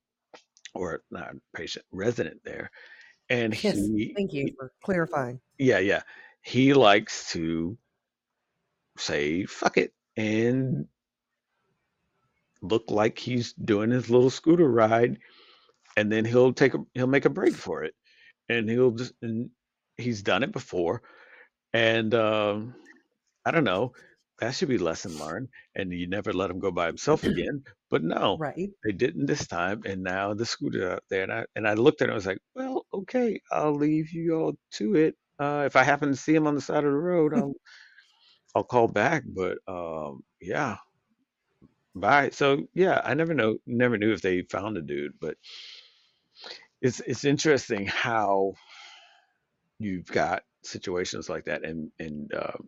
[0.74, 2.70] or not patient, resident there.
[3.28, 3.77] And Yes.
[3.77, 5.40] he, Thank you for clarifying.
[5.59, 6.03] yeah, yeah.
[6.43, 7.77] He likes to
[8.99, 10.86] say fuck it and
[12.61, 15.19] look like he's doing his little scooter ride
[15.97, 17.94] and then he'll take a he'll make a break for it.
[18.49, 19.51] And he'll just and
[19.97, 21.03] he's done it before.
[21.73, 22.74] And um
[23.44, 23.93] I don't know.
[24.43, 25.48] That should be lesson learned.
[25.77, 27.64] And you never let him go by himself again.
[27.90, 28.70] But no, Right.
[28.85, 29.82] they didn't this time.
[29.86, 31.24] And now the scooter out there.
[31.24, 32.12] And I and I looked at him.
[32.12, 35.16] I was like, well, okay, I'll leave you all to it.
[35.40, 37.55] Uh, if I happen to see him on the side of the road, I'll
[38.55, 39.24] I'll call back.
[39.27, 40.78] But um, yeah,
[41.94, 42.31] bye.
[42.31, 45.14] So yeah, I never know, never knew if they found a dude.
[45.20, 45.36] But
[46.82, 48.55] it's it's interesting how
[49.78, 52.59] you've got situations like that, and and uh,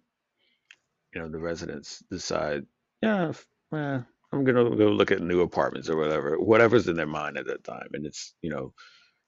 [1.14, 2.64] you know the residents decide,
[3.02, 4.00] yeah, f- eh,
[4.32, 7.64] I'm gonna go look at new apartments or whatever, whatever's in their mind at that
[7.64, 8.72] time, and it's you know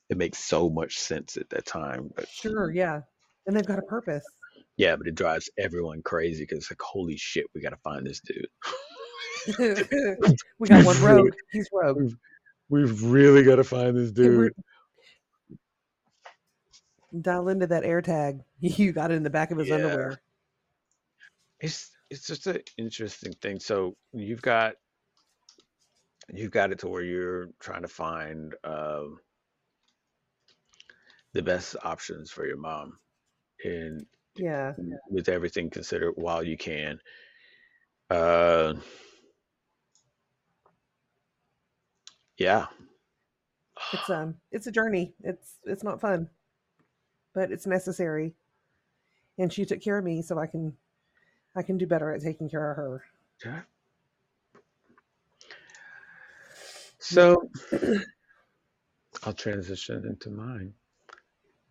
[0.08, 2.10] it makes so much sense at that time.
[2.14, 2.70] But Sure.
[2.72, 3.00] Yeah.
[3.46, 4.24] And they've got a purpose.
[4.76, 8.20] yeah, but it drives everyone crazy because it's like, holy shit, we gotta find this
[8.20, 8.46] dude.
[10.58, 11.32] we got one rogue.
[11.52, 11.96] He's rogue.
[11.98, 12.16] we've,
[12.68, 14.52] we've really got to find this dude.
[17.20, 18.42] dial into that air tag.
[18.60, 20.20] You got it in the back of his Yeah, underwear.
[21.60, 23.58] It's it's just an interesting thing.
[23.60, 24.74] So you've got
[26.32, 29.18] you've got it to where you're trying to find um,
[31.32, 32.98] the best options for your mom,
[33.64, 34.06] and
[34.36, 34.74] Yeah.
[35.10, 36.98] with everything considered while you can.
[38.10, 38.74] Uh,
[42.38, 42.66] yeah,
[43.92, 45.14] It's um it's a journey.
[45.22, 46.28] It's it's not fun,
[47.34, 48.34] but it's necessary.
[49.38, 50.76] And she took care of me so I can
[51.56, 53.02] I can do better at taking care of her.
[56.98, 57.50] So
[59.24, 60.74] I'll transition into mine.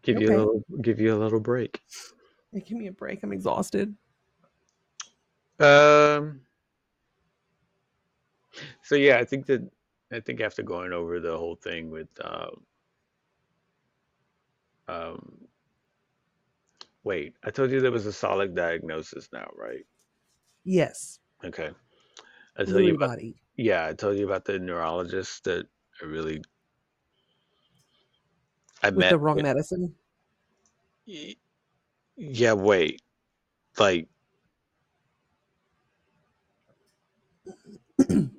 [0.02, 1.82] Give you a little give you a little break.
[2.52, 3.22] Hey, give me a break.
[3.24, 3.96] I'm exhausted.
[5.60, 6.42] Um
[8.82, 9.70] so yeah, I think that
[10.12, 12.66] I think after going over the whole thing with um
[14.88, 15.45] um
[17.06, 19.86] wait, I told you there was a solid diagnosis now, right?
[20.66, 21.20] Yes.
[21.46, 21.70] Okay.
[22.58, 23.36] I tell you about body.
[23.56, 25.68] yeah, I told you about the neurologist that
[26.02, 26.42] I really
[28.84, 29.44] I With the wrong with.
[29.44, 29.94] medicine.
[32.18, 33.02] Yeah, wait.
[33.78, 34.08] Like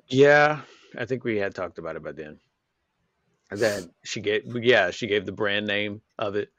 [0.08, 0.62] yeah,
[0.98, 2.38] I think we had talked about it by then.
[3.50, 6.50] That she gave yeah, she gave the brand name of it.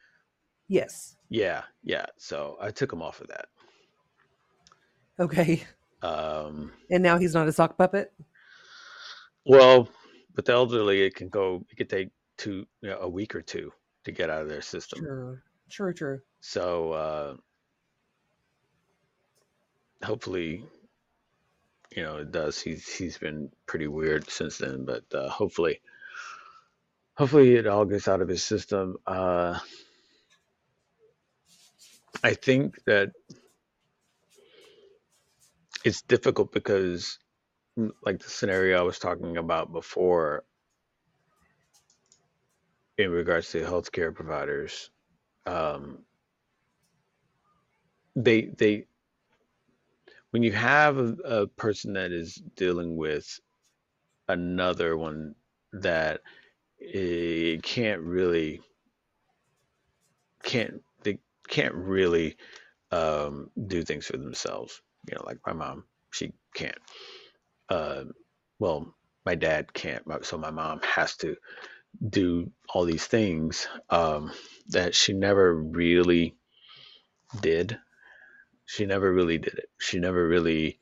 [0.68, 1.15] Yes.
[1.30, 2.06] Yeah, yeah.
[2.18, 3.48] So I took him off of that.
[5.19, 5.64] Okay.
[6.02, 8.14] Um And now he's not a sock puppet.
[9.45, 9.89] well,
[10.35, 13.41] with the elderly it can go it could take two you know, a week or
[13.41, 13.72] two
[14.03, 14.99] to get out of their system.
[14.99, 15.39] True.
[15.69, 15.94] True.
[15.94, 16.22] True.
[16.41, 17.35] So uh
[20.03, 20.64] hopefully
[21.95, 22.61] you know it does.
[22.61, 25.81] He's he's been pretty weird since then, but uh hopefully
[27.15, 28.98] hopefully it all gets out of his system.
[29.07, 29.57] Uh
[32.23, 33.11] I think that
[35.84, 37.19] it's difficult because
[38.03, 40.44] like the scenario I was talking about before
[42.98, 44.89] in regards to healthcare providers,
[45.45, 45.99] um,
[48.15, 48.85] they they
[50.31, 53.39] when you have a, a person that is dealing with
[54.27, 55.35] another one
[55.73, 56.22] that
[56.94, 58.61] eh, can't really
[60.44, 60.81] can't
[61.47, 62.37] can't really
[62.91, 64.81] um, do things for themselves.
[65.09, 66.77] You know, like my mom, she can't.
[67.69, 68.05] Uh,
[68.59, 68.93] well,
[69.25, 71.35] my dad can't, so my mom has to
[72.09, 74.31] do all these things um,
[74.69, 76.35] that she never really
[77.41, 77.77] did.
[78.65, 79.69] She never really did it.
[79.79, 80.79] She never really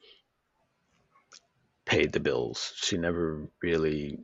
[1.86, 2.74] paid the bills.
[2.76, 4.20] She never really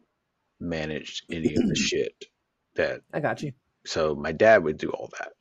[0.60, 2.14] managed any of the shit
[2.76, 3.02] that.
[3.14, 3.54] I got you.
[3.86, 5.34] So my dad would do all that.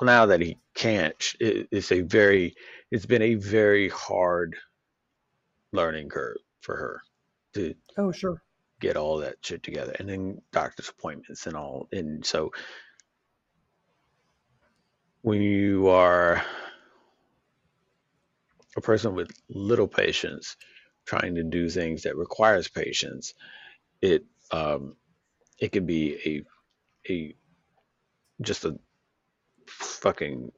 [0.00, 2.54] Well, now that he can't, it, it's a very,
[2.90, 4.56] it's been a very hard
[5.72, 7.02] learning curve for her
[7.54, 8.42] to Oh, sure.
[8.80, 12.50] get all that shit together and then doctor's appointments and all and so
[15.22, 16.42] when you are
[18.76, 20.56] a person with little patience
[21.06, 23.34] trying to do things that requires patience
[24.02, 24.96] it um
[25.60, 26.44] it can be
[27.08, 27.36] a a
[28.42, 28.78] just a
[29.74, 30.50] fucking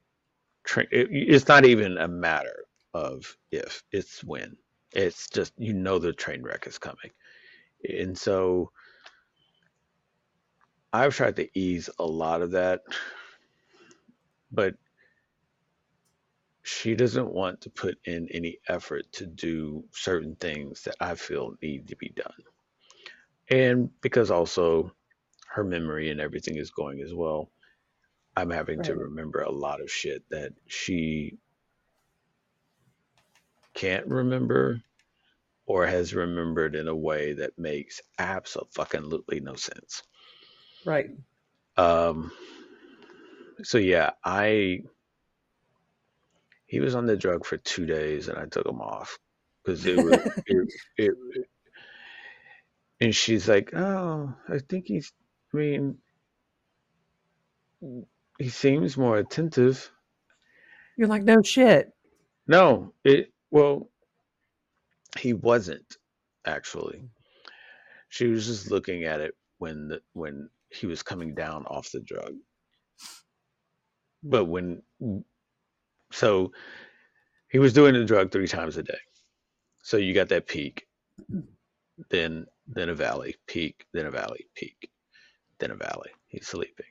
[0.64, 2.64] train it, it's not even a matter
[2.94, 4.56] of if it's when
[4.92, 7.10] it's just you know the train wreck is coming
[7.88, 8.70] and so
[10.92, 12.82] I've tried to ease a lot of that,
[14.50, 14.74] but
[16.62, 21.54] she doesn't want to put in any effort to do certain things that I feel
[21.62, 22.32] need to be done.
[23.50, 24.92] And because also
[25.48, 27.50] her memory and everything is going as well,
[28.36, 31.38] I'm having to remember a lot of shit that she
[33.74, 34.82] can't remember
[35.66, 40.02] or has remembered in a way that makes absolutely no sense.
[40.84, 41.10] Right.
[41.76, 42.30] Um,
[43.62, 44.82] so yeah, I
[46.66, 49.18] he was on the drug for two days and I took him off
[49.64, 50.14] because it was
[50.46, 50.68] it,
[50.98, 51.14] it,
[53.00, 55.12] and she's like, oh, I think he's.
[55.52, 55.98] I mean,
[58.38, 59.90] he seems more attentive.
[60.96, 61.92] You're like, no shit.
[62.46, 63.90] No, it well,
[65.18, 65.96] he wasn't
[66.46, 67.02] actually.
[68.08, 72.00] She was just looking at it when the when he was coming down off the
[72.00, 72.34] drug.
[74.22, 74.82] But when
[76.12, 76.52] so
[77.48, 78.98] he was doing the drug three times a day.
[79.82, 80.86] So you got that peak,
[82.10, 84.90] then then a valley, peak, then a valley, peak,
[85.58, 86.10] then a valley.
[86.28, 86.86] He's sleeping.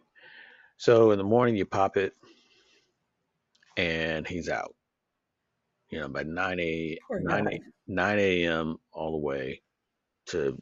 [0.78, 2.14] So in the morning you pop it
[3.78, 4.76] and he's out.
[5.90, 8.78] You know, by 9 a 9 a, 9 a.m.
[8.92, 9.62] all the way
[10.28, 10.62] to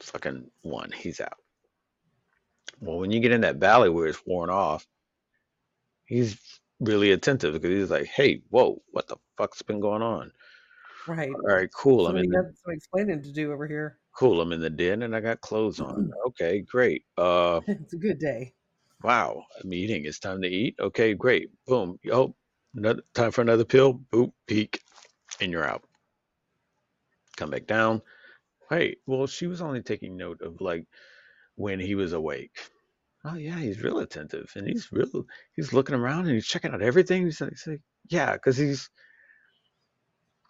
[0.00, 1.38] fucking one, he's out.
[2.80, 4.86] Well, when you get in that valley where it's worn off,
[6.06, 6.38] he's
[6.80, 10.30] really attentive because he's like, "Hey, whoa, what the fuck's been going on?"
[11.08, 11.30] Right.
[11.34, 12.06] All right, cool.
[12.06, 13.98] I'm Somebody in the got some explaining to do over here.
[14.14, 14.40] cool.
[14.40, 16.10] I'm in the den and I got clothes on.
[16.26, 17.04] Okay, great.
[17.16, 18.55] Uh, it's a good day.
[19.06, 20.04] Wow, I'm eating.
[20.04, 20.74] It's time to eat.
[20.80, 21.50] Okay, great.
[21.66, 21.96] Boom.
[22.12, 22.34] Oh,
[22.74, 24.00] another time for another pill.
[24.12, 24.80] Boop, peak,
[25.40, 25.84] and you're out.
[27.36, 28.02] Come back down.
[28.68, 28.98] Right.
[29.06, 30.86] Well, she was only taking note of like
[31.54, 32.58] when he was awake.
[33.24, 35.24] Oh yeah, he's real attentive and he's real.
[35.54, 37.24] He's looking around and he's checking out everything.
[37.24, 38.90] He's like, he's like yeah, because he's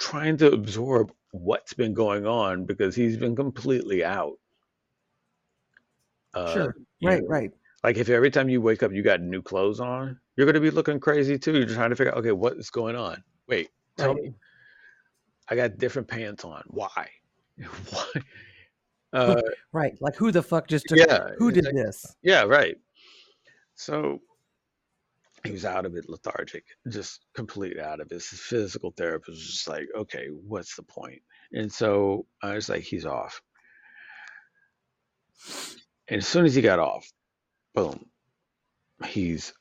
[0.00, 4.38] trying to absorb what's been going on because he's been completely out.
[6.32, 6.76] Uh, Sure.
[7.02, 7.50] Right, know, right,
[7.85, 10.70] like if every time you wake up you got new clothes on, you're gonna be
[10.70, 11.53] looking crazy too.
[11.59, 13.23] You're trying to figure out, okay, what is going on?
[13.48, 14.23] Wait, tell right.
[14.24, 14.35] me,
[15.48, 16.62] I got different pants on.
[16.66, 17.09] Why?
[17.90, 18.07] Why?
[19.12, 19.40] Uh,
[19.73, 19.94] Right.
[20.01, 22.16] Like who the fuck just took yeah, who did like, this?
[22.23, 22.77] yeah, right.
[23.74, 24.20] So
[25.44, 28.15] he was out of it, lethargic, just completely out of it.
[28.15, 31.23] His physical therapist was just like, okay, what's the point?
[31.53, 33.40] And so I was like, he's off.
[36.09, 37.11] And as soon as he got off,
[37.77, 38.07] boom,
[39.07, 39.55] he's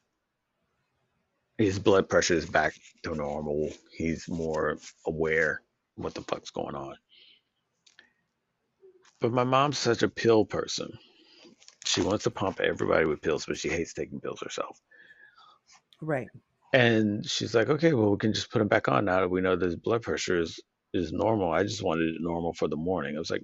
[1.59, 2.73] his blood pressure is back
[3.03, 3.69] to normal.
[3.91, 5.61] He's more aware
[5.95, 6.95] what the fuck's going on.
[9.21, 10.91] But my mom's such a pill person.
[11.85, 14.79] She wants to pump everybody with pills, but she hates taking pills herself.
[16.01, 16.27] Right.
[16.73, 19.41] And she's like, okay, well, we can just put him back on now that we
[19.41, 20.59] know that his blood pressure is
[20.93, 21.51] is normal.
[21.51, 23.15] I just wanted it normal for the morning.
[23.15, 23.43] I was like,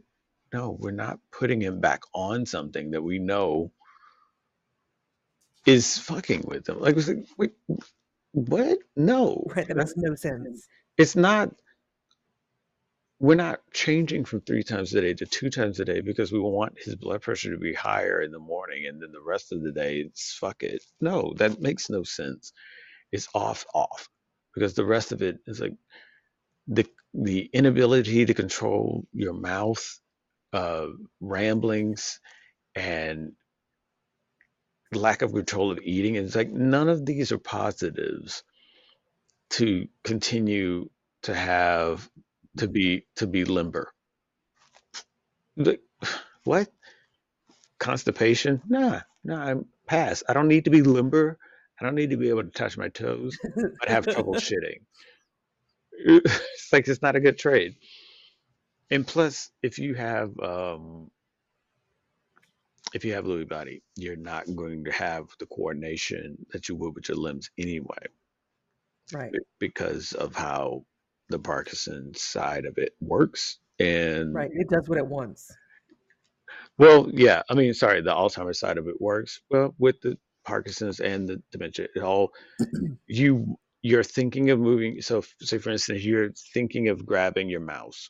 [0.53, 3.71] no, we're not putting him back on something that we know
[5.65, 6.79] is fucking with them.
[6.79, 7.53] Like, like, wait,
[8.33, 8.79] what?
[8.95, 9.67] No, Right.
[9.67, 10.67] That makes no sense.
[10.97, 11.51] it's not.
[13.19, 16.39] We're not changing from three times a day to two times a day because we
[16.39, 19.63] want his blood pressure to be higher in the morning and then the rest of
[19.63, 20.83] the day it's fuck it.
[21.01, 22.53] No, that makes no sense.
[23.11, 24.09] It's off, off
[24.55, 25.75] because the rest of it is like
[26.67, 29.99] the the inability to control your mouth,
[30.53, 30.87] uh,
[31.21, 32.19] ramblings,
[32.75, 33.33] and
[34.93, 36.15] lack of control of eating.
[36.15, 38.43] It's like none of these are positives
[39.51, 40.89] to continue
[41.23, 42.09] to have
[42.57, 43.91] to be to be limber.
[45.57, 45.81] Like,
[46.43, 46.69] what
[47.79, 48.61] constipation?
[48.67, 49.43] Nah, nah.
[49.43, 50.23] I'm pass.
[50.27, 51.37] I don't need to be limber.
[51.79, 53.37] I don't need to be able to touch my toes,
[53.79, 54.81] but have trouble shitting.
[56.25, 57.75] It's like it's not a good trade.
[58.89, 61.11] And plus, if you have um,
[62.93, 66.95] if you have Lewy body, you're not going to have the coordination that you would
[66.95, 68.05] with your limbs anyway,
[69.13, 69.31] right.
[69.59, 70.85] because of how
[71.29, 73.59] the Parkinson's side of it works.
[73.79, 74.51] And Right.
[74.53, 75.49] It does what it wants.
[76.77, 80.99] well, yeah, I mean, sorry, the Alzheimer's side of it works well with the Parkinson's
[80.99, 81.87] and the dementia.
[81.95, 82.33] It all
[83.07, 85.01] you you're thinking of moving.
[85.01, 88.09] So, say for instance, you're thinking of grabbing your mouse.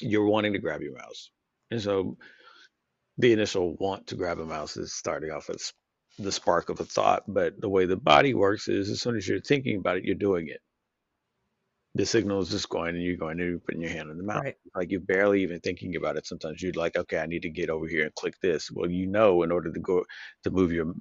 [0.00, 1.30] You're wanting to grab your mouse,
[1.70, 2.16] and so
[3.18, 5.72] the initial want to grab a mouse is starting off as
[6.18, 9.28] the spark of a thought, but the way the body works is as soon as
[9.28, 10.60] you're thinking about it, you're doing it.
[11.94, 14.44] The signal is just going and you're going to putting your hand in the mouse.
[14.44, 14.56] Right.
[14.74, 16.26] Like you're barely even thinking about it.
[16.26, 18.70] Sometimes you're like, okay, I need to get over here and click this.
[18.70, 20.04] Well, you know, in order to go
[20.44, 20.94] to move your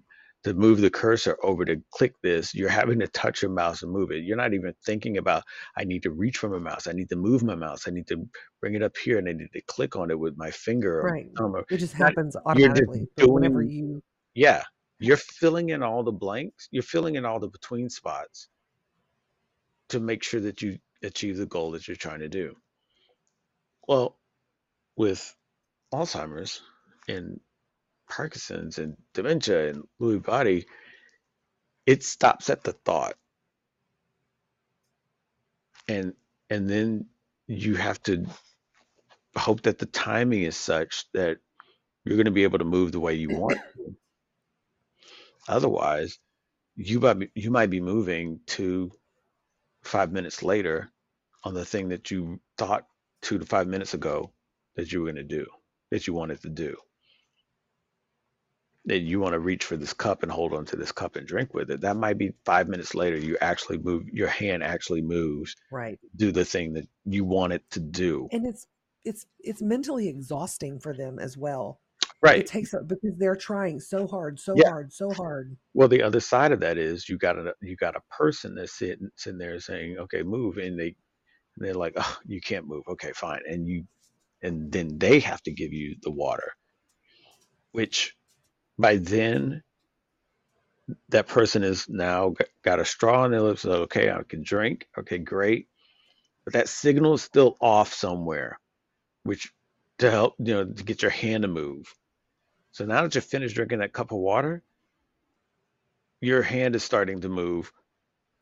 [0.46, 3.92] to move the cursor over to click this, you're having to touch your mouse and
[3.92, 4.24] move it.
[4.24, 5.42] You're not even thinking about,
[5.76, 6.86] I need to reach for my mouse.
[6.86, 7.88] I need to move my mouse.
[7.88, 8.30] I need to
[8.62, 11.12] bring it up here and I need to click on it with my finger or
[11.12, 11.32] Right.
[11.40, 13.08] Or It just happens you're just automatically.
[13.18, 14.04] But whenever doing you
[14.36, 14.62] yeah,
[15.00, 16.68] you're filling in all the blanks.
[16.70, 18.48] You're filling in all the between spots
[19.90, 22.56] to make sure that you achieve the goal that you're trying to do.
[23.88, 24.20] Well,
[24.96, 25.36] with
[25.92, 26.62] Alzheimer's
[27.08, 27.40] and
[28.10, 30.66] Parkinson's and dementia and Lewy body,
[31.86, 33.16] it stops at the thought,
[35.88, 36.14] and
[36.50, 37.08] and then
[37.48, 38.26] you have to
[39.38, 41.40] hope that the timing is such that
[42.06, 43.60] you're going to be able to move the way you want.
[45.48, 46.20] Otherwise,
[46.76, 48.92] you might be, you might be moving to
[49.84, 50.92] five minutes later
[51.44, 52.86] on the thing that you thought
[53.22, 54.32] two to five minutes ago
[54.76, 55.46] that you were going to do,
[55.92, 56.78] that you wanted to do.
[58.88, 61.26] That you want to reach for this cup and hold on to this cup and
[61.28, 61.82] drink with it.
[61.82, 63.18] That might be five minutes later.
[63.18, 65.98] You actually move, your hand actually moves, right.
[66.16, 68.28] do the thing that you want it to do.
[68.32, 68.68] And it's
[69.04, 71.80] it's it's mentally exhausting for them as well.
[72.22, 72.40] Right.
[72.40, 74.70] It takes up because they're trying so hard, so Yeah.
[74.70, 75.58] hard, so hard.
[75.74, 78.78] Well, the other side of that is you got a you got a person that's
[78.78, 80.96] sitting sitting there saying, "Okay, move," and they
[81.58, 83.86] they're like, "Oh, you can't move." Okay, fine, and you
[84.42, 86.54] and then they have to give you the water,
[87.72, 88.16] which
[88.80, 89.64] by then
[91.10, 93.66] that person is now got a straw in their lips.
[93.66, 94.88] Okay, I can drink.
[94.98, 95.70] Okay, great,
[96.46, 98.60] but that signal is still off somewhere,
[99.24, 99.52] which
[100.00, 101.94] to help you know to get your hand to move.
[102.74, 104.64] So now that you're finished drinking that cup of water,
[106.22, 107.72] your hand is starting to move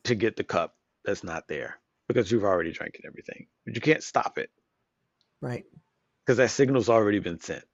[0.05, 3.47] to get the cup that's not there because you've already drank everything.
[3.65, 4.51] But you can't stop it.
[5.41, 5.65] Right.
[6.25, 7.65] because that signal's already been sent.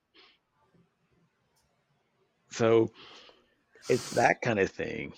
[2.51, 2.91] So
[3.89, 5.13] it's that kind of thing.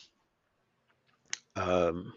[1.56, 2.14] Um,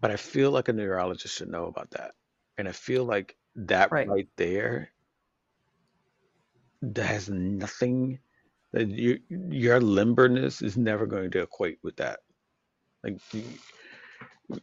[0.00, 2.12] but I feel like a neurologist should know about that.
[2.58, 4.04] And I feel like that Right.
[4.04, 4.90] right there
[6.82, 8.18] that has nothing
[8.72, 12.20] that you, your limberness is never going to equate with that.
[13.04, 13.44] Like you,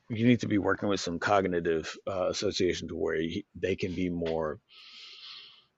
[0.10, 3.94] you need to be working with some cognitive uh, association to where you, they can
[3.94, 4.60] be more,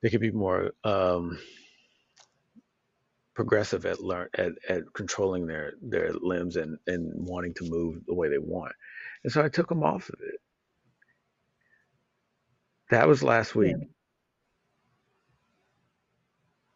[0.01, 1.39] they can be more um,
[3.37, 8.15] progressive at learn at, at controlling their their limbs and and wanting to move the
[8.15, 8.73] way they want.
[9.23, 10.41] And so I took them off of it.
[12.89, 13.75] That was last Yeah.
[13.75, 13.77] week.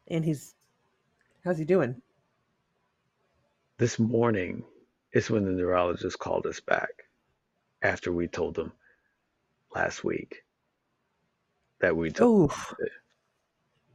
[0.10, 0.56] And he's
[1.44, 2.02] how's he doing?
[3.80, 4.64] This morning
[5.14, 6.92] is when the neurologist called us back
[7.82, 8.72] after we told them
[9.76, 10.44] last week
[11.82, 12.48] that we took Oh,
[12.80, 12.92] it.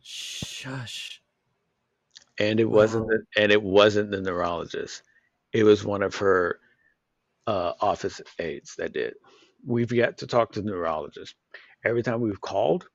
[0.02, 1.22] shush.
[2.38, 3.18] And it wasn't Wow.
[3.36, 5.02] and it wasn't the neurologist.
[5.52, 6.60] It was one of her
[7.46, 9.14] uh, office aides that did.
[9.66, 11.34] We've yet to talk to the neurologist.
[11.84, 12.88] Every time we've called,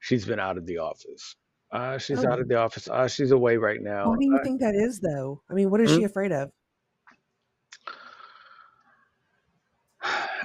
[0.00, 1.36] she's been out of the office.
[1.72, 2.88] Uh, she's out Oh, of the office.
[2.88, 4.10] Uh, she's away right now.
[4.10, 5.42] what do you Uh, think that is, though?
[5.50, 6.50] I mean, what is mm, she afraid of?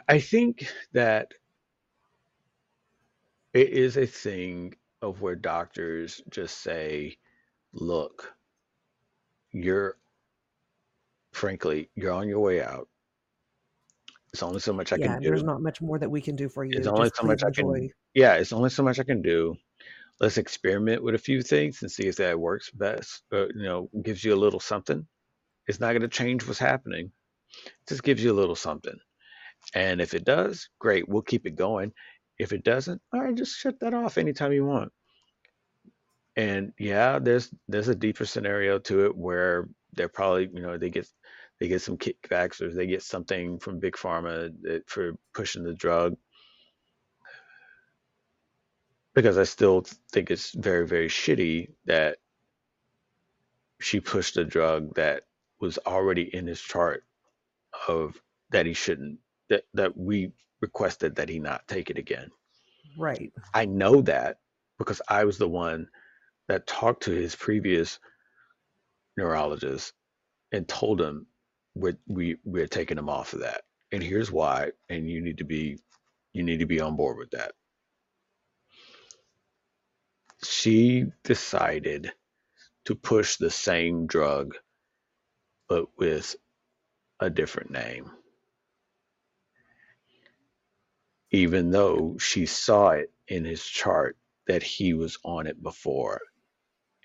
[0.08, 1.34] I think that
[3.54, 7.18] it is a thing of where doctors just say,
[7.76, 8.34] look,
[9.52, 9.98] you're,
[11.34, 12.88] frankly, you're on your way out.
[14.34, 16.36] It's only so much I Yeah, can and there's not much more that we can
[16.36, 16.78] do for you.
[16.78, 19.56] It's only Just so much I can, yeah, it's only so much I can do.
[20.20, 23.24] Let's experiment with a few things and see if that works best.
[23.32, 25.06] Uh, you know, gives you a little something.
[25.68, 27.12] It's not going to change what's happening.
[27.66, 28.98] It just gives you a little something.
[29.74, 31.94] And if it does, great, we'll keep it going.
[32.40, 34.92] If it doesn't, all right, just shut that off anytime you want.
[36.36, 40.90] And yeah, there's there's a deeper scenario to it where they're probably, you know, they
[40.90, 41.08] get
[41.60, 45.74] they get some kickbacks or they get something from Big Pharma that, for pushing the
[45.74, 46.18] drug
[49.16, 52.18] because I still think it's very, very shitty that
[53.80, 55.24] she pushed a drug that
[55.60, 57.04] was already in his chart
[57.88, 58.22] of
[58.52, 60.32] that he shouldn't that that we
[60.62, 62.30] requested that he not take it again.
[62.98, 63.32] Right.
[63.54, 64.40] I know that
[64.78, 65.88] because I was the one
[66.48, 68.00] that talked to his previous
[69.18, 69.94] neurologist
[70.52, 71.28] and told him
[71.76, 75.44] we're, we we're taking him off of that, and here's why, and you need to
[75.44, 75.80] be
[76.34, 77.54] you need to be on board with that.
[80.44, 82.12] She decided
[82.86, 84.56] to push the same drug
[85.68, 86.36] but with
[87.20, 88.12] a different name,
[91.32, 94.18] even though she saw it in his chart
[94.48, 96.22] that he was on it before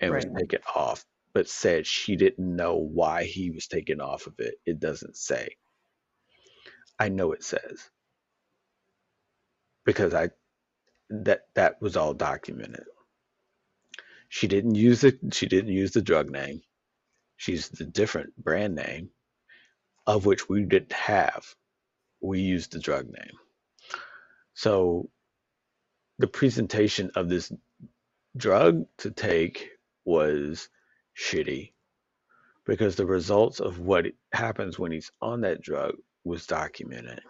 [0.01, 4.33] and was taken off, but said she didn't know why he was taken off of
[4.39, 4.55] it.
[4.65, 5.55] It doesn't say.
[6.99, 7.89] I know it says
[9.85, 10.29] because I
[11.09, 12.85] that that was all documented.
[14.29, 15.19] She didn't use it.
[15.33, 16.61] She didn't use the drug name.
[17.37, 19.09] She's the different brand name
[20.07, 21.45] of which we didn't have.
[22.21, 23.37] We used the drug name.
[24.53, 25.09] So
[26.19, 27.51] the presentation of this
[28.37, 29.69] drug to take
[30.05, 30.69] was
[31.17, 31.73] shitty
[32.65, 37.21] because the results of what happens when he's on that drug was documented.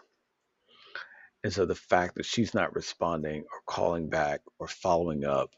[1.43, 5.55] And so the fact that she's not responding or calling back or following up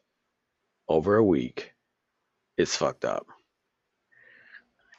[0.88, 1.74] over a week
[2.58, 3.28] is fucked up.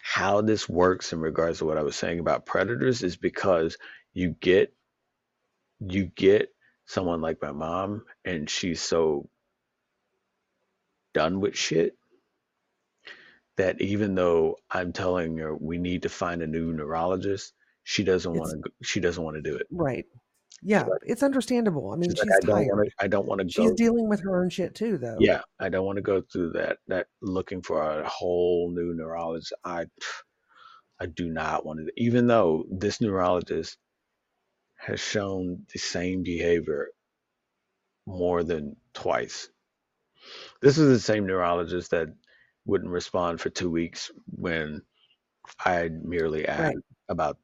[0.03, 3.79] How this works in regards to what I was saying about predators is because
[4.13, 4.75] you get
[5.81, 6.51] you get
[6.87, 9.29] someone like my mom and she's so
[11.15, 11.97] done with shit
[13.57, 17.53] that even though I'm telling her we need to find a new neurologist,
[17.85, 18.71] she doesn't want to.
[18.83, 19.67] She doesn't want to do it.
[19.71, 20.05] right.
[20.67, 21.91] Yeah, like, it's understandable.
[21.93, 23.77] I mean, she's like, she's I don't wanna, I don't want to She's go.
[23.77, 25.17] dealing with her own shit too, though.
[25.21, 26.79] Yeah, I don't want to go through that.
[26.89, 29.53] That looking for a whole new neurologist.
[29.63, 29.87] I,
[30.99, 31.93] I do not want to.
[31.99, 33.77] Even though this neurologist
[34.77, 36.89] has shown the same behavior
[38.07, 39.51] more than twice.
[40.63, 42.09] This is the same neurologist that
[42.67, 44.83] wouldn't respond for two weeks when
[45.65, 46.77] I'd merely asked Right.
[47.09, 47.39] about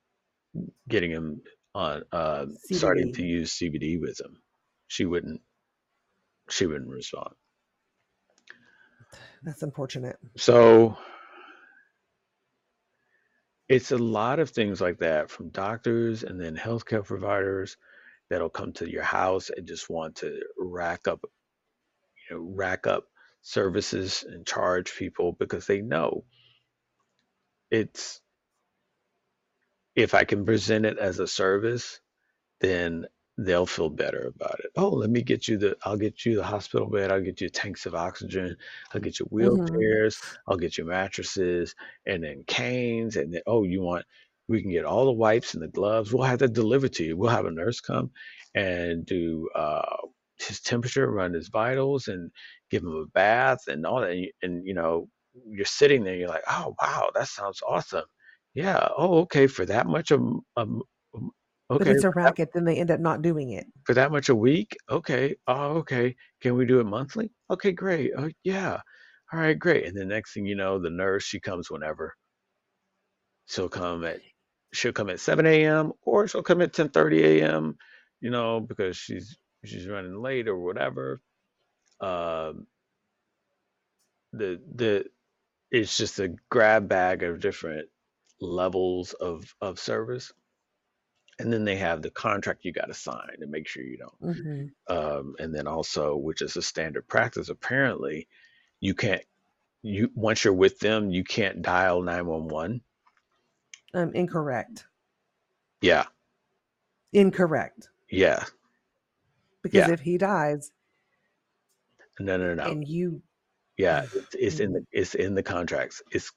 [0.88, 1.42] getting him
[1.74, 4.42] on uh starting to use CBD with him.
[4.88, 5.40] She wouldn't
[6.48, 7.34] she wouldn't respond.
[9.42, 10.18] That's unfortunate.
[10.36, 10.96] So
[13.68, 17.76] it's a lot of things like that from doctors and then healthcare providers
[18.28, 21.20] that'll come to your house and just want to rack up,
[22.28, 23.04] you know, rack up
[23.42, 26.24] services and charge people because they know
[27.70, 28.20] it's
[29.94, 32.00] if I can present it as a service,
[32.60, 33.06] then
[33.38, 34.70] they'll feel better about it.
[34.76, 37.10] Oh, let me get you the, I'll get you the hospital bed.
[37.10, 38.56] I'll get you tanks of oxygen.
[38.94, 40.22] I'll get you hmm wheelchairs.
[40.46, 41.74] I'll get you mattresses
[42.06, 43.16] and then canes.
[43.16, 44.04] And then, oh, you want,
[44.48, 46.12] we can get all the wipes and the gloves.
[46.12, 47.16] We'll have that delivered to you.
[47.16, 48.10] We'll have a nurse come
[48.54, 49.96] and do uh,
[50.38, 52.30] his temperature, run his vitals, and
[52.70, 54.10] give them a bath and all that.
[54.12, 55.08] And, you- and you know,
[55.48, 58.04] you're sitting there, you're like, oh, wow, that sounds awesome.
[58.54, 58.88] Yeah.
[58.96, 59.46] Oh, okay.
[59.48, 60.22] For that much of,
[60.56, 60.82] um,
[61.78, 63.66] But it's a racket, then they end up not doing it.
[63.84, 64.76] for that much a week?
[64.90, 65.36] Okay.
[65.46, 66.16] Oh, okay.
[66.42, 67.32] Can we do it monthly?
[67.50, 68.12] Okay, great.
[68.16, 68.80] Oh, yeah.
[69.32, 69.86] All right, great.
[69.86, 72.14] And the next thing you know, the nurse, she comes whenever.
[73.48, 74.20] She'll come at
[74.74, 75.92] she'll come at 7 a.m.
[76.02, 77.76] or she'll come at 10:30 a.m.
[78.20, 81.20] You know, because she's she's running late or whatever.
[82.00, 82.66] Um,
[84.32, 85.06] the the
[85.70, 87.88] it's just a grab bag of different
[88.40, 90.32] levels of of service,
[91.38, 94.14] and then they have the contract you got to sign to make sure you don't
[94.22, 98.28] hmm um, and then also which is a standard practice apparently
[98.80, 99.22] you can't
[99.82, 102.82] you once you're with them you can't dial 911
[103.94, 104.86] Um, incorrect.
[105.82, 106.06] yeah.
[107.12, 107.88] Incorrect.
[108.10, 108.44] yeah.
[109.62, 109.88] Because yeah.
[109.88, 110.72] if he dies
[112.20, 113.22] no no no and you,
[113.78, 116.02] yeah it's, it's in the it's in the contracts.
[116.12, 116.32] It's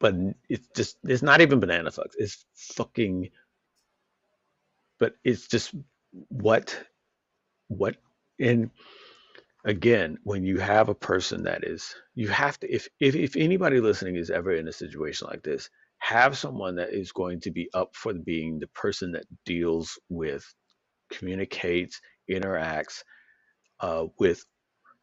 [0.00, 0.14] but
[0.48, 2.14] it's just it's not even banana fucks.
[2.18, 2.44] It's
[2.76, 3.30] fucking
[5.00, 5.74] but it's just
[6.30, 6.78] what
[7.68, 7.96] what
[8.40, 8.70] and
[9.64, 13.80] again when you have a person that is you have to if if, if anybody
[13.80, 17.70] listening is ever in a situation like this have someone that is going to be
[17.74, 20.44] up for being the person that deals with
[21.12, 22.00] communicates
[22.30, 23.02] interacts
[23.80, 24.44] uh, with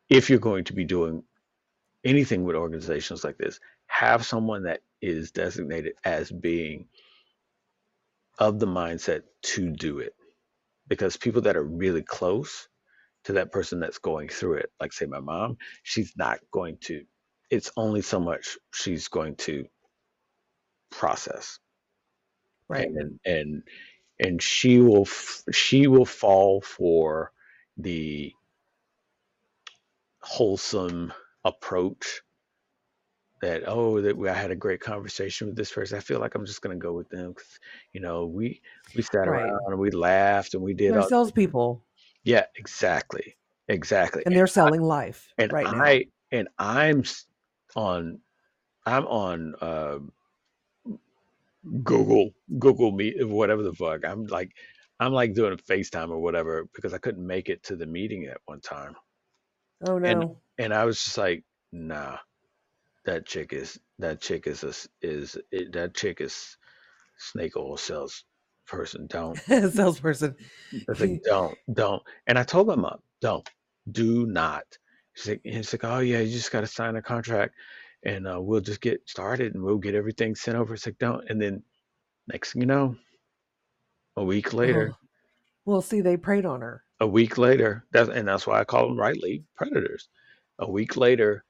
[0.10, 1.24] if you're going to be doing
[2.04, 6.88] anything with organizations like this have someone that is designated as being
[8.40, 10.14] of the mindset to do it
[10.88, 12.68] because people that are really close
[13.26, 17.04] to that person that's going through it like say my mom she's not going to
[17.50, 19.66] it's only so much she's going to
[20.92, 21.60] process
[22.70, 22.88] right.
[22.88, 23.64] and and
[24.20, 25.06] and she will
[25.52, 27.32] she will fall for
[27.78, 28.32] the
[30.28, 31.14] wholesome
[31.46, 32.22] approach
[33.42, 36.36] that oh that we, I had a great conversation with this person I feel like
[36.36, 37.60] I'm just going to go with them 'cause,
[37.94, 38.62] you know we
[38.96, 39.44] we sat Right.
[39.44, 41.84] around and we laughed and we did They're all salespeople
[42.24, 43.38] yeah exactly
[43.70, 45.80] exactly and they're selling life and right now.
[45.80, 47.04] I and I'm
[47.76, 48.20] on
[48.86, 50.00] I'm on uh,
[51.84, 54.06] Google Google Meet whatever the fuck.
[54.06, 54.52] I'm like
[55.00, 58.26] I'm like doing a FaceTime or whatever because I couldn't make it to the meeting
[58.26, 58.96] at one time.
[59.86, 60.38] Oh And no.
[60.58, 62.18] and I was just like, nah,
[63.06, 66.58] that chick is that chick is a, is it, that chick is
[67.18, 68.26] snake oil sales
[68.68, 69.08] person.
[69.08, 69.38] Don't
[69.72, 70.36] Salesperson.
[70.74, 72.04] I was like, don't, don't.
[72.28, 73.48] And I told my mom, don't,
[73.92, 74.66] do not.
[75.14, 77.56] She's like, and she's like, oh yeah, you just got to sign a contract,
[78.04, 80.74] and uh, we'll just get started, and we'll get everything sent over.
[80.76, 81.28] It's like, don't.
[81.30, 81.64] And then
[82.28, 82.96] next thing you know,
[84.18, 84.98] a week later, Oh.
[85.66, 86.84] Well, see, they preyed on her.
[87.00, 90.10] A week later, that's and that's why I call them rightly predators.
[90.60, 91.46] A week later,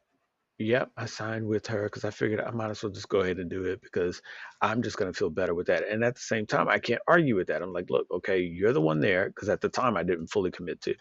[0.57, 3.39] yep, I signed with her because I figured I might as well just go ahead
[3.39, 4.21] and do it because
[4.61, 5.87] I'm just gonna feel better with that.
[5.87, 7.61] And at the same time, I can't argue with that.
[7.61, 10.51] I'm like, look, okay, you're the one there because at the time I didn't fully
[10.51, 10.95] commit to,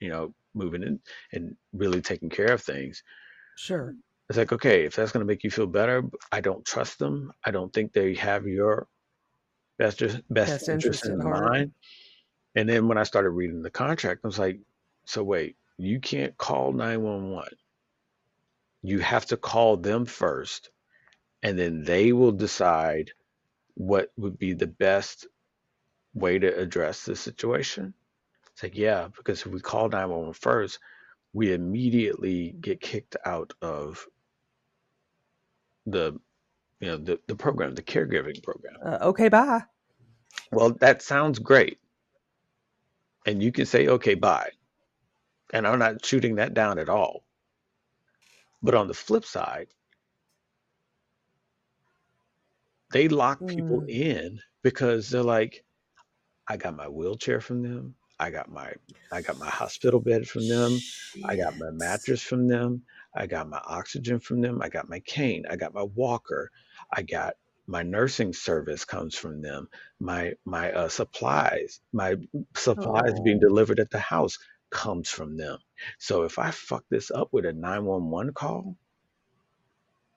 [0.00, 1.00] you know, moving in
[1.32, 3.02] and really taking care of things.
[3.56, 3.94] Sure.
[4.28, 6.02] It's like, okay, if that's gonna make you feel better,
[6.32, 7.32] I don't trust them.
[7.44, 8.88] I don't think they have your
[9.78, 10.00] best
[10.30, 11.52] best Best interest interest in heart.
[11.52, 11.72] mind.
[12.54, 14.60] And then when I started reading the contract, I was like,
[15.06, 17.48] so wait, you can't call 911.
[18.82, 20.70] You have to call them first,
[21.42, 23.10] and then they will decide
[23.74, 25.26] what would be the best
[26.14, 27.94] way to address the situation.
[28.52, 30.78] It's like, yeah, because if we call 911 first,
[31.32, 34.06] we immediately get kicked out of
[35.86, 36.18] the,
[36.78, 38.74] you know, the, the program, the caregiving program.
[38.84, 39.62] Uh, okay, bye.
[40.52, 41.78] Well, that sounds great.
[43.26, 44.50] And you can say, okay, bye.
[45.52, 47.24] And I'm not shooting that down at all.
[48.62, 49.68] But on the flip side,
[52.92, 53.88] they lock people Mm.
[53.88, 55.64] in because they're like,
[56.48, 57.94] I got my wheelchair from them.
[58.20, 58.72] I got my
[59.12, 60.84] I got my hospital bed from them.
[61.24, 62.82] I got my mattress from them.
[63.14, 64.60] I got my oxygen from them.
[64.62, 65.44] I got my cane.
[65.50, 66.50] I got my walker.
[66.92, 67.34] I got
[67.66, 69.68] my nursing service comes from them.
[70.00, 72.16] My my uh, supplies, my
[72.56, 74.38] supplies being Oh, delivered at the house
[74.70, 75.58] comes from them.
[75.98, 78.76] So if I fuck this up with a 911 call,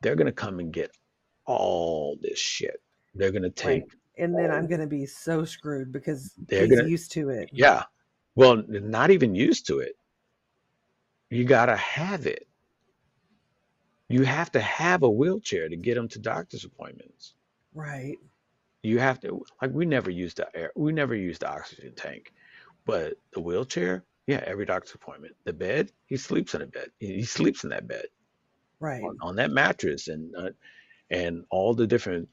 [0.01, 0.91] they're gonna come and get
[1.45, 2.81] all this shit.
[3.15, 3.91] They're gonna take right.
[4.17, 7.49] And then I'm going to be so screwed because They're he's gonna used to it.
[7.51, 7.83] yeah.
[8.35, 9.93] Well, not even used to it.
[11.29, 12.47] You gotta have it.
[14.09, 17.33] You have to have a wheelchair to get them to doctor's appointments.
[17.77, 18.19] Right.
[18.83, 22.33] You have to like we never used the air, we never used the oxygen tank,
[22.85, 25.35] but the wheelchair, yeah, every doctor's appointment.
[25.45, 26.91] The bed, he sleeps in a bed.
[26.99, 28.05] He, sleeps in that bed
[28.79, 29.15] Right.
[29.21, 30.51] on, on that mattress, and uh,
[31.11, 32.29] and all the different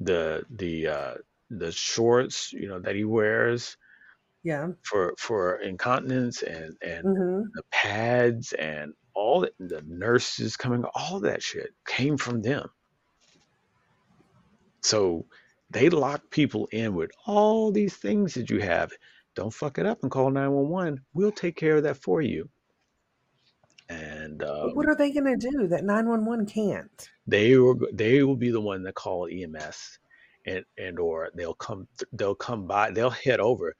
[0.00, 1.14] the the uh,
[1.50, 3.76] the shorts, you know, that he wears
[4.42, 4.72] Yeah.
[4.84, 11.20] for for incontinence and and hmm the pads and all the, the nurses coming, all
[11.20, 12.68] that shit came from them.
[14.82, 15.26] So
[15.70, 18.92] they lock people in with all these things that you have.
[19.34, 21.00] Don't fuck it up and call 911.
[21.14, 22.48] We'll take care of that for you.
[23.88, 27.10] And But what um, are they going to do that 911 can't?
[27.26, 29.98] they were they will be the one that call EMS
[30.46, 33.74] and and or they'll come they'll come by they'll head over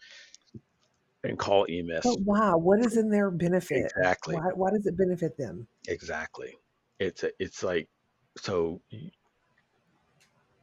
[1.24, 2.00] and call EMS.
[2.02, 2.54] But why?
[2.54, 3.92] What is in their benefit?
[3.96, 4.36] Exactly.
[4.36, 5.66] Why, why does it benefit them?
[5.88, 6.56] Exactly.
[6.98, 7.88] It's a, it's like
[8.38, 8.80] so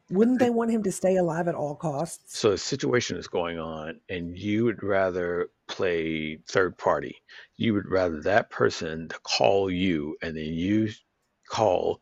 [0.09, 2.39] Wouldn't they want him to stay alive at all costs?
[2.39, 7.17] So a situation is going on, and you would rather play third party.
[7.57, 10.89] You would rather that person to call you, and then you
[11.49, 11.99] call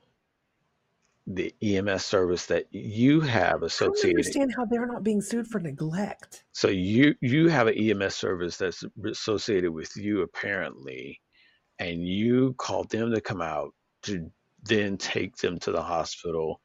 [1.28, 3.98] the EMS service that you have associated.
[3.98, 6.44] I don't understand how they're not being sued for neglect.
[6.52, 11.20] So you you have an EMS service that's associated with you apparently,
[11.80, 13.74] and you call them to come out
[14.04, 14.30] to
[14.62, 16.62] then take them to the hospital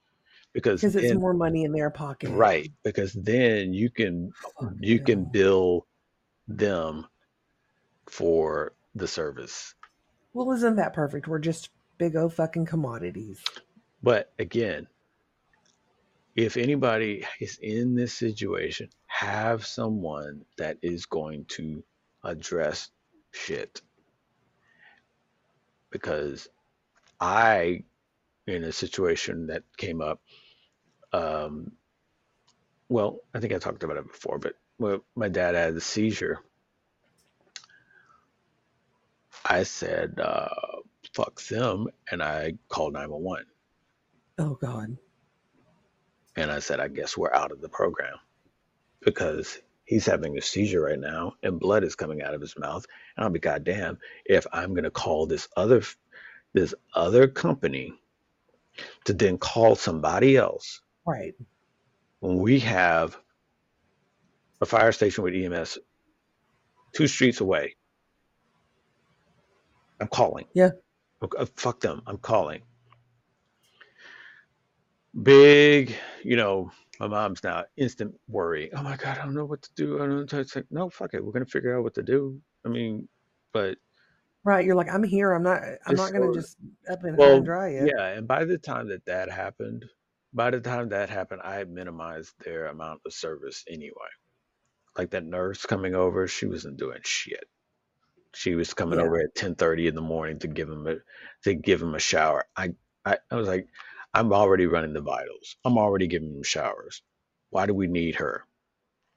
[0.52, 2.30] because Because it's more money in their pocket.
[2.30, 5.86] right because then you can Fuck you can bill
[6.48, 7.06] them
[8.06, 9.74] for the service.
[10.32, 11.28] Well, isn't that perfect?
[11.28, 13.42] We're just big old fucking commodities.
[14.02, 14.86] But again,
[16.36, 21.82] if anybody is in this situation, have someone that is going to
[22.24, 22.90] address
[23.32, 23.82] shit.
[25.90, 26.48] Because
[27.20, 27.82] I,
[28.46, 30.20] in a situation that came up,
[31.12, 31.72] um,
[32.88, 36.40] well, I think I talked about it before, but when my dad had a seizure,
[39.44, 40.48] I said, uh,
[41.14, 43.46] fuck them, and I called 911.
[44.38, 44.96] Oh God.
[46.36, 48.16] And I said, I guess we're out of the program
[49.04, 52.86] because he's having a seizure right now and blood is coming out of his mouth.
[53.16, 55.82] And I'll be goddamn if I'm gonna call this other
[56.52, 57.92] this other company
[59.04, 61.34] to then call somebody else Right.
[62.20, 63.16] when we have
[64.60, 65.78] a fire station with EMS
[66.92, 67.76] two streets away.
[70.00, 70.46] I'm calling.
[70.54, 70.70] Yeah.
[71.22, 72.02] Okay, uh, fuck them.
[72.06, 72.62] I'm calling.
[75.22, 76.70] Big, you know,
[77.00, 78.70] my mom's now instant worry.
[78.74, 79.96] Oh my God, I don't know what to do.
[79.96, 80.24] I don't know.
[80.26, 81.24] to-" It's like, no, fuck it.
[81.24, 82.40] We're gonna figure out what to do.
[82.64, 83.08] I mean,
[83.52, 83.76] but
[84.42, 84.64] Right.
[84.64, 85.32] You're like, I'm here.
[85.32, 85.60] I'm not.
[85.86, 86.56] I'm not gonna just
[86.90, 87.90] up and well, dry you.
[87.94, 88.06] yeah.
[88.06, 89.84] And by the time that that happened,
[90.34, 93.92] by the time that happened, I had minimized their amount of service anyway.
[94.98, 97.44] Like that nurse coming over, she wasn't doing shit.
[98.34, 99.00] She was coming Yeah.
[99.00, 100.96] over at 10:30 in the morning to give him a
[101.44, 102.46] to give him a shower.
[102.56, 102.74] I,
[103.04, 103.68] I I was like,
[104.14, 105.56] I'm already running the vitals.
[105.64, 107.02] I'm already giving him showers.
[107.50, 108.44] Why do we need her?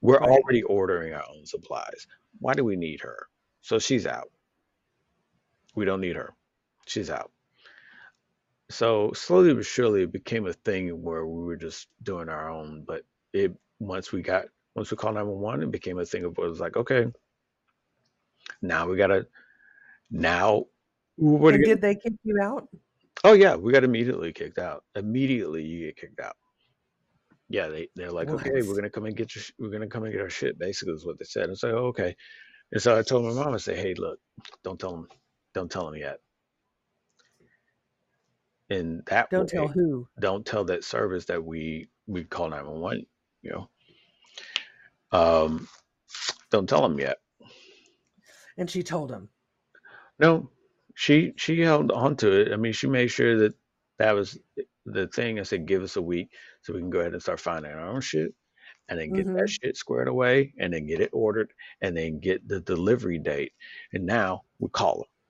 [0.02, 0.22] We're Right.
[0.22, 2.06] already ordering our own supplies.
[2.40, 3.28] Why do we need her?
[3.62, 4.30] So she's out.
[5.76, 6.34] We don't need her.
[6.86, 7.32] She's out.
[8.70, 12.84] So slowly but surely it became a thing where we were just doing our own.
[12.86, 16.38] But it once we got once we called 911, it became a thing of it
[16.38, 17.06] was like, okay,
[18.62, 19.26] now we gotta
[20.10, 20.64] now
[21.16, 22.68] what And did they kick you out?
[23.22, 24.84] Oh yeah, we got immediately kicked out.
[24.96, 26.36] Immediately you get kicked out.
[27.48, 30.12] Yeah, they they're like, okay, we're gonna come and get your, we're gonna come and
[30.12, 30.58] get our shit.
[30.58, 31.50] Basically, is what they said.
[31.50, 32.16] It's like, oh, okay.
[32.72, 34.18] And so I told my mom, I said, hey, look,
[34.64, 35.08] don't tell them,
[35.54, 36.18] don't tell them yet.
[38.70, 40.08] In that Don't tell who.
[40.18, 43.06] don't tell that service that we we call nine one one.
[43.42, 43.70] You know,
[45.12, 45.68] um,
[46.50, 47.18] don't tell them yet.
[48.56, 49.30] And she told him.
[50.18, 50.50] No,
[50.94, 52.52] she she held on to it.
[52.52, 53.54] I mean, she made sure that
[53.98, 54.38] that was
[54.86, 55.40] the thing.
[55.40, 56.30] I said, give us a week
[56.62, 58.34] so we can go ahead and start finding our own shit,
[58.88, 62.20] and then get that hmm shit squared away, and then get it ordered, and then
[62.20, 63.52] get the delivery date.
[63.92, 65.20] And now we call them.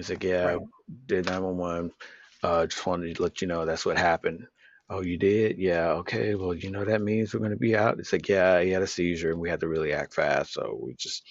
[0.00, 0.62] It's like, yeah, Right.
[1.06, 1.92] Did 911.
[2.42, 4.46] Uh, just wanted to let you know that's what happened.
[4.88, 5.58] Oh, you did?
[5.58, 5.90] Yeah.
[5.94, 6.34] Okay.
[6.34, 7.98] Well, you know that means we're gonna be out.
[7.98, 10.52] It's like, yeah, he had a seizure and we had to really act fast.
[10.52, 11.22] So we just,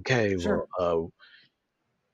[0.00, 0.66] okay, Sure.
[0.78, 1.08] well, uh,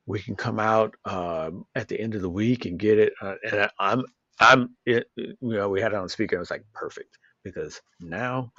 [0.07, 3.13] we can come out um, at the end of the week and get it.
[3.21, 4.05] Uh, and I, I'm,
[4.41, 6.37] I'm, it, you know, we had it on speaker.
[6.37, 8.53] I was like, perfect, because now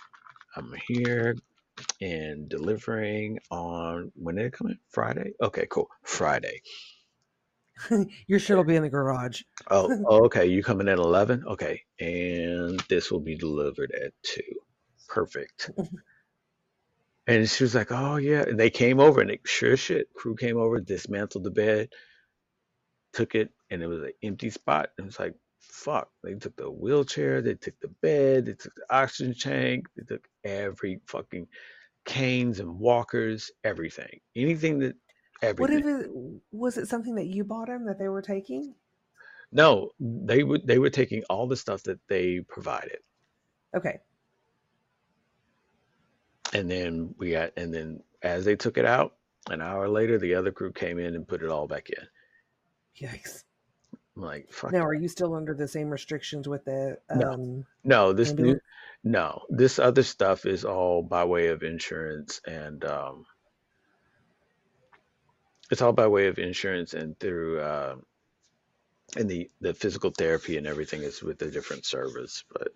[0.55, 1.35] I'm here
[2.01, 4.79] and delivering on when did it come in?
[4.89, 5.33] Friday.
[5.41, 5.87] Okay, cool.
[6.03, 6.61] Friday.
[8.27, 9.41] Your shit will be in the garage.
[9.69, 10.45] Oh, oh, okay.
[10.45, 11.43] You coming at eleven?
[11.47, 14.41] Okay, and this will be delivered at two.
[15.07, 15.71] Perfect.
[17.27, 20.35] And she was like, "Oh yeah." And they came over, and they sure shit, crew
[20.35, 21.89] came over, dismantled the bed,
[23.13, 24.89] took it, and it was an empty spot.
[24.97, 26.09] And it's like, fuck.
[26.23, 30.27] They took the wheelchair, they took the bed, they took the oxygen tank, they took
[30.43, 31.47] every fucking
[32.05, 34.95] canes and walkers, everything, anything that,
[35.41, 36.09] What if it
[36.51, 38.73] was it something that you bought them that they were taking?
[39.51, 42.99] No, they would they were taking all the stuff that they provided.
[43.75, 43.99] Okay.
[46.53, 49.15] And then we got, and then as they took it out,
[49.49, 53.07] an hour later, the other crew came in and put it all back in.
[53.07, 53.43] Yikes.
[54.15, 54.71] I'm like, fuck.
[54.71, 58.57] Now, are you still under the same restrictions with the No, um no, this new,
[59.03, 63.25] no, this other stuff is all by way of insurance and, um,
[65.71, 67.95] it's all by way of insurance and through, uh,
[69.17, 72.43] and the, the physical therapy and everything is with a different service.
[72.51, 72.69] But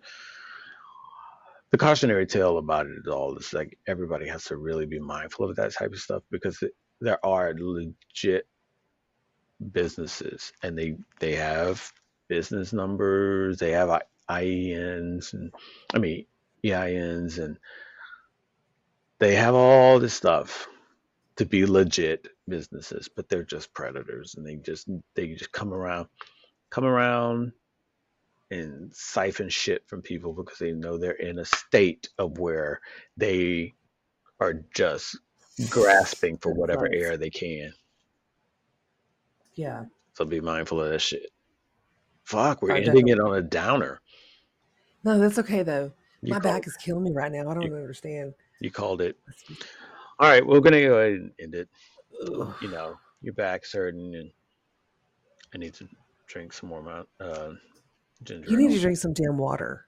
[1.70, 5.56] the cautionary tale about it all is like everybody has to really be mindful of
[5.56, 8.46] that type of stuff because it, there are legit
[9.72, 11.92] businesses and they they have
[12.28, 15.52] business numbers they have I- IENs and
[15.94, 16.26] I mean
[16.64, 17.58] EINs and
[19.18, 20.68] they have all this stuff
[21.40, 26.06] to be legit businesses but they're just predators and they just they just come around
[26.70, 27.50] come around
[28.50, 32.78] and siphon shit from people because they know they're in a state of where
[33.16, 33.72] they
[34.38, 35.18] are just
[35.70, 37.72] grasping for whatever air they can
[39.54, 39.84] Yeah.
[40.12, 41.30] so be mindful of that shit
[42.24, 43.98] fuck we're I ending it on a downer
[45.04, 45.90] No, that's okay though.
[46.20, 47.48] you My back is killing me right now.
[47.48, 48.34] I don't understand.
[48.60, 49.16] you called it.
[50.20, 51.68] All right we're gonna go ahead and end it.
[52.26, 52.54] Ugh.
[52.62, 54.30] you know your back's hurting and
[55.54, 55.88] i need to
[56.26, 57.50] drink some more mount, uh,
[58.22, 58.76] ginger You need ale.
[58.76, 59.86] to drink some damn water.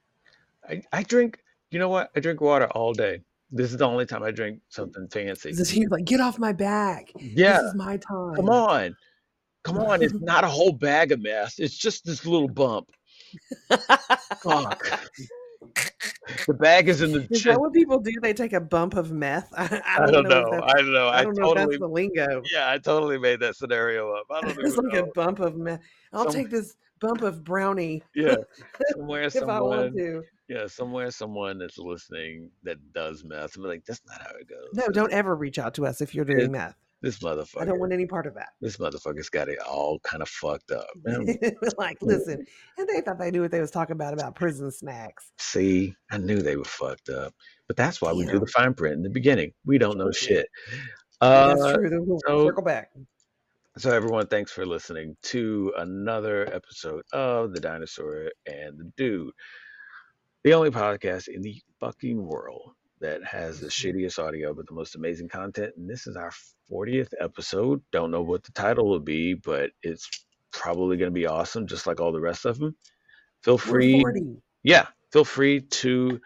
[0.69, 1.39] I, I drink
[1.71, 2.11] you know what?
[2.17, 3.23] I drink water all day.
[3.51, 5.53] This is the only time i drink something fancy.
[5.53, 7.13] This you're like, get off my back.
[7.17, 8.35] Yeah, this is my time.
[8.35, 8.97] come on.
[9.63, 11.59] Come on it's not a whole bag of mess.
[11.59, 12.91] It's just this little bump.
[14.43, 14.83] Fuck
[16.47, 18.13] the bag is in the Is chest that what people do?
[18.21, 19.53] They take a bump of meth?
[19.57, 20.63] I, I I don't don't know know.
[20.65, 21.09] I don't know.
[21.09, 22.43] I I don't know if that's totally, the lingo.
[22.53, 24.27] yeah, I totally made that scenario up.
[24.31, 25.13] I don't It's even like a know.
[25.15, 25.81] bump of meth.
[26.13, 28.37] I'll Some, take this bump of brownie yeah,
[28.93, 30.23] somewhere, if I want someone, to.
[30.49, 33.57] yeah, somewhere, someone that's listening that does meth.
[33.57, 34.69] I'm like, that's not how it goes.
[34.75, 36.77] No, don't ever reach out to us if you're this, doing meth.
[37.03, 37.61] This motherfucker.
[37.61, 38.51] I don't want any part of that.
[38.61, 40.87] this motherfucker's got it all kind of fucked up.
[41.79, 42.45] Like, listen,
[42.79, 45.33] and they thought they knew what they was talking about about prison snacks.
[45.39, 47.35] see, I knew they were fucked up,
[47.67, 49.53] but that's why we do the fine print in the beginning.
[49.67, 50.47] We don't know shit.
[51.21, 52.05] That's Uh, true.
[52.07, 52.91] We'll so circle back.
[53.79, 59.33] So, everyone, thanks for listening to another episode of The Dinosaur and the Dude,
[60.45, 62.73] the only podcast in the fucking world
[63.03, 63.99] that has the mm-hmm.
[63.99, 65.75] shittiest audio but the most amazing content.
[65.77, 66.33] And this is our
[66.71, 67.83] 40th episode.
[67.93, 70.09] Don't know what the title will be, but it's
[70.53, 72.75] probably going to be awesome, just like all the rest of them.
[73.43, 74.05] Feel free,
[74.63, 76.21] yeah, feel free to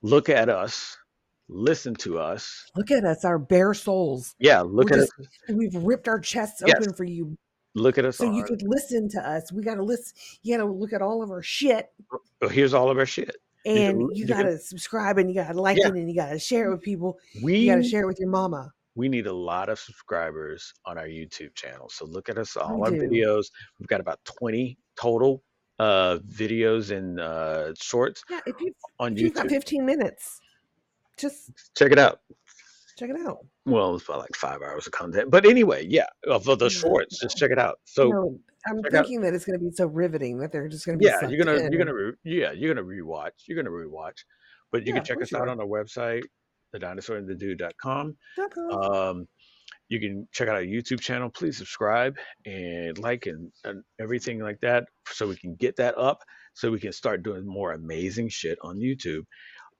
[0.00, 0.96] look at us,
[1.48, 2.64] listen to us.
[2.76, 4.36] Look at us, our bare souls.
[4.38, 5.10] Yeah, We're look at us.
[5.48, 7.36] we've ripped our chests Yes, open for you
[7.74, 9.52] look at us so you could listen to us.
[9.52, 10.14] We got to listen.
[10.42, 11.90] You got to look at all of our shit
[12.50, 13.34] Here's all of our shit.
[13.66, 16.14] And you you got to subscribe and you got to like yeah, it and you
[16.14, 17.18] got to share it with people.
[17.34, 18.70] You got to share it with your mama.
[18.94, 21.88] we need a lot of subscribers on our YouTube channel.
[21.90, 23.00] So look at us, We all our do.
[23.00, 23.46] videos.
[23.78, 25.42] We've got about 20 total
[25.78, 30.40] uh videos and uh shorts Yeah, if you on if you've got 15 minutes,
[31.18, 32.20] just Check it out.
[32.96, 33.38] Check it out.
[33.64, 35.30] Well, it's about like five hours of content.
[35.30, 37.78] But anyway, yeah, of the shorts, just check it out.
[37.84, 40.68] So know, I'm check out thinking that it's going to be so riveting that they're
[40.68, 41.72] just going to be yeah, you're gonna in.
[41.72, 43.30] you're gonna re- yeah, you're gonna rewatch.
[43.46, 44.24] You're gonna rewatch.
[44.72, 46.22] But you yeah, can check us out on our website,
[46.72, 48.16] the dinosaur and the dude.com.
[48.72, 49.28] Um
[49.88, 51.30] you can check out our YouTube channel.
[51.30, 56.22] Please subscribe and like and, and everything like that so we can get that up
[56.54, 59.24] so we can start doing more amazing shit on YouTube.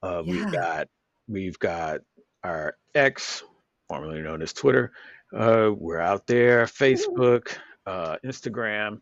[0.03, 0.87] Uh, we've got
[1.27, 2.01] we've got
[2.47, 3.43] our X,
[3.89, 4.93] formerly known as Twitter.
[5.37, 7.57] Uh, we're out there, Facebook,
[7.87, 9.01] uh, Instagram.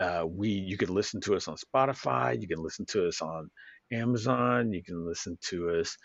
[0.00, 2.40] Uh, we you can listen to us on Spotify.
[2.40, 3.48] You can listen to us on
[3.92, 4.72] Amazon.
[4.72, 5.96] You can listen to us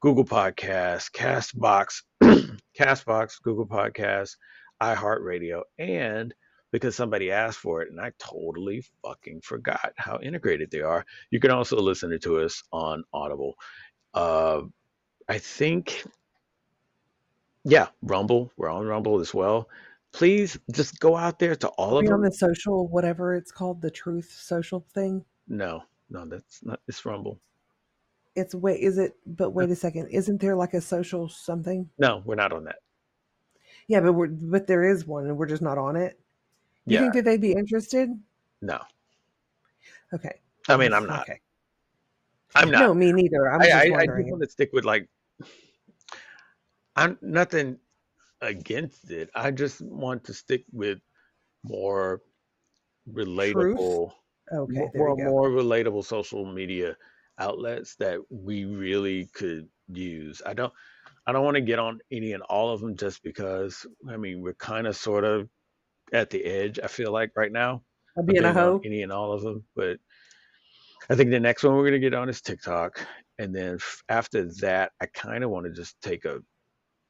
[0.00, 2.02] Google Podcasts, Castbox,
[2.78, 4.36] Castbox, Google Podcasts,
[4.82, 6.34] iHeartRadio, and
[6.72, 11.06] because somebody asked for it and I totally fucking forgot how integrated they are.
[11.30, 13.54] You can also listen to us on Audible.
[14.12, 14.62] Uh,
[15.28, 16.04] I think,
[17.64, 18.52] yeah, Rumble.
[18.56, 19.68] We're on Rumble as well.
[20.12, 23.50] Please just go out there to all Are of we on the social, whatever it's
[23.52, 25.24] called, the truth social thing?
[25.48, 26.80] No, no, that's not.
[26.88, 27.38] It's Rumble.
[28.34, 29.16] It's wait, is it?
[29.26, 31.88] But wait a second, isn't there like a social something?
[31.98, 32.80] No, we're not on that.
[33.88, 36.18] Yeah, but we're but there is one, and we're just not on it.
[36.86, 38.10] You Yeah, think that they'd be interested?
[38.60, 38.80] no.
[40.12, 40.40] Okay.
[40.68, 41.22] I mean, I'm not.
[41.22, 41.40] Okay.
[42.54, 42.80] I'm not.
[42.80, 43.50] No, me neither.
[43.50, 45.08] I'm I, just I, I just want to stick with like
[46.96, 47.78] I'm nothing
[48.40, 49.30] against it.
[49.34, 50.98] I just want to stick with
[51.64, 52.22] more
[53.10, 54.12] relatable,
[54.52, 55.24] okay, more, there we go.
[55.30, 56.96] more relatable social media
[57.38, 60.42] outlets that we really could use.
[60.44, 60.72] I don't
[61.26, 64.40] I don't want to get on any and all of them just because I mean
[64.40, 65.48] we're kind of sort of
[66.12, 66.78] at the edge.
[66.82, 67.82] I feel like right now
[68.16, 68.80] I'm of being a hoe.
[68.84, 69.98] any and all of them, but
[71.10, 73.06] I think the next one we're gonna get on is TikTok,
[73.38, 76.40] and then f- after that, I kind of want to just take a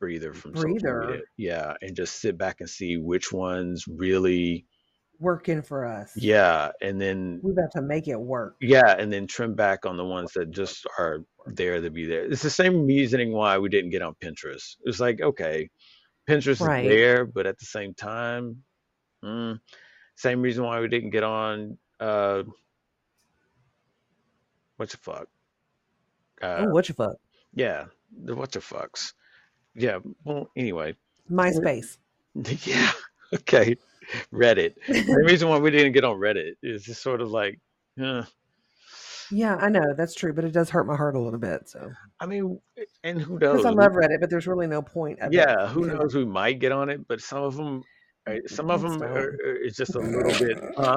[0.01, 4.67] breather from Breather yeah, and just sit back and see which ones really,
[5.19, 6.13] working for us.
[6.17, 8.57] yeah, and then We about to make it work.
[8.61, 12.25] yeah, and then trim back on the ones that just are there to be there.
[12.25, 14.77] It's the same reasoning why we didn't get on Pinterest.
[14.85, 15.71] It's like okay,
[16.29, 18.63] Pinterest is there, but at the same time,
[19.25, 19.59] mm,
[20.17, 22.43] same reason why we didn't get on uh,
[24.77, 25.29] what the fuck.
[26.43, 27.17] Uh, Oh, what you fuck?
[27.55, 27.87] Yeah,
[28.25, 29.13] the what the fucks.
[29.75, 30.97] Yeah, well, anyway.
[31.31, 31.99] MySpace.
[32.67, 32.91] Yeah,
[33.35, 33.77] okay.
[34.33, 34.75] Reddit.
[34.87, 37.59] The reason why we didn't get on Reddit is just sort of like,
[38.01, 38.25] uh,
[39.31, 41.69] yeah, I know that's true, but it does hurt my heart a little bit.
[41.69, 41.91] So
[42.21, 42.61] I mean,
[43.03, 43.67] and who because knows?
[43.67, 45.37] I love Reddit, but there's really no point of it.
[45.37, 46.01] yeah, who you know.
[46.01, 46.15] knows?
[46.15, 47.83] We might get on it, but some of them,
[48.47, 50.97] some of them are, it's just a little bit, uh,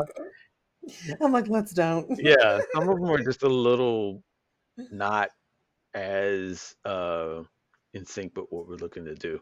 [1.22, 2.08] I'm like, let's don't.
[2.20, 4.22] yeah, some of them are just a little
[4.92, 5.30] not
[5.94, 7.44] as uh,
[7.94, 9.40] in sync with what we're looking to do.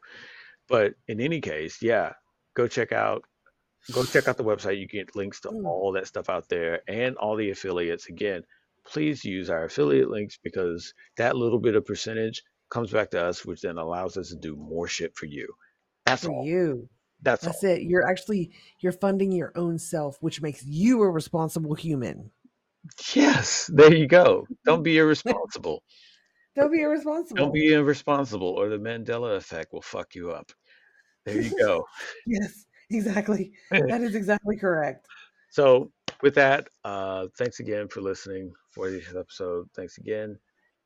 [0.69, 2.13] But in any case, yeah,
[2.55, 3.23] go check out
[3.93, 4.79] go check out the website.
[4.79, 5.65] You get links to Mm.
[5.65, 8.09] all that stuff out there and all the affiliates.
[8.09, 8.43] Again,
[8.85, 13.45] please use our affiliate links because that little bit of percentage comes back to us,
[13.45, 15.47] which then allows us to do more shit for you.
[16.05, 16.45] That's For all.
[16.45, 16.89] you.
[17.21, 17.71] That's That's all.
[17.71, 17.81] it.
[17.83, 22.31] You're actually you're funding your own self, which makes you a responsible human.
[23.13, 24.47] Yes, there you go.
[24.65, 25.83] Don't be irresponsible.
[26.55, 27.37] Don't be irresponsible.
[27.37, 30.51] Don't be irresponsible, or the Mandela effect will fuck you up.
[31.25, 31.85] There you go.
[32.25, 33.51] Yes, exactly.
[33.71, 35.07] That is exactly correct.
[35.49, 35.91] So,
[36.21, 39.67] with that, uh, thanks again for listening for this episode.
[39.75, 40.37] Thanks again.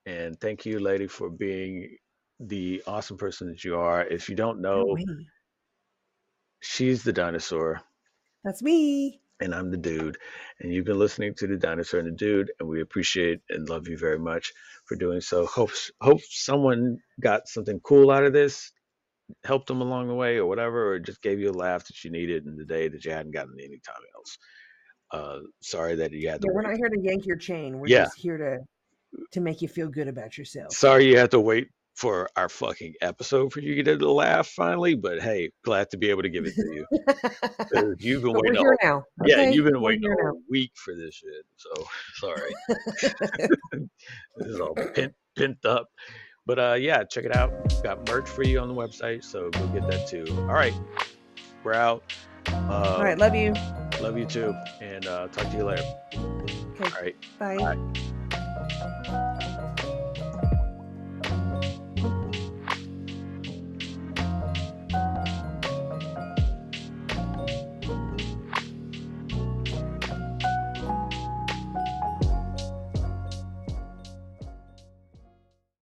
[0.06, 1.96] And thank you, lady, for being
[2.40, 4.06] the awesome person that you are.
[4.06, 4.98] If you don't know,
[6.60, 7.82] she's the dinosaur
[8.44, 9.22] That's me.
[9.42, 10.18] And I'm the dude.
[10.60, 13.88] And you've been listening to the dinosaur and the dude, and we appreciate and love
[13.88, 14.54] you very much
[14.86, 15.46] for doing so.
[15.46, 18.72] Hope hope someone got something cool out of this,
[19.44, 22.12] helped them along the way, or whatever, or just gave you a laugh that you
[22.12, 24.38] needed in the day that you hadn't gotten any time else.
[25.12, 27.80] Uh, sorry that you had to Yeah, we're not here to yank your chain.
[27.80, 28.06] We're Yeah.
[28.06, 28.60] just here to
[29.34, 30.74] to make you feel good about yourself.
[30.74, 34.48] Sorry you had to wait for our fucking episode for you to get a laugh
[34.48, 36.86] finally, but hey, glad to be able to give it to you.
[37.72, 38.56] 'Cause You've been waiting.
[38.56, 39.26] a here whole- now.
[39.28, 39.52] yeah, okay?
[39.54, 40.40] you've been We're waiting here a now.
[40.50, 41.46] week for this shit.
[41.58, 41.70] So
[42.16, 42.52] sorry,
[44.38, 45.88] this is all pent pent up.
[46.46, 47.52] But uh, yeah, check it out.
[47.84, 50.26] Got merch for you on the website, so go get that too.
[50.50, 50.74] All right,
[51.64, 52.04] we're out.
[52.48, 53.54] Uh, All right, love you.
[54.02, 55.84] love you too, and uh, talk to you later.
[56.16, 57.58] Okay, All right, bye.
[57.58, 58.12] bye.